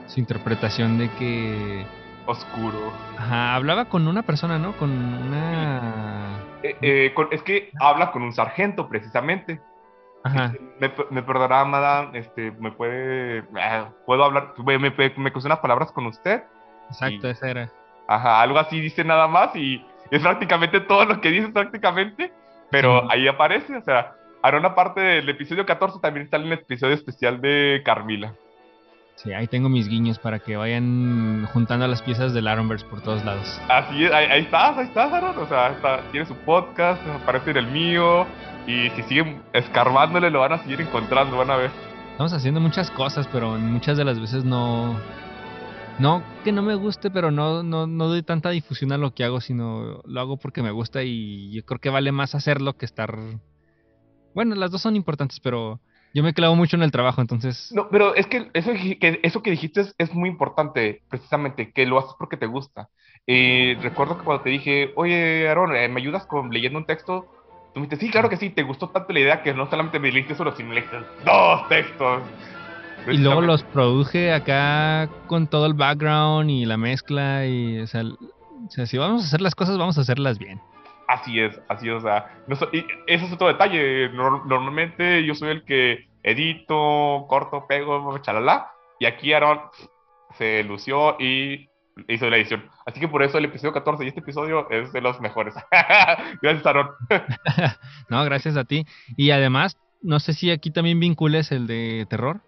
su 0.07 0.21
interpretación 0.21 0.99
de 0.99 1.11
que 1.13 1.87
oscuro. 2.27 2.93
Ajá, 3.19 3.55
hablaba 3.55 3.87
con 3.87 4.09
una 4.09 4.23
persona, 4.23 4.59
¿no? 4.59 4.77
Con 4.77 4.91
una... 4.91 6.41
Eh, 6.63 6.77
eh, 6.81 7.15
es 7.31 7.43
que 7.43 7.71
habla 7.81 8.13
con 8.13 8.23
un 8.23 8.33
sargento, 8.33 8.89
precisamente. 8.89 9.61
Ajá. 10.23 10.55
Me, 10.81 10.91
me 11.11 11.23
perdonará, 11.23 11.65
madame, 11.65 12.19
este, 12.19 12.51
me 12.53 12.73
puede... 12.73 13.45
Ah, 13.57 13.91
puedo 14.07 14.25
hablar, 14.25 14.55
me, 14.65 14.79
me, 14.79 14.91
me 14.91 15.33
unas 15.35 15.59
palabras 15.59 15.93
con 15.93 16.07
usted. 16.07 16.45
Exacto, 16.89 17.29
esa 17.29 17.51
era. 17.51 17.71
Ajá, 18.07 18.41
algo 18.41 18.59
así 18.59 18.81
dice 18.81 19.05
nada 19.05 19.29
más 19.29 19.55
y 19.57 19.85
es 20.11 20.23
prácticamente 20.23 20.81
todo 20.81 21.05
lo 21.07 21.21
que 21.21 21.31
dice 21.31 21.49
prácticamente, 21.49 22.33
pero 22.71 23.11
ahí 23.11 23.27
aparece, 23.27 23.77
o 23.77 23.83
sea, 23.83 24.15
ahora 24.43 24.59
una 24.59 24.75
parte 24.75 25.01
del 25.01 25.29
episodio 25.29 25.65
14 25.65 26.01
también 26.01 26.25
está 26.25 26.37
en 26.37 26.45
el 26.45 26.53
episodio 26.53 26.95
especial 26.95 27.41
de 27.41 27.83
Carmila. 27.85 28.35
Sí, 29.17 29.33
ahí 29.33 29.47
tengo 29.47 29.69
mis 29.69 29.89
guiños 29.89 30.19
para 30.19 30.41
que 30.41 30.57
vayan 30.57 31.47
juntando 31.53 31.87
las 31.87 32.03
piezas 32.03 32.35
del 32.35 32.49
Aronverse 32.49 32.85
por 32.87 33.01
todos 33.01 33.25
lados. 33.25 33.61
Así 33.69 34.05
es, 34.05 34.13
ahí, 34.13 34.43
estás, 34.43 34.77
ahí 34.77 34.87
estás, 34.87 35.13
Aaron. 35.13 35.39
O 35.39 35.47
sea, 35.47 36.01
tiene 36.11 36.27
su 36.27 36.35
podcast, 36.35 37.01
aparece 37.07 37.53
en 37.53 37.57
el 37.59 37.67
mío. 37.69 38.27
Y 38.67 38.91
si 38.91 39.03
siguen 39.05 39.43
escarbándole, 39.53 40.31
lo 40.31 40.41
van 40.41 40.53
a 40.55 40.59
seguir 40.63 40.81
encontrando, 40.81 41.37
van 41.37 41.51
a 41.51 41.57
ver. 41.57 41.71
Estamos 42.13 42.33
haciendo 42.33 42.61
muchas 42.61 42.91
cosas, 42.91 43.29
pero 43.29 43.57
muchas 43.59 43.97
de 43.97 44.05
las 44.05 44.21
veces 44.21 44.45
no. 44.45 44.99
No 45.99 46.25
que 46.43 46.51
no 46.51 46.63
me 46.63 46.75
guste, 46.75 47.11
pero 47.11 47.31
no, 47.31 47.63
no, 47.63 47.87
no 47.87 48.09
doy 48.09 48.23
tanta 48.23 48.51
difusión 48.51 48.91
a 48.91 48.99
lo 48.99 49.15
que 49.15 49.23
hago, 49.23 49.41
sino 49.41 50.03
lo 50.05 50.21
hago 50.21 50.37
porque 50.39 50.61
me 50.61 50.73
gusta 50.73 51.05
y 51.05 51.53
yo 51.53 51.65
creo 51.65 51.81
que 51.81 51.89
vale 51.89 52.11
más 52.11 52.35
hacerlo 52.35 52.77
que 52.77 52.85
estar 52.85 53.17
Bueno, 54.35 54.57
las 54.57 54.73
dos 54.73 54.83
son 54.83 54.97
importantes, 54.97 55.39
pero 55.39 55.81
yo 56.15 56.23
me 56.23 56.33
clavo 56.33 56.55
mucho 56.55 56.77
en 56.77 56.85
el 56.85 56.93
trabajo, 56.93 57.21
entonces... 57.21 57.73
No, 57.75 57.89
pero 57.91 58.15
es 58.15 58.29
que 58.29 58.49
eso 58.55 58.73
que, 58.73 59.21
eso 59.25 59.43
que 59.43 59.51
dijiste 59.51 59.81
es, 59.81 59.95
es 59.99 60.15
muy 60.15 60.29
importante, 60.29 61.03
precisamente, 61.11 61.73
que 61.73 61.87
lo 61.87 61.99
haces 61.99 62.15
porque 62.17 62.37
te 62.37 62.47
gusta. 62.47 62.89
Eh, 63.27 63.77
recuerdo 63.83 64.17
que 64.17 64.25
cuando 64.25 64.45
te 64.45 64.51
dije, 64.51 64.93
oye, 64.95 65.49
Aaron, 65.49 65.75
eh, 65.75 65.89
¿me 65.89 66.01
ayudas 66.01 66.25
con 66.27 66.51
leyendo 66.51 66.79
un 66.79 66.87
texto? 66.87 67.27
Tú 67.75 67.81
me 67.81 67.87
dijiste, 67.87 68.07
sí, 68.07 68.13
claro 68.13 68.29
que 68.29 68.37
sí, 68.37 68.51
te 68.51 68.63
gustó 68.63 68.91
tanto 68.91 69.13
la 69.13 69.21
idea 69.21 69.43
que 69.43 69.53
no 69.53 69.69
solamente 69.69 69.99
me 69.99 70.13
leíste 70.13 70.37
solo, 70.37 70.55
sino 70.57 70.73
leíste 70.73 70.99
dos 71.25 71.69
textos. 71.69 72.23
Y 73.11 73.19
luego 73.19 73.41
los 73.41 73.65
produje 73.65 74.33
acá 74.33 75.11
con 75.27 75.49
todo 75.49 75.67
el 75.67 75.75
background 75.75 76.49
y 76.49 76.65
la 76.65 76.77
mezcla 76.77 77.45
y, 77.45 77.81
o 77.81 77.87
sea, 77.89 78.03
o 78.05 78.71
sea, 78.71 78.87
si 78.87 78.97
vamos 78.99 79.23
a 79.23 79.27
hacer 79.27 79.41
las 79.41 79.55
cosas, 79.55 79.77
vamos 79.77 79.99
a 79.99 80.03
hacerlas 80.03 80.39
bien. 80.39 80.61
Así 81.09 81.41
es, 81.41 81.61
así 81.69 81.89
es, 81.89 81.95
o 81.95 82.01
sea, 82.01 82.43
no 82.47 82.57
y 82.73 82.85
es 83.07 83.33
otro 83.33 83.49
detalle. 83.49 84.09
normalmente 84.11 85.25
yo 85.25 85.35
soy 85.35 85.51
el 85.51 85.65
que 85.65 86.09
edito, 86.23 87.27
corto, 87.29 87.67
pego, 87.67 88.19
chalala, 88.19 88.73
y 88.99 89.07
aquí 89.07 89.33
Aaron 89.33 89.61
se 90.39 90.65
lució 90.65 91.17
y 91.21 91.69
hizo 92.09 92.29
la 92.29 92.37
edición. 92.37 92.69
Así 92.87 93.01
que 93.01 93.09
por 93.09 93.23
eso 93.23 93.39
el 93.39 93.45
episodio 93.45 93.73
14 93.73 94.05
y 94.05 94.09
este 94.09 94.21
episodio 94.21 94.69
es 94.71 94.93
de 94.93 95.01
los 95.01 95.21
mejores. 95.21 95.55
gracias, 96.43 96.67
Aaron. 96.67 96.91
no, 98.09 98.25
gracias 98.25 98.57
a 98.57 98.65
ti. 98.65 98.87
Y 99.17 99.31
además, 99.31 99.79
no 100.03 100.21
sé 100.21 100.33
si 100.33 100.51
aquí 100.51 100.71
también 100.71 101.01
vincules 101.01 101.53
el 101.53 101.67
de 101.67 102.07
terror. 102.09 102.41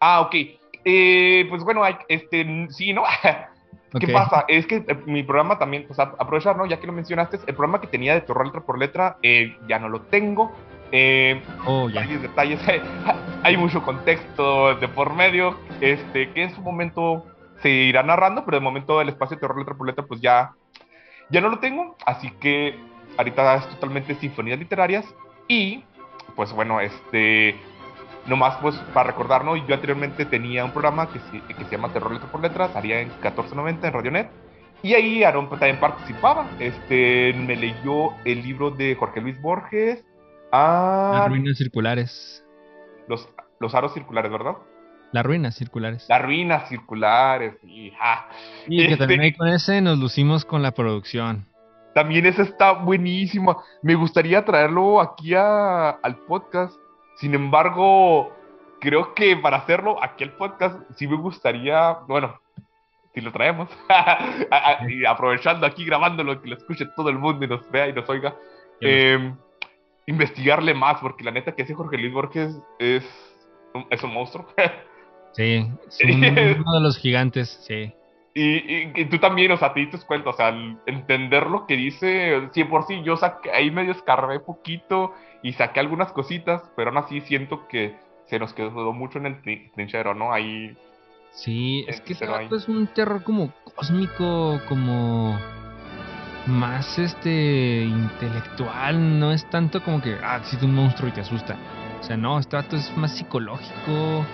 Ah, 0.00 0.20
ok. 0.20 0.34
Eh, 0.84 1.46
pues 1.48 1.64
bueno, 1.64 1.82
este, 2.08 2.66
sí, 2.70 2.92
¿no? 2.92 3.02
¿Qué 3.98 4.08
pasa? 4.08 4.44
Es 4.48 4.66
que 4.66 4.84
eh, 4.86 4.98
mi 5.06 5.22
programa 5.22 5.58
también, 5.58 5.84
pues 5.86 5.98
aprovechar, 5.98 6.56
¿no? 6.56 6.66
Ya 6.66 6.78
que 6.78 6.86
lo 6.86 6.92
mencionaste, 6.92 7.38
el 7.46 7.54
programa 7.54 7.80
que 7.80 7.86
tenía 7.86 8.14
de 8.14 8.20
terror 8.20 8.44
letra 8.44 8.60
por 8.60 8.78
letra, 8.78 9.16
eh, 9.22 9.56
ya 9.66 9.78
no 9.78 9.88
lo 9.88 10.02
tengo. 10.02 10.52
Eh, 10.92 11.40
oh, 11.66 11.88
ya. 11.88 12.02
Hay 12.02 12.16
detalles, 12.16 12.60
hay 13.42 13.56
mucho 13.56 13.82
contexto 13.82 14.74
de 14.74 14.88
por 14.88 15.14
medio, 15.14 15.58
este, 15.80 16.30
que 16.32 16.44
en 16.44 16.54
su 16.54 16.60
momento 16.60 17.24
se 17.62 17.70
irá 17.70 18.02
narrando, 18.02 18.44
pero 18.44 18.58
de 18.58 18.62
momento 18.62 19.00
el 19.00 19.08
espacio 19.08 19.36
de 19.36 19.40
terror 19.40 19.58
letra 19.58 19.74
por 19.74 19.86
letra, 19.86 20.04
pues 20.04 20.20
ya, 20.20 20.52
ya 21.30 21.40
no 21.40 21.48
lo 21.48 21.58
tengo. 21.58 21.96
Así 22.04 22.30
que 22.40 22.78
ahorita 23.16 23.56
es 23.56 23.68
totalmente 23.68 24.14
sinfonías 24.14 24.58
literarias. 24.58 25.06
Y, 25.48 25.82
pues 26.36 26.52
bueno, 26.52 26.80
este, 26.80 27.56
nomás 28.28 28.56
pues 28.60 28.76
para 28.92 29.10
recordarnos, 29.10 29.58
yo 29.66 29.74
anteriormente 29.74 30.24
tenía 30.24 30.64
un 30.64 30.72
programa 30.72 31.08
que 31.10 31.18
se, 31.18 31.40
que 31.54 31.64
se 31.64 31.70
llama 31.70 31.92
Terror 31.92 32.12
Letra 32.12 32.30
por 32.30 32.40
Letra, 32.40 32.68
salía 32.68 33.00
en 33.00 33.08
1490 33.08 33.86
en 33.86 33.92
Radionet. 33.92 34.30
Y 34.82 34.94
ahí 34.94 35.24
Aaron 35.24 35.48
también 35.48 35.80
participaba. 35.80 36.46
Este, 36.60 37.32
me 37.34 37.56
leyó 37.56 38.12
el 38.24 38.42
libro 38.42 38.70
de 38.70 38.94
Jorge 38.94 39.20
Luis 39.20 39.40
Borges. 39.40 40.04
Ah, 40.52 41.22
Las 41.22 41.28
ruinas 41.30 41.58
circulares. 41.58 42.44
Los, 43.08 43.28
los 43.58 43.74
aros 43.74 43.92
circulares, 43.92 44.30
¿verdad? 44.30 44.52
Las 45.10 45.24
ruinas 45.24 45.56
circulares. 45.56 46.06
Las 46.08 46.22
ruinas 46.22 46.68
circulares, 46.68 47.54
hija. 47.64 48.28
Y 48.68 48.86
que 48.86 48.96
también 48.96 49.22
ahí 49.22 49.32
con 49.32 49.48
ese 49.48 49.80
nos 49.80 49.98
lucimos 49.98 50.44
con 50.44 50.62
la 50.62 50.70
producción. 50.72 51.46
También 51.94 52.26
ese 52.26 52.42
está 52.42 52.72
buenísimo. 52.72 53.62
Me 53.82 53.94
gustaría 53.94 54.44
traerlo 54.44 55.00
aquí 55.00 55.34
al 55.34 56.16
podcast 56.28 56.76
sin 57.18 57.34
embargo, 57.34 58.32
creo 58.80 59.12
que 59.14 59.36
para 59.36 59.58
hacerlo, 59.58 60.02
aquí 60.02 60.22
el 60.22 60.32
podcast 60.32 60.80
sí 60.94 61.06
me 61.08 61.16
gustaría, 61.16 61.92
bueno, 62.06 62.40
si 63.12 63.20
lo 63.20 63.32
traemos, 63.32 63.68
y 64.88 65.04
aprovechando 65.04 65.66
aquí 65.66 65.84
grabándolo, 65.84 66.40
que 66.40 66.48
lo 66.48 66.56
escuche 66.56 66.86
todo 66.94 67.10
el 67.10 67.18
mundo 67.18 67.44
y 67.44 67.48
nos 67.48 67.68
vea 67.70 67.88
y 67.88 67.92
nos 67.92 68.08
oiga, 68.08 68.36
em, 68.80 69.36
investigarle 70.06 70.74
más, 70.74 71.00
porque 71.00 71.24
la 71.24 71.32
neta 71.32 71.56
que 71.56 71.62
ese 71.62 71.74
Jorge 71.74 71.98
Luis 71.98 72.12
Borges 72.12 72.56
es, 72.78 73.04
es 73.90 74.02
un 74.04 74.14
monstruo. 74.14 74.46
sí, 75.32 75.68
es 75.88 75.98
uno 76.58 76.74
de 76.74 76.80
los 76.80 76.98
gigantes, 76.98 77.48
sí. 77.66 77.92
Y, 78.34 79.04
tú 79.06 79.18
también, 79.18 79.50
o 79.50 79.56
sea, 79.56 79.72
te 79.72 79.80
diste 79.80 79.98
cuenta, 80.06 80.30
o 80.30 80.32
sea, 80.32 80.54
entender 80.86 81.46
lo 81.48 81.66
que 81.66 81.76
dice, 81.76 82.48
100 82.52 82.68
por 82.68 82.86
sí, 82.86 83.02
yo 83.02 83.16
saqué, 83.16 83.50
ahí 83.50 83.70
medio 83.70 83.92
escarbé 83.92 84.38
poquito 84.38 85.12
y 85.42 85.54
saqué 85.54 85.80
algunas 85.80 86.12
cositas, 86.12 86.62
pero 86.76 86.90
aún 86.90 86.98
así 86.98 87.20
siento 87.22 87.66
que 87.66 87.96
se 88.26 88.38
nos 88.38 88.52
quedó 88.52 88.92
mucho 88.92 89.18
en 89.18 89.26
el 89.26 89.72
trinchero, 89.72 90.14
¿no? 90.14 90.32
Ahí. 90.32 90.76
Sí, 91.32 91.84
es 91.88 92.00
que 92.00 92.12
es 92.12 92.68
un 92.68 92.86
terror 92.88 93.22
como 93.24 93.52
cósmico, 93.74 94.60
como 94.68 95.38
más 96.46 96.98
este 96.98 97.82
intelectual, 97.82 99.18
no 99.18 99.32
es 99.32 99.48
tanto 99.50 99.82
como 99.82 100.00
que, 100.00 100.16
ah, 100.22 100.38
existe 100.38 100.64
un 100.64 100.74
monstruo 100.74 101.08
y 101.08 101.12
te 101.12 101.20
asusta. 101.20 101.56
O 102.00 102.02
sea, 102.02 102.16
no, 102.16 102.38
este 102.38 102.56
dato 102.56 102.76
es 102.76 102.96
más 102.96 103.16
psicológico 103.16 104.24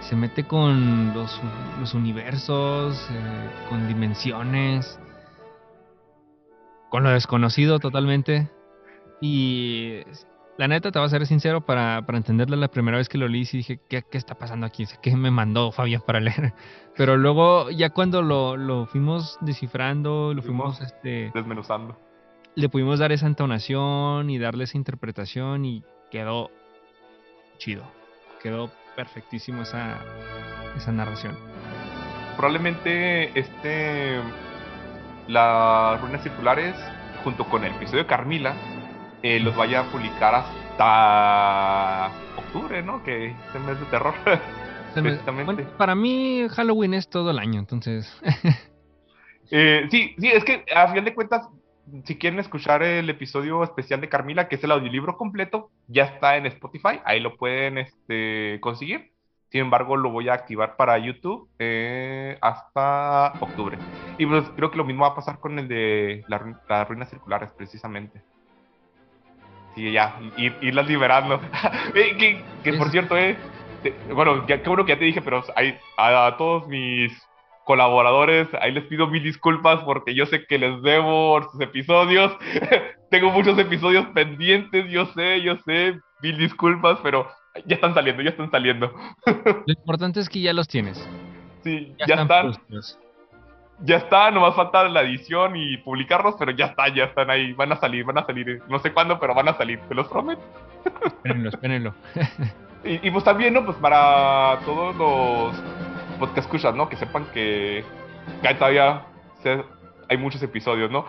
se 0.00 0.16
mete 0.16 0.44
con 0.44 1.12
los, 1.14 1.40
los 1.78 1.94
universos, 1.94 3.08
eh, 3.10 3.50
con 3.68 3.88
dimensiones, 3.88 4.98
con 6.88 7.04
lo 7.04 7.10
desconocido 7.10 7.78
totalmente. 7.78 8.50
Y 9.20 10.00
la 10.56 10.68
neta, 10.68 10.90
te 10.90 10.98
voy 10.98 11.06
a 11.06 11.10
ser 11.10 11.26
sincero, 11.26 11.62
para, 11.62 12.04
para 12.04 12.18
entenderla 12.18 12.56
la 12.56 12.68
primera 12.68 12.98
vez 12.98 13.08
que 13.08 13.18
lo 13.18 13.28
leí, 13.28 13.44
dije, 13.44 13.80
¿qué, 13.88 14.02
¿qué, 14.02 14.18
está 14.18 14.34
pasando 14.34 14.66
aquí? 14.66 14.84
¿Qué 15.02 15.16
me 15.16 15.30
mandó 15.30 15.72
Fabián 15.72 16.02
para 16.06 16.20
leer? 16.20 16.52
Pero 16.96 17.16
luego, 17.16 17.70
ya 17.70 17.90
cuando 17.90 18.22
lo, 18.22 18.56
lo 18.56 18.86
fuimos 18.86 19.38
descifrando, 19.40 20.34
lo 20.34 20.42
fuimos, 20.42 20.80
este, 20.80 21.30
desmenuzando, 21.34 21.98
le 22.54 22.68
pudimos 22.68 22.98
dar 22.98 23.12
esa 23.12 23.26
entonación 23.26 24.28
y 24.28 24.38
darle 24.38 24.64
esa 24.64 24.76
interpretación 24.76 25.64
y 25.64 25.82
quedó 26.10 26.50
chido. 27.58 27.84
Quedó 28.42 28.70
perfectísimo 29.00 29.62
esa, 29.62 29.96
esa 30.76 30.92
narración. 30.92 31.34
Probablemente 32.36 33.38
este 33.38 34.20
las 35.26 35.98
ruinas 36.02 36.22
circulares, 36.22 36.74
junto 37.24 37.44
con 37.46 37.64
el 37.64 37.72
episodio 37.72 38.00
de 38.00 38.06
Carmila, 38.06 38.54
eh, 39.22 39.40
los 39.40 39.56
vaya 39.56 39.80
a 39.80 39.84
publicar 39.84 40.34
hasta 40.34 42.10
octubre, 42.36 42.82
¿no? 42.82 43.02
Que 43.02 43.28
es 43.28 43.34
el 43.54 43.62
mes 43.62 43.80
de 43.80 43.86
terror. 43.86 44.14
para 45.78 45.94
mí 45.94 46.46
Halloween 46.50 46.94
es 46.94 47.08
todo 47.08 47.30
el 47.30 47.38
año, 47.38 47.58
entonces. 47.60 48.12
eh, 49.50 49.86
sí, 49.90 50.14
sí, 50.18 50.28
es 50.28 50.44
que 50.44 50.64
a 50.74 50.88
final 50.88 51.04
de 51.06 51.14
cuentas 51.14 51.48
si 52.04 52.16
quieren 52.16 52.38
escuchar 52.38 52.82
el 52.82 53.08
episodio 53.10 53.62
especial 53.62 54.00
de 54.00 54.08
Carmila, 54.08 54.48
que 54.48 54.56
es 54.56 54.64
el 54.64 54.72
audiolibro 54.72 55.16
completo, 55.16 55.70
ya 55.88 56.04
está 56.04 56.36
en 56.36 56.46
Spotify, 56.46 57.00
ahí 57.04 57.20
lo 57.20 57.36
pueden 57.36 57.78
este, 57.78 58.58
conseguir. 58.60 59.12
Sin 59.50 59.62
embargo, 59.62 59.96
lo 59.96 60.10
voy 60.10 60.28
a 60.28 60.34
activar 60.34 60.76
para 60.76 60.96
YouTube 60.98 61.48
eh, 61.58 62.38
hasta 62.40 63.32
octubre. 63.40 63.78
Y 64.16 64.24
pues 64.24 64.44
creo 64.54 64.70
que 64.70 64.76
lo 64.76 64.84
mismo 64.84 65.02
va 65.02 65.10
a 65.10 65.14
pasar 65.16 65.40
con 65.40 65.58
el 65.58 65.66
de 65.66 66.24
las 66.28 66.88
ruinas 66.88 67.10
circulares, 67.10 67.50
precisamente. 67.56 68.22
Sí, 69.74 69.90
ya, 69.90 70.18
irlas 70.36 70.86
liberando. 70.86 71.40
Que, 72.62 72.72
por 72.74 72.90
cierto, 72.90 73.16
eh, 73.16 73.36
bueno, 74.12 74.46
qué 74.46 74.56
bueno 74.66 74.84
que 74.84 74.92
ya 74.92 74.98
te 74.98 75.04
dije, 75.04 75.22
pero 75.22 75.42
hay, 75.56 75.76
a 75.96 76.36
todos 76.36 76.68
mis 76.68 77.12
colaboradores, 77.70 78.48
ahí 78.60 78.72
les 78.72 78.82
pido 78.86 79.06
mil 79.06 79.22
disculpas 79.22 79.78
porque 79.84 80.12
yo 80.12 80.26
sé 80.26 80.44
que 80.44 80.58
les 80.58 80.82
debo 80.82 81.40
sus 81.52 81.60
episodios. 81.60 82.32
Tengo 83.12 83.30
muchos 83.30 83.56
episodios 83.60 84.06
pendientes, 84.06 84.90
yo 84.90 85.06
sé, 85.14 85.40
yo 85.40 85.56
sé, 85.58 86.00
mil 86.20 86.36
disculpas, 86.36 86.98
pero 87.00 87.28
ya 87.66 87.76
están 87.76 87.94
saliendo, 87.94 88.24
ya 88.24 88.30
están 88.30 88.50
saliendo. 88.50 88.92
Lo 89.66 89.72
importante 89.72 90.18
es 90.18 90.28
que 90.28 90.40
ya 90.40 90.52
los 90.52 90.66
tienes. 90.66 91.08
Sí, 91.62 91.94
ya, 92.08 92.16
están. 92.16 92.54
ya 93.84 93.98
está, 93.98 94.32
nomás 94.32 94.56
falta 94.56 94.88
la 94.88 95.02
edición 95.02 95.54
y 95.54 95.76
publicarlos, 95.76 96.34
pero 96.40 96.50
ya 96.50 96.66
está, 96.66 96.88
ya 96.92 97.04
están 97.04 97.30
ahí, 97.30 97.52
van 97.52 97.70
a 97.70 97.76
salir, 97.76 98.04
van 98.04 98.18
a 98.18 98.26
salir, 98.26 98.60
no 98.68 98.80
sé 98.80 98.92
cuándo, 98.92 99.20
pero 99.20 99.32
van 99.32 99.46
a 99.46 99.56
salir, 99.56 99.78
te 99.88 99.94
los 99.94 100.08
prometo. 100.08 100.42
Espérenlo, 101.04 101.48
espérenlo. 101.50 101.94
y, 102.84 103.06
y 103.06 103.10
pues 103.12 103.22
también, 103.22 103.54
¿no? 103.54 103.64
Pues 103.64 103.76
para 103.76 104.58
todos 104.64 104.96
los 104.96 105.89
podcast 106.20 106.38
escuchas, 106.46 106.74
¿no? 106.74 106.88
Que 106.88 106.96
sepan 106.96 107.24
que, 107.32 107.82
que 108.42 108.54
todavía 108.54 109.06
hay 110.08 110.16
muchos 110.16 110.42
episodios, 110.42 110.90
¿no? 110.90 111.06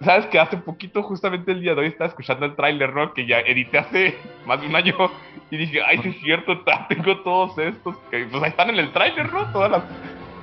Sabes 0.00 0.26
que 0.26 0.40
hace 0.40 0.56
poquito, 0.56 1.02
justamente 1.02 1.52
el 1.52 1.60
día 1.60 1.74
de 1.74 1.82
hoy, 1.82 1.86
estaba 1.86 2.08
escuchando 2.08 2.46
el 2.46 2.56
tráiler, 2.56 2.92
¿no? 2.94 3.14
Que 3.14 3.26
ya 3.26 3.38
edité 3.40 3.78
hace 3.78 4.18
más 4.46 4.60
de 4.60 4.66
un 4.66 4.74
año 4.74 4.96
y 5.50 5.56
dije, 5.56 5.80
ay, 5.86 5.98
sí 5.98 6.08
es 6.08 6.20
cierto, 6.20 6.64
tengo 6.88 7.20
todos 7.22 7.56
estos 7.58 7.96
que 8.10 8.24
pues 8.24 8.42
ahí 8.42 8.50
están 8.50 8.70
en 8.70 8.78
el 8.78 8.92
tráiler, 8.92 9.32
¿no? 9.32 9.50
Todos 9.52 9.70
los 9.70 9.82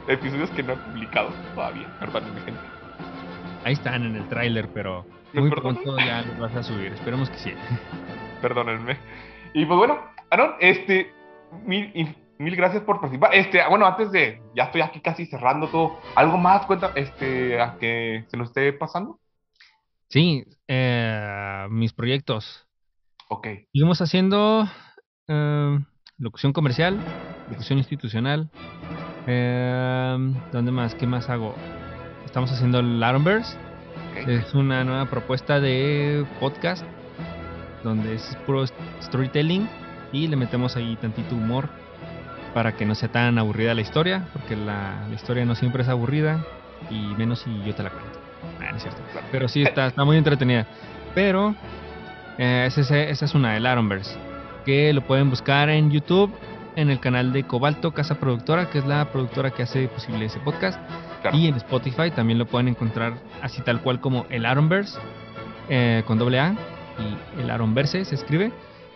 episodios 0.08 0.50
que 0.52 0.64
no 0.64 0.74
he 0.74 0.78
publicado 0.78 1.30
todavía, 1.54 1.88
perdónenme, 2.00 2.42
gente. 2.42 2.62
Ahí 3.64 3.74
están 3.74 4.06
en 4.06 4.16
el 4.16 4.28
tráiler, 4.30 4.70
pero 4.74 5.06
muy 5.34 5.50
pronto 5.50 5.98
ya 5.98 6.24
los 6.24 6.40
vas 6.40 6.56
a 6.56 6.64
subir, 6.64 6.94
esperemos 6.94 7.30
que 7.30 7.38
sí. 7.38 7.54
Perdónenme. 8.42 8.98
Y 9.54 9.66
pues 9.66 9.78
bueno, 9.78 10.00
Aaron, 10.32 10.56
este, 10.60 11.14
mi, 11.66 11.92
mil 12.42 12.56
gracias 12.56 12.84
por 12.84 13.00
participar. 13.00 13.34
Este, 13.34 13.62
bueno, 13.70 13.86
antes 13.86 14.12
de, 14.12 14.42
ya 14.56 14.66
estoy 14.66 14.82
aquí 14.82 15.00
casi 15.00 15.26
cerrando 15.26 15.68
todo, 15.68 16.00
¿algo 16.16 16.38
más 16.38 16.66
cuenta, 16.66 16.92
este, 16.96 17.62
a 17.62 17.78
que 17.78 18.26
se 18.28 18.38
nos 18.38 18.50
esté 18.50 18.74
pasando? 18.74 19.20
Sí, 20.10 20.44
eh, 20.68 21.68
mis 21.70 21.94
proyectos. 21.94 22.68
Ok. 23.30 23.48
Seguimos 23.72 24.02
haciendo 24.02 24.68
eh, 25.28 25.80
locución 26.18 26.52
comercial, 26.52 27.00
locución 27.50 27.78
institucional. 27.78 28.50
Eh, 29.28 30.18
¿Dónde 30.52 30.72
más? 30.72 30.96
¿Qué 30.96 31.08
más 31.08 31.30
hago? 31.30 31.56
Estamos 32.26 32.52
haciendo 32.52 32.80
el 32.80 33.02
Aronverse. 33.02 33.58
ok. 34.12 34.28
Es 34.28 34.54
una 34.54 34.84
nueva 34.84 35.06
propuesta 35.10 35.60
de 35.60 36.26
podcast 36.40 36.86
donde 37.84 38.16
es 38.16 38.38
puro 38.46 38.66
storytelling 39.02 39.70
y 40.12 40.28
le 40.28 40.36
metemos 40.36 40.76
ahí 40.76 40.98
tantito 40.98 41.36
humor 41.36 41.70
para 42.54 42.74
que 42.74 42.86
no 42.86 42.96
sea 42.96 43.10
tan 43.10 43.38
aburrida 43.38 43.74
la 43.74 43.82
historia, 43.82 44.26
porque 44.34 44.56
la, 44.56 45.06
la 45.08 45.16
historia 45.16 45.46
no 45.46 45.56
siempre 45.56 45.84
es 45.84 45.90
aburrida 45.90 46.44
y 46.90 47.00
menos 47.18 47.40
si 47.40 47.64
yo 47.64 47.74
te 47.76 47.84
la 47.84 47.90
cuento. 47.92 48.20
Ah, 48.60 48.72
no 48.72 48.78
es 48.78 48.84
cierto. 48.84 49.02
Pero 49.32 49.48
sí 49.48 49.62
está, 49.64 49.88
está 49.88 50.04
muy 50.04 50.18
entretenida. 50.18 50.66
Pero 51.14 51.56
eh, 52.38 52.66
esa, 52.68 52.82
es- 52.82 52.92
esa 52.92 53.26
es 53.26 53.36
una, 53.36 53.56
el 53.58 53.66
Aronverse, 53.66 54.16
que 54.66 54.92
lo 54.94 55.02
pueden 55.02 55.30
buscar 55.30 55.70
en 55.70 55.92
YouTube, 55.92 56.32
en 56.76 56.90
el 56.90 57.00
canal 57.00 57.34
de 57.34 57.44
Cobalto 57.44 57.92
Casa 57.94 58.16
Productora, 58.16 58.70
que 58.70 58.80
es 58.80 58.86
la 58.86 59.12
productora 59.12 59.52
que 59.52 59.64
hace 59.64 59.88
posible 59.88 60.26
ese 60.26 60.40
podcast. 60.40 60.80
Claro. 61.22 61.38
Y 61.38 61.48
en 61.48 61.56
Spotify 61.56 62.10
también 62.12 62.40
lo 62.40 62.46
pueden 62.48 62.68
encontrar 62.70 63.14
así 63.42 63.62
tal 63.62 63.82
cual 63.82 64.00
como 64.00 64.26
el 64.30 64.46
Aronverse, 64.46 64.98
eh, 65.70 66.04
con 66.08 66.18
doble 66.18 66.40
A, 66.40 66.56
y 66.98 67.42
el 67.42 67.50
Aronverse 67.52 68.04
se 68.06 68.16
escribe. 68.16 68.52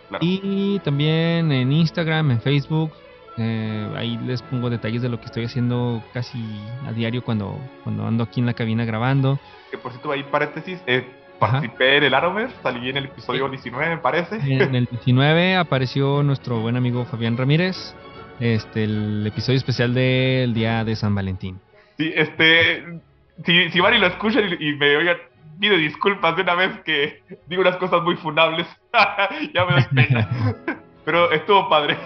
Claro. 0.08 0.24
Y 0.24 0.78
también 0.80 1.52
en 1.52 1.70
Instagram, 1.72 2.30
en 2.32 2.40
Facebook, 2.40 2.92
eh, 3.38 3.88
ahí 3.96 4.18
les 4.24 4.42
pongo 4.42 4.70
detalles 4.70 5.02
de 5.02 5.08
lo 5.08 5.18
que 5.18 5.26
estoy 5.26 5.44
haciendo 5.44 6.02
casi 6.12 6.38
a 6.86 6.92
diario 6.92 7.22
cuando, 7.22 7.58
cuando 7.84 8.06
ando 8.06 8.24
aquí 8.24 8.40
en 8.40 8.46
la 8.46 8.54
cabina 8.54 8.84
grabando. 8.84 9.38
Que 9.70 9.78
por 9.78 9.92
cierto, 9.92 10.12
ahí 10.12 10.22
paréntesis, 10.22 10.82
eh, 10.86 11.06
participé 11.38 11.98
en 11.98 12.04
el 12.04 12.14
Arrowverse, 12.14 12.54
salí 12.62 12.88
en 12.88 12.96
el 12.96 13.06
episodio 13.06 13.48
19, 13.48 13.96
me 13.96 13.98
parece. 13.98 14.36
En 14.36 14.74
el 14.74 14.86
19 14.86 15.56
apareció 15.56 16.22
nuestro 16.22 16.60
buen 16.60 16.76
amigo 16.76 17.04
Fabián 17.04 17.36
Ramírez, 17.36 17.94
este, 18.40 18.84
el 18.84 19.26
episodio 19.26 19.58
especial 19.58 19.92
del 19.92 20.54
día 20.54 20.84
de 20.84 20.96
San 20.96 21.14
Valentín. 21.14 21.60
Sí, 21.98 22.12
este. 22.14 23.00
Si, 23.44 23.68
si 23.68 23.80
van 23.80 23.94
y 23.94 23.98
lo 23.98 24.06
escuchan 24.06 24.44
y, 24.58 24.70
y 24.70 24.76
me 24.76 24.96
oigan, 24.96 25.18
pido 25.60 25.76
disculpas 25.76 26.36
de 26.36 26.42
una 26.42 26.54
vez 26.54 26.80
que 26.84 27.22
digo 27.46 27.60
unas 27.62 27.76
cosas 27.76 28.02
muy 28.02 28.16
funables. 28.16 28.66
ya 29.54 29.64
me 29.66 29.72
doy 29.72 29.84
pena. 29.94 30.28
Pero 31.04 31.30
estuvo 31.32 31.68
padre. 31.68 31.96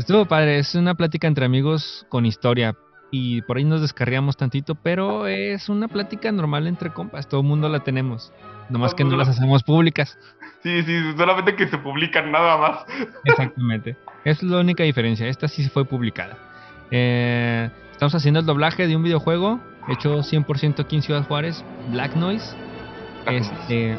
Estuvo 0.00 0.24
padre, 0.24 0.58
es 0.58 0.74
una 0.74 0.94
plática 0.94 1.28
entre 1.28 1.44
amigos 1.44 2.06
con 2.08 2.24
historia 2.24 2.74
y 3.10 3.42
por 3.42 3.58
ahí 3.58 3.64
nos 3.64 3.82
descarriamos 3.82 4.34
tantito, 4.34 4.74
pero 4.74 5.26
es 5.26 5.68
una 5.68 5.88
plática 5.88 6.32
normal 6.32 6.66
entre 6.66 6.90
compas, 6.90 7.28
todo 7.28 7.42
el 7.42 7.46
mundo 7.46 7.68
la 7.68 7.80
tenemos, 7.80 8.32
nomás 8.70 8.94
que 8.94 9.04
no 9.04 9.14
las 9.14 9.28
hacemos 9.28 9.62
públicas. 9.62 10.18
Sí, 10.62 10.82
sí, 10.84 11.12
solamente 11.18 11.54
que 11.54 11.68
se 11.68 11.76
publican 11.76 12.32
nada 12.32 12.56
más. 12.56 12.86
Exactamente, 13.24 13.98
es 14.24 14.42
la 14.42 14.60
única 14.60 14.84
diferencia, 14.84 15.28
esta 15.28 15.48
sí 15.48 15.68
fue 15.68 15.84
publicada. 15.84 16.38
Eh, 16.90 17.68
estamos 17.92 18.14
haciendo 18.14 18.40
el 18.40 18.46
doblaje 18.46 18.86
de 18.86 18.96
un 18.96 19.02
videojuego 19.02 19.60
hecho 19.86 20.20
100% 20.20 20.80
aquí 20.80 20.96
en 20.96 21.02
Ciudad 21.02 21.26
Juárez, 21.26 21.62
Black 21.90 22.16
Noise. 22.16 22.56
Este, 23.26 23.98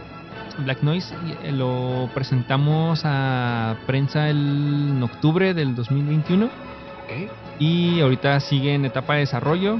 Black 0.59 0.83
Noise 0.83 1.13
eh, 1.43 1.51
lo 1.51 2.09
presentamos 2.13 3.01
a 3.03 3.77
prensa 3.85 4.29
el, 4.29 4.89
en 4.91 5.03
octubre 5.03 5.53
del 5.53 5.75
2021 5.75 6.45
Ok. 6.45 7.31
y 7.59 8.01
ahorita 8.01 8.39
sigue 8.39 8.73
en 8.73 8.85
etapa 8.85 9.13
de 9.13 9.19
desarrollo. 9.21 9.79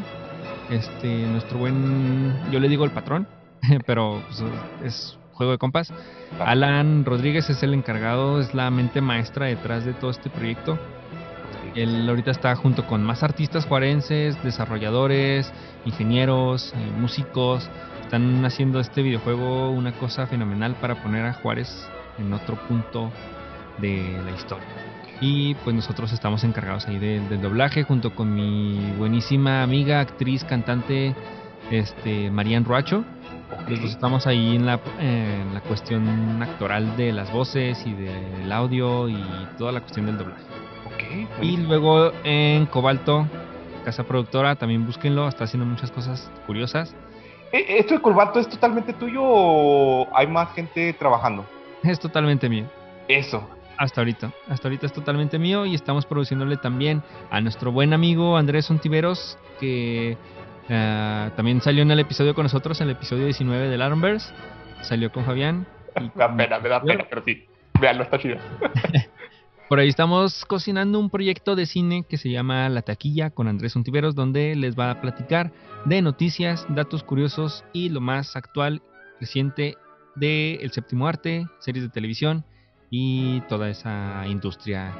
Este, 0.69 1.25
nuestro 1.27 1.59
buen, 1.59 2.33
yo 2.51 2.59
le 2.59 2.69
digo 2.69 2.85
el 2.85 2.91
patrón, 2.91 3.27
pero 3.85 4.21
pues, 4.27 4.43
es 4.83 5.17
juego 5.33 5.51
de 5.51 5.57
compas. 5.57 5.93
Alan 6.39 7.03
Rodríguez 7.03 7.49
es 7.49 7.61
el 7.63 7.73
encargado, 7.73 8.39
es 8.39 8.53
la 8.53 8.69
mente 8.69 9.01
maestra 9.01 9.47
detrás 9.47 9.85
de 9.85 9.93
todo 9.93 10.11
este 10.11 10.29
proyecto. 10.29 10.77
Él 11.75 12.07
ahorita 12.07 12.31
está 12.31 12.55
junto 12.55 12.85
con 12.85 13.03
más 13.03 13.23
artistas 13.23 13.65
juarenses, 13.65 14.41
desarrolladores, 14.43 15.51
ingenieros, 15.85 16.73
eh, 16.73 16.91
músicos. 16.97 17.69
Están 18.11 18.43
haciendo 18.43 18.81
este 18.81 19.03
videojuego 19.03 19.69
una 19.69 19.93
cosa 19.93 20.27
fenomenal 20.27 20.75
para 20.81 21.01
poner 21.01 21.25
a 21.25 21.31
Juárez 21.31 21.89
en 22.17 22.33
otro 22.33 22.57
punto 22.67 23.09
de 23.77 24.21
la 24.25 24.31
historia. 24.31 24.67
Y 25.21 25.55
pues 25.55 25.73
nosotros 25.73 26.11
estamos 26.11 26.43
encargados 26.43 26.85
ahí 26.89 26.99
del, 26.99 27.29
del 27.29 27.41
doblaje 27.41 27.83
junto 27.83 28.13
con 28.13 28.35
mi 28.35 28.91
buenísima 28.97 29.63
amiga, 29.63 30.01
actriz, 30.01 30.43
cantante, 30.43 31.15
este, 31.71 32.29
Marian 32.29 32.65
Ruacho. 32.65 33.05
Los 33.69 33.79
dos 33.81 33.91
estamos 33.91 34.27
ahí 34.27 34.57
en 34.57 34.65
la, 34.65 34.81
en 34.99 35.53
la 35.53 35.61
cuestión 35.61 36.43
actoral 36.43 36.97
de 36.97 37.13
las 37.13 37.31
voces 37.31 37.81
y 37.87 37.93
del 37.93 38.51
audio 38.51 39.07
y 39.07 39.23
toda 39.57 39.71
la 39.71 39.79
cuestión 39.79 40.07
del 40.07 40.17
doblaje. 40.17 40.43
Ok. 40.85 41.43
Y 41.43 41.55
luego 41.55 42.11
en 42.25 42.65
Cobalto, 42.65 43.25
casa 43.85 44.03
productora, 44.03 44.57
también 44.57 44.85
búsquenlo, 44.85 45.29
está 45.29 45.45
haciendo 45.45 45.65
muchas 45.65 45.91
cosas 45.91 46.29
curiosas. 46.45 46.93
Eh, 47.51 47.79
¿Esto 47.79 47.95
de 47.95 48.01
Corbato 48.01 48.39
es 48.39 48.47
totalmente 48.47 48.93
tuyo 48.93 49.21
o 49.23 50.07
hay 50.15 50.27
más 50.27 50.53
gente 50.53 50.93
trabajando? 50.93 51.45
Es 51.83 51.99
totalmente 51.99 52.47
mío. 52.47 52.65
Eso. 53.07 53.47
Hasta 53.77 54.01
ahorita. 54.01 54.31
Hasta 54.47 54.67
ahorita 54.67 54.85
es 54.85 54.93
totalmente 54.93 55.39
mío 55.39 55.65
y 55.65 55.75
estamos 55.75 56.05
produciéndole 56.05 56.57
también 56.57 57.01
a 57.29 57.41
nuestro 57.41 57.71
buen 57.71 57.93
amigo 57.93 58.37
Andrés 58.37 58.69
Ontiveros, 58.69 59.37
que 59.59 60.17
eh, 60.69 61.31
también 61.35 61.61
salió 61.61 61.81
en 61.81 61.91
el 61.91 61.99
episodio 61.99 62.35
con 62.35 62.43
nosotros, 62.43 62.79
en 62.81 62.89
el 62.89 62.95
episodio 62.95 63.25
19 63.25 63.69
del 63.69 63.81
Aronverse. 63.81 64.33
Salió 64.81 65.11
con 65.11 65.25
Fabián. 65.25 65.65
y 65.97 66.01
Me 66.15 66.15
da 66.15 66.35
pena, 66.35 66.59
me 66.59 66.69
da 66.69 66.81
pena, 66.81 67.05
pero 67.09 67.23
sí. 67.23 67.45
Veanlo, 67.79 68.03
está 68.03 68.19
chido. 68.19 68.37
Por 69.71 69.79
ahí 69.79 69.87
estamos 69.87 70.43
cocinando 70.43 70.99
un 70.99 71.09
proyecto 71.09 71.55
de 71.55 71.65
cine 71.65 72.03
que 72.03 72.17
se 72.17 72.29
llama 72.29 72.67
La 72.67 72.81
Taquilla 72.81 73.29
con 73.29 73.47
Andrés 73.47 73.73
Ontiveros, 73.73 74.15
donde 74.15 74.53
les 74.57 74.77
va 74.77 74.91
a 74.91 74.99
platicar 74.99 75.53
de 75.85 76.01
noticias, 76.01 76.65
datos 76.67 77.03
curiosos 77.03 77.63
y 77.71 77.87
lo 77.87 78.01
más 78.01 78.35
actual, 78.35 78.81
reciente 79.21 79.77
de 80.15 80.55
El 80.55 80.71
Séptimo 80.73 81.07
Arte, 81.07 81.45
series 81.59 81.85
de 81.85 81.89
televisión 81.89 82.43
y 82.89 83.39
toda 83.47 83.69
esa 83.69 84.27
industria 84.27 84.91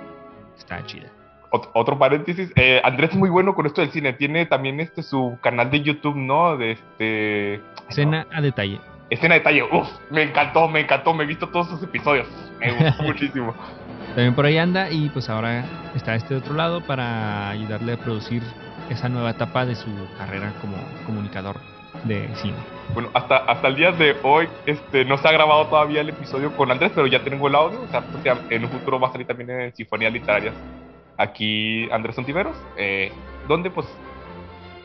está 0.58 0.86
chida. 0.86 1.12
Ot- 1.52 1.70
otro 1.74 2.00
paréntesis, 2.00 2.54
eh, 2.56 2.80
Andrés 2.86 3.10
es 3.12 3.18
muy 3.18 3.30
bueno 3.30 3.54
con 3.56 3.66
esto 3.66 3.82
del 3.82 3.92
cine. 3.92 4.14
Tiene 4.14 4.46
también 4.46 4.80
este 4.80 5.04
su 5.04 5.38
canal 5.42 5.70
de 5.70 5.82
YouTube, 5.82 6.16
¿no? 6.16 6.56
De 6.56 6.72
este. 6.72 7.60
no. 7.62 7.90
Escena 7.90 8.28
a 8.32 8.40
detalle. 8.40 8.80
Escena 9.10 9.34
de 9.34 9.40
detalle. 9.42 9.64
Uf, 9.64 9.90
me 10.10 10.24
encantó, 10.24 10.70
me 10.70 10.80
encantó. 10.80 11.14
Me 11.14 11.26
he 11.26 11.28
visto 11.28 11.50
todos 11.50 11.68
sus 11.68 11.84
episodios. 11.84 12.26
Me 12.62 12.72
gustó 12.72 13.04
muchísimo. 13.04 13.54
También 14.16 14.36
por 14.36 14.46
ahí 14.46 14.58
anda 14.58 14.92
y 14.92 15.10
pues 15.10 15.30
ahora 15.30 15.64
está 15.96 16.16
este 16.16 16.36
otro 16.36 16.54
lado 16.54 16.82
para 16.82 17.50
ayudarle 17.50 17.94
a 17.94 17.98
producir 17.98 18.44
esa 18.90 19.08
nueva 19.08 19.32
etapa 19.32 19.66
de 19.66 19.76
su 19.76 19.90
carrera 20.18 20.54
como 20.60 20.76
comunicador 21.06 21.56
de 22.04 22.28
cine. 22.36 22.58
Bueno, 22.94 23.10
hasta, 23.14 23.38
hasta 23.38 23.68
el 23.70 23.76
día 23.76 23.92
de 23.94 24.18
hoy 24.24 24.50
este, 24.66 25.06
no 25.06 25.18
se 25.18 25.28
ha 25.30 25.32
grabado 25.32 25.68
todavía 25.68 26.02
el 26.02 26.10
episodio 26.10 26.56
con 26.58 26.72
Andrés, 26.72 26.92
pero 26.94 27.08
ya 27.08 27.24
tengo 27.24 27.48
el 27.48 27.56
audio. 27.56 27.82
O 27.82 27.88
sea, 27.88 28.02
pues, 28.02 28.38
en 28.50 28.66
un 28.66 28.70
futuro 28.70 29.00
va 29.00 29.08
a 29.08 29.12
salir 29.14 29.28
también 29.28 29.50
en 29.50 29.76
Sinfonías 29.76 30.12
Literarias. 30.12 30.56
Aquí 31.18 31.90
Andrés 31.92 32.18
Ontiveros, 32.18 32.58
eh, 32.78 33.12
donde 33.48 33.70
pues 33.70 33.88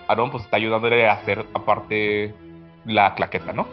Aaron 0.06 0.30
pues 0.30 0.44
está 0.44 0.56
ayudándole 0.56 1.08
a 1.08 1.14
hacer 1.14 1.44
aparte 1.52 2.32
la 2.84 3.14
claqueta, 3.14 3.52
¿no? 3.52 3.66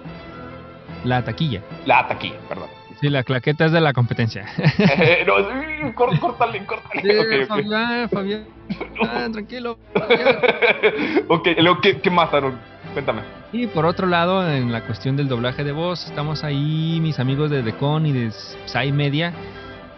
La 1.04 1.24
taquilla. 1.24 1.62
La 1.86 2.08
taquilla, 2.08 2.40
perdón. 2.48 2.70
Sí, 3.04 3.10
la 3.10 3.24
claqueta 3.24 3.66
es 3.66 3.74
de 3.74 3.82
la 3.82 3.92
competencia. 3.92 4.46
Eh, 4.80 5.26
no, 5.28 5.94
córtale, 5.94 6.66
córtale. 6.66 7.02
Sí, 7.02 7.10
Ok, 7.10 7.42
ok. 7.42 7.48
Fabián, 7.50 8.10
Fabián, 8.10 8.46
ah, 9.04 9.28
tranquilo. 9.30 9.78
ok, 11.28 11.48
luego, 11.58 11.82
¿qué, 11.82 12.00
¿qué 12.00 12.10
más, 12.10 12.34
Aaron? 12.34 12.58
Cuéntame. 12.94 13.24
Y 13.52 13.68
por 13.68 13.86
otro 13.86 14.08
lado, 14.08 14.50
en 14.50 14.72
la 14.72 14.86
cuestión 14.86 15.18
del 15.18 15.28
doblaje 15.28 15.66
de 15.66 15.74
voz, 15.74 16.06
estamos 16.06 16.46
ahí, 16.46 17.00
mis 17.02 17.20
amigos 17.20 17.50
de 17.52 17.62
Decon 17.62 18.06
y 18.06 18.14
de 18.14 18.32
Psy 18.32 18.94
Media, 18.94 19.34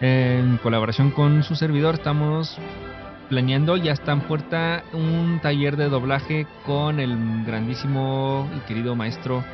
en 0.00 0.56
colaboración 0.56 1.12
con 1.12 1.44
su 1.44 1.54
servidor, 1.54 1.94
estamos 1.94 2.58
planeando, 3.28 3.76
ya 3.76 3.92
está 3.92 4.10
en 4.10 4.22
puerta, 4.22 4.82
un 4.92 5.38
taller 5.40 5.76
de 5.76 5.88
doblaje 5.88 6.48
con 6.64 6.98
el 6.98 7.44
grandísimo 7.44 8.50
y 8.56 8.66
querido 8.66 8.96
maestro 8.96 9.44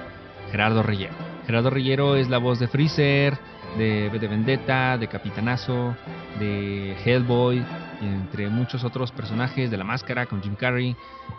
Gerardo 0.53 0.83
Rillero. 0.83 1.15
Gerardo 1.47 1.71
Rillero 1.71 2.15
es 2.15 2.29
la 2.29 2.37
voz 2.37 2.59
de 2.59 2.69
Freezer, 2.69 3.39
de 3.79 4.09
V 4.09 4.19
de 4.19 4.29
Vendetta, 4.29 4.99
de 4.99 5.09
Capitanazo, 5.09 5.97
de 6.39 6.95
Hellboy, 7.05 7.65
entre 8.03 8.49
muchos 8.49 8.85
otros 8.85 9.11
personajes 9.13 9.71
de 9.71 9.77
La 9.79 9.85
Máscara 9.85 10.27
con 10.27 10.43
Jim 10.43 10.55
Carrey. 10.55 10.95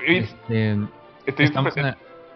Este, 0.06 0.78
estoy 1.28 1.52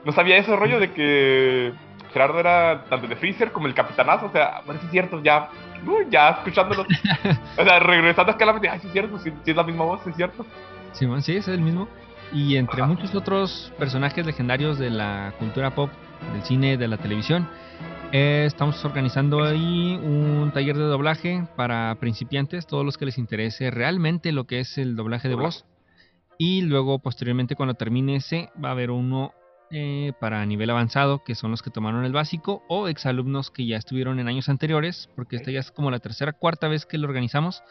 No 0.06 0.12
sabía 0.12 0.38
ese 0.38 0.56
rollo 0.56 0.80
de 0.80 0.92
que 0.92 1.74
Gerardo 2.14 2.40
era 2.40 2.84
tanto 2.88 3.08
de 3.08 3.16
Freezer 3.16 3.52
como 3.52 3.66
el 3.66 3.74
capitanazo. 3.74 4.28
O 4.28 4.32
sea, 4.32 4.62
bueno, 4.64 4.80
sí 4.80 4.86
es 4.86 4.92
cierto, 4.92 5.22
ya, 5.24 5.50
uh, 5.84 6.10
ya 6.12 6.30
escuchándolo. 6.30 6.86
o 7.58 7.64
sea, 7.64 7.80
regresando 7.80 8.34
acá 8.34 8.46
a 8.48 8.54
la 8.54 8.72
ay, 8.72 8.80
sí 8.82 8.88
es 8.88 8.94
cierto, 8.94 9.18
sí, 9.18 9.32
sí 9.44 9.52
es 9.52 9.58
la 9.58 9.64
misma 9.64 9.86
voz, 9.86 10.02
sí 10.04 10.12
es 10.12 10.16
cierto. 10.16 10.46
Simón, 10.92 11.24
sí, 11.24 11.38
es 11.38 11.48
el 11.48 11.62
mismo. 11.62 11.88
Y 12.32 12.58
entre 12.58 12.84
Ajá. 12.84 12.92
muchos 12.92 13.16
otros 13.16 13.74
personajes 13.80 14.26
legendarios 14.26 14.78
de 14.78 14.90
la 14.90 15.34
cultura 15.40 15.72
pop, 15.72 15.90
del 16.34 16.44
cine, 16.44 16.78
de 16.78 16.88
la 16.88 16.98
televisión. 16.98 17.48
Eh, 18.12 18.46
estamos 18.46 18.84
organizando 18.86 19.44
ahí 19.44 20.00
un 20.02 20.52
taller 20.54 20.78
de 20.78 20.84
doblaje 20.84 21.46
para 21.58 21.94
principiantes, 22.00 22.66
todos 22.66 22.86
los 22.86 22.98
que 22.98 23.06
les 23.06 23.18
interese 23.18 23.70
realmente 23.70 24.32
lo 24.32 24.46
que 24.46 24.62
es 24.62 24.78
el 24.78 24.96
doblaje 24.96 25.28
de 25.28 25.36
voz. 25.36 25.66
Y 26.38 26.62
luego, 26.62 27.00
posteriormente, 27.00 27.56
cuando 27.56 27.74
termine 27.74 28.16
ese, 28.16 28.50
va 28.64 28.70
a 28.70 28.72
haber 28.72 28.92
uno 28.92 29.34
eh, 29.72 30.14
para 30.22 30.46
nivel 30.46 30.70
avanzado, 30.70 31.24
que 31.26 31.36
son 31.36 31.52
los 31.52 31.62
que 31.62 31.72
tomaron 31.72 32.06
el 32.06 32.14
básico, 32.14 32.64
o 32.70 32.88
exalumnos 32.88 33.52
que 33.52 33.66
ya 33.66 33.76
estuvieron 33.76 34.20
en 34.20 34.30
años 34.30 34.48
anteriores, 34.48 35.10
porque 35.16 35.36
esta 35.36 35.52
ya 35.52 35.60
es 35.60 35.72
como 35.72 35.92
la 35.92 36.00
tercera, 36.00 36.32
cuarta 36.32 36.70
vez 36.70 36.86
que 36.86 36.98
lo 36.98 37.08
organizamos. 37.08 37.62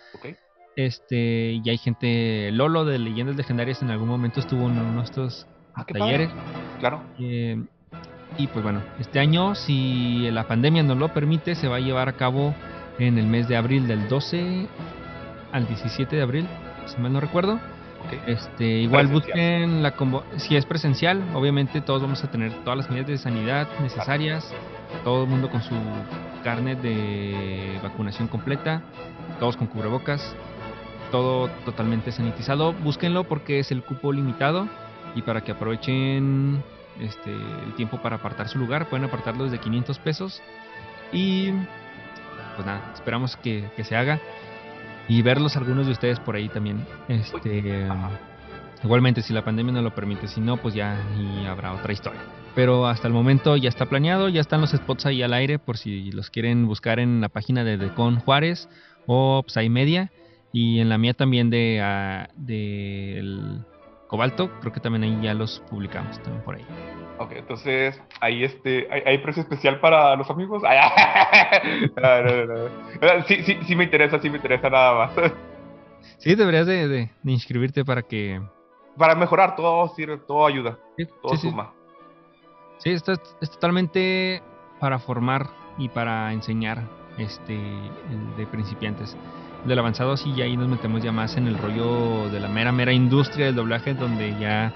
Este, 0.76 1.52
y 1.64 1.70
hay 1.70 1.78
gente, 1.78 2.50
Lolo 2.52 2.84
de 2.84 2.98
Leyendas 2.98 3.36
Legendarias 3.36 3.80
en 3.80 3.90
algún 3.90 4.08
momento 4.08 4.40
estuvo 4.40 4.68
en 4.68 4.78
uno 4.78 4.98
de 4.98 5.04
estos 5.04 5.46
ah, 5.74 5.86
talleres. 5.86 6.30
Claro. 6.80 7.02
Eh, 7.18 7.64
y 8.38 8.46
pues 8.48 8.62
bueno, 8.62 8.82
este 8.98 9.18
año, 9.18 9.54
si 9.54 10.30
la 10.30 10.44
pandemia 10.44 10.82
nos 10.82 10.96
lo 10.98 11.08
permite, 11.08 11.54
se 11.54 11.68
va 11.68 11.76
a 11.76 11.80
llevar 11.80 12.08
a 12.08 12.12
cabo 12.12 12.54
en 12.98 13.18
el 13.18 13.26
mes 13.26 13.48
de 13.48 13.56
abril, 13.56 13.86
del 13.86 14.08
12 14.08 14.66
al 15.52 15.66
17 15.66 16.16
de 16.16 16.22
abril, 16.22 16.46
si 16.86 17.00
mal 17.00 17.12
no 17.12 17.20
recuerdo. 17.20 17.58
Este, 18.26 18.64
igual 18.64 19.08
busquen 19.08 19.82
la 19.82 19.94
si 20.36 20.56
es 20.56 20.64
presencial, 20.64 21.22
obviamente 21.34 21.80
todos 21.80 22.02
vamos 22.02 22.22
a 22.22 22.30
tener 22.30 22.52
todas 22.62 22.76
las 22.76 22.88
medidas 22.88 23.08
de 23.08 23.18
sanidad 23.18 23.66
necesarias, 23.80 24.48
todo 25.02 25.24
el 25.24 25.28
mundo 25.28 25.50
con 25.50 25.62
su 25.62 25.74
carnet 26.44 26.80
de 26.80 27.80
vacunación 27.82 28.28
completa, 28.28 28.82
todos 29.40 29.56
con 29.56 29.66
cubrebocas, 29.66 30.36
todo 31.10 31.48
totalmente 31.64 32.12
sanitizado. 32.12 32.72
Búsquenlo 32.74 33.24
porque 33.24 33.58
es 33.58 33.72
el 33.72 33.82
cupo 33.82 34.12
limitado 34.12 34.68
y 35.16 35.22
para 35.22 35.40
que 35.40 35.52
aprovechen 35.52 36.62
este, 37.00 37.32
el 37.32 37.74
tiempo 37.74 38.00
para 38.00 38.16
apartar 38.16 38.48
su 38.48 38.58
lugar, 38.58 38.88
pueden 38.88 39.04
apartarlo 39.04 39.44
desde 39.44 39.58
500 39.58 39.98
pesos 39.98 40.42
y 41.12 41.50
pues 42.54 42.66
nada, 42.66 42.92
esperamos 42.94 43.36
que, 43.36 43.68
se 43.82 43.96
haga 43.96 44.20
y 45.08 45.22
verlos 45.22 45.56
algunos 45.56 45.86
de 45.86 45.92
ustedes 45.92 46.18
por 46.18 46.36
ahí 46.36 46.48
también. 46.48 46.84
Este, 47.08 47.86
igualmente, 48.82 49.22
si 49.22 49.32
la 49.32 49.44
pandemia 49.44 49.72
no 49.72 49.82
lo 49.82 49.94
permite, 49.94 50.26
si 50.26 50.40
no, 50.40 50.56
pues 50.56 50.74
ya 50.74 50.98
habrá 51.48 51.72
otra 51.72 51.92
historia. 51.92 52.20
Pero 52.54 52.86
hasta 52.86 53.06
el 53.06 53.12
momento 53.12 53.56
ya 53.56 53.68
está 53.68 53.86
planeado, 53.86 54.28
ya 54.30 54.40
están 54.40 54.62
los 54.62 54.70
spots 54.70 55.06
ahí 55.06 55.22
al 55.22 55.34
aire 55.34 55.58
por 55.58 55.76
si 55.76 56.10
los 56.10 56.30
quieren 56.30 56.66
buscar 56.66 56.98
en 56.98 57.20
la 57.20 57.28
página 57.28 57.62
de 57.64 57.76
Decon 57.76 58.18
Juárez 58.20 58.68
o 59.06 59.44
Psy 59.46 59.68
Media 59.68 60.10
y 60.52 60.80
en 60.80 60.88
la 60.88 60.96
mía 60.96 61.12
también 61.12 61.50
de, 61.50 61.82
de 62.36 63.62
Cobalto, 64.06 64.50
creo 64.60 64.72
que 64.72 64.80
también 64.80 65.02
ahí 65.02 65.22
ya 65.22 65.34
los 65.34 65.60
publicamos 65.68 66.20
también 66.22 66.44
por 66.44 66.56
ahí. 66.56 66.66
Ok, 67.18 67.32
entonces 67.32 68.00
ahí 68.20 68.44
este, 68.44 68.88
hay, 68.90 69.18
precio 69.18 69.42
especial 69.42 69.80
para 69.80 70.16
los 70.16 70.30
amigos. 70.30 70.62
Sí, 73.26 73.42
sí, 73.42 73.58
sí 73.66 73.76
me 73.76 73.84
interesa, 73.84 74.18
sí 74.18 74.30
me 74.30 74.36
interesa 74.36 74.68
nada 74.70 74.94
más. 74.94 75.32
Sí, 76.18 76.34
deberías 76.34 76.66
de, 76.66 76.88
de, 76.88 77.10
inscribirte 77.24 77.84
para 77.84 78.02
que... 78.02 78.40
Para 78.96 79.14
mejorar, 79.14 79.56
todo 79.56 79.88
sirve, 79.94 80.18
todo 80.18 80.46
ayuda, 80.46 80.78
todo 81.22 81.36
suma. 81.36 81.72
Sí, 82.78 82.90
esto 82.90 83.12
es, 83.12 83.50
totalmente 83.50 84.42
para 84.80 84.98
formar 84.98 85.46
y 85.78 85.88
para 85.88 86.32
enseñar 86.32 86.82
este 87.18 87.58
de 88.36 88.46
principiantes. 88.46 89.16
Del 89.66 89.78
avanzado 89.80 90.16
sí, 90.16 90.32
ya 90.34 90.44
ahí 90.44 90.56
nos 90.56 90.68
metemos 90.68 91.02
ya 91.02 91.10
más 91.10 91.36
en 91.36 91.48
el 91.48 91.58
rollo 91.58 92.28
de 92.30 92.38
la 92.38 92.48
mera, 92.48 92.70
mera 92.70 92.92
industria 92.92 93.46
del 93.46 93.56
doblaje, 93.56 93.94
donde 93.94 94.38
ya 94.38 94.72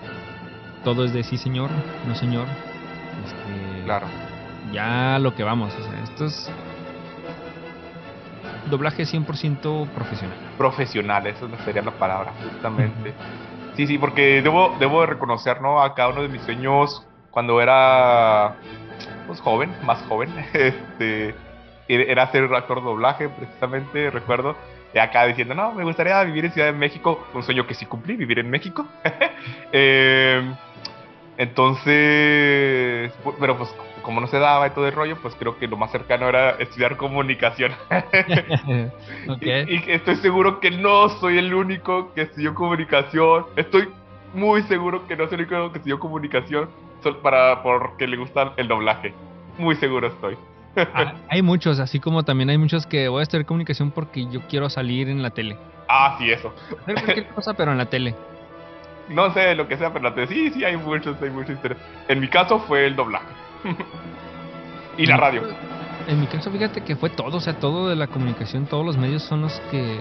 todo 0.82 1.04
es 1.04 1.12
de 1.12 1.22
sí 1.22 1.38
señor, 1.38 1.70
no 2.08 2.14
señor. 2.16 2.46
Este, 3.24 3.84
claro. 3.84 4.06
Ya 4.72 5.18
lo 5.20 5.34
que 5.34 5.44
vamos, 5.44 5.72
o 5.78 5.82
sea, 5.82 6.02
esto 6.02 6.26
es 6.26 6.50
doblaje 8.68 9.04
100% 9.04 9.88
profesional. 9.90 10.36
Profesional, 10.58 11.26
eso 11.28 11.48
sería 11.64 11.82
la 11.82 11.92
palabra, 11.92 12.32
justamente. 12.42 13.14
Sí, 13.76 13.86
sí, 13.86 13.96
porque 13.96 14.42
debo, 14.42 14.74
debo 14.80 15.02
de 15.02 15.06
reconocer, 15.06 15.60
¿no? 15.60 15.82
A 15.82 15.94
cada 15.94 16.08
uno 16.08 16.22
de 16.22 16.28
mis 16.28 16.42
sueños 16.42 17.06
cuando 17.30 17.60
era 17.60 18.56
pues 19.28 19.40
joven, 19.40 19.72
más 19.84 20.02
joven, 20.08 20.30
este 20.52 21.34
era 21.88 22.30
ser 22.30 22.44
actor 22.54 22.78
de 22.78 22.84
doblaje, 22.84 23.28
precisamente, 23.28 24.10
recuerdo. 24.10 24.56
Y 24.92 24.98
acá 24.98 25.26
diciendo, 25.26 25.54
no, 25.54 25.72
me 25.72 25.84
gustaría 25.84 26.22
vivir 26.24 26.44
en 26.46 26.52
Ciudad 26.52 26.68
de 26.68 26.78
México, 26.78 27.26
un 27.32 27.42
sueño 27.42 27.66
que 27.66 27.74
sí 27.74 27.86
cumplí, 27.86 28.16
vivir 28.16 28.38
en 28.40 28.50
México. 28.50 28.86
eh, 29.72 30.52
entonces, 31.36 33.12
pero 33.38 33.56
pues 33.56 33.74
como 34.02 34.20
no 34.20 34.26
se 34.26 34.38
daba 34.38 34.66
y 34.66 34.70
todo 34.70 34.86
el 34.86 34.92
rollo, 34.92 35.16
pues 35.22 35.34
creo 35.38 35.58
que 35.58 35.68
lo 35.68 35.76
más 35.76 35.92
cercano 35.92 36.28
era 36.28 36.50
estudiar 36.58 36.96
comunicación. 36.96 37.72
y, 39.40 39.90
estoy 39.90 40.16
seguro 40.16 40.60
que 40.60 40.70
no 40.70 41.08
soy 41.08 41.38
el 41.38 41.54
único 41.54 42.12
que 42.14 42.22
estudió 42.22 42.54
comunicación. 42.54 43.46
Estoy 43.56 43.88
muy 44.34 44.62
seguro 44.64 45.06
que 45.06 45.16
no 45.16 45.28
soy 45.28 45.34
el 45.36 45.40
único 45.46 45.72
que 45.72 45.78
estudió 45.78 45.98
comunicación 45.98 46.68
para 47.22 47.62
porque 47.62 48.06
le 48.06 48.16
gusta 48.16 48.52
el 48.56 48.68
doblaje. 48.68 49.14
Muy 49.58 49.76
seguro 49.76 50.08
estoy. 50.08 50.36
Ah, 50.76 51.14
hay 51.28 51.42
muchos, 51.42 51.80
así 51.80 51.98
como 51.98 52.22
también 52.22 52.50
hay 52.50 52.58
muchos 52.58 52.86
que 52.86 53.08
voy 53.08 53.20
a 53.20 53.22
estudiar 53.22 53.44
comunicación 53.44 53.90
porque 53.90 54.26
yo 54.30 54.40
quiero 54.48 54.70
salir 54.70 55.08
en 55.08 55.22
la 55.22 55.30
tele. 55.30 55.58
Ah, 55.88 56.16
sí, 56.18 56.30
eso. 56.30 56.54
Hacer 56.82 56.94
cualquier 56.94 57.28
cosa, 57.28 57.54
pero 57.54 57.72
en 57.72 57.78
la 57.78 57.86
tele 57.86 58.14
no 59.10 59.32
sé 59.34 59.54
lo 59.54 59.68
que 59.68 59.76
sea, 59.76 59.92
pero 59.92 60.08
la 60.08 60.26
sí, 60.26 60.50
sí, 60.50 60.64
hay 60.64 60.76
muchos, 60.76 61.20
hay 61.20 61.30
muchos. 61.30 61.58
En 62.08 62.20
mi 62.20 62.28
caso 62.28 62.60
fue 62.60 62.86
el 62.86 62.96
doblaje. 62.96 63.26
y 64.96 65.06
la 65.06 65.16
radio. 65.16 65.42
En 66.08 66.20
mi 66.20 66.26
caso, 66.26 66.50
fíjate 66.50 66.80
que 66.80 66.96
fue 66.96 67.10
todo, 67.10 67.36
o 67.36 67.40
sea, 67.40 67.54
todo 67.54 67.88
de 67.88 67.96
la 67.96 68.06
comunicación, 68.06 68.66
todos 68.66 68.84
los 68.86 68.96
medios 68.96 69.22
son 69.22 69.42
los 69.42 69.60
que, 69.70 70.00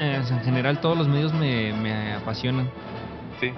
eh, 0.00 0.22
en 0.28 0.40
general, 0.40 0.80
todos 0.80 0.98
los 0.98 1.08
medios 1.08 1.32
me, 1.32 1.72
me 1.74 2.14
apasionan. 2.14 2.68
Sí. 3.40 3.52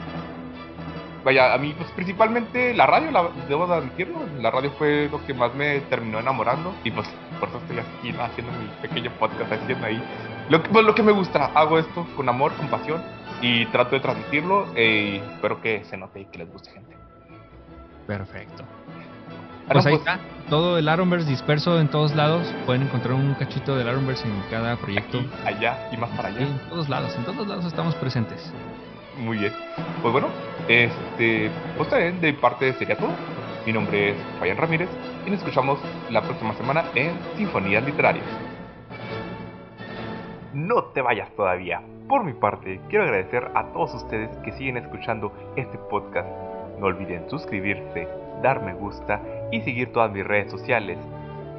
Vaya, 1.28 1.52
a 1.52 1.58
mí, 1.58 1.74
pues 1.76 1.90
principalmente 1.90 2.72
la 2.72 2.86
radio, 2.86 3.10
la, 3.10 3.28
debo 3.46 3.66
de 3.66 3.74
admitirlo, 3.74 4.18
la 4.40 4.50
radio 4.50 4.70
fue 4.78 5.10
lo 5.10 5.22
que 5.26 5.34
más 5.34 5.54
me 5.54 5.80
terminó 5.80 6.18
enamorando 6.18 6.74
y 6.84 6.90
pues 6.90 7.06
por 7.38 7.50
eso 7.50 7.58
estoy 7.58 7.80
aquí 7.80 8.18
haciendo 8.18 8.50
mi 8.52 8.66
pequeño 8.80 9.10
podcast, 9.18 9.52
haciendo 9.52 9.84
ahí 9.84 10.02
lo 10.48 10.62
que, 10.62 10.70
pues, 10.70 10.86
lo 10.86 10.94
que 10.94 11.02
me 11.02 11.12
gusta, 11.12 11.50
hago 11.54 11.78
esto 11.78 12.06
con 12.16 12.30
amor, 12.30 12.54
con 12.54 12.68
pasión 12.68 13.02
y 13.42 13.66
trato 13.66 13.90
de 13.90 14.00
transmitirlo 14.00 14.68
eh, 14.74 15.20
y 15.20 15.32
espero 15.34 15.60
que 15.60 15.84
se 15.84 15.98
note 15.98 16.20
y 16.20 16.24
que 16.24 16.38
les 16.38 16.50
guste 16.50 16.70
gente. 16.70 16.96
Perfecto. 18.06 18.64
Pues 19.70 19.84
ahí 19.84 19.98
pues 19.98 20.08
está, 20.08 20.20
todo 20.48 20.78
el 20.78 20.88
Aronverse 20.88 21.28
disperso 21.28 21.78
en 21.78 21.88
todos 21.88 22.16
lados. 22.16 22.46
Pueden 22.64 22.84
encontrar 22.84 23.12
un 23.12 23.34
cachito 23.34 23.76
del 23.76 23.86
Aronverse 23.86 24.26
en 24.26 24.42
cada 24.50 24.78
proyecto. 24.78 25.22
allá 25.44 25.90
y 25.92 25.98
más 25.98 26.08
para 26.16 26.28
allá. 26.30 26.40
en 26.40 26.58
todos 26.70 26.88
lados, 26.88 27.14
en 27.16 27.24
todos 27.26 27.46
lados 27.46 27.66
estamos 27.66 27.94
presentes. 27.96 28.50
Muy 29.18 29.38
bien. 29.38 29.52
Pues 30.00 30.12
bueno, 30.12 30.28
este, 30.68 31.50
pues 31.76 31.88
también 31.88 32.20
de 32.20 32.32
parte 32.34 32.72
sería 32.74 32.96
todo. 32.96 33.10
Mi 33.66 33.72
nombre 33.72 34.10
es 34.10 34.16
Fabián 34.38 34.56
Ramírez 34.56 34.88
y 35.26 35.30
nos 35.30 35.40
escuchamos 35.40 35.78
la 36.10 36.22
próxima 36.22 36.54
semana 36.54 36.84
en 36.94 37.12
Sinfonías 37.36 37.84
Literarias. 37.84 38.24
No 40.54 40.84
te 40.84 41.02
vayas 41.02 41.30
todavía 41.34 41.82
por 42.08 42.24
mi 42.24 42.32
parte, 42.32 42.80
quiero 42.88 43.04
agradecer 43.04 43.50
a 43.54 43.66
todos 43.72 43.94
ustedes 43.94 44.30
que 44.38 44.52
siguen 44.52 44.78
escuchando 44.78 45.30
este 45.56 45.76
podcast. 45.76 46.28
No 46.78 46.86
olviden 46.86 47.28
suscribirse, 47.28 48.08
dar 48.42 48.62
me 48.62 48.72
gusta 48.72 49.20
y 49.52 49.60
seguir 49.60 49.92
todas 49.92 50.10
mis 50.10 50.26
redes 50.26 50.50
sociales, 50.50 50.96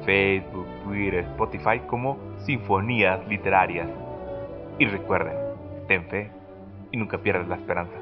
Facebook, 0.04 0.66
Twitter, 0.82 1.20
Spotify 1.20 1.78
como 1.86 2.18
Sinfonías 2.38 3.24
Literarias. 3.28 3.88
Y 4.80 4.86
recuerden, 4.86 5.36
ten 5.86 6.04
fe 6.08 6.39
y 6.92 6.96
nunca 6.96 7.18
pierdas 7.18 7.48
la 7.48 7.56
esperanza. 7.56 7.99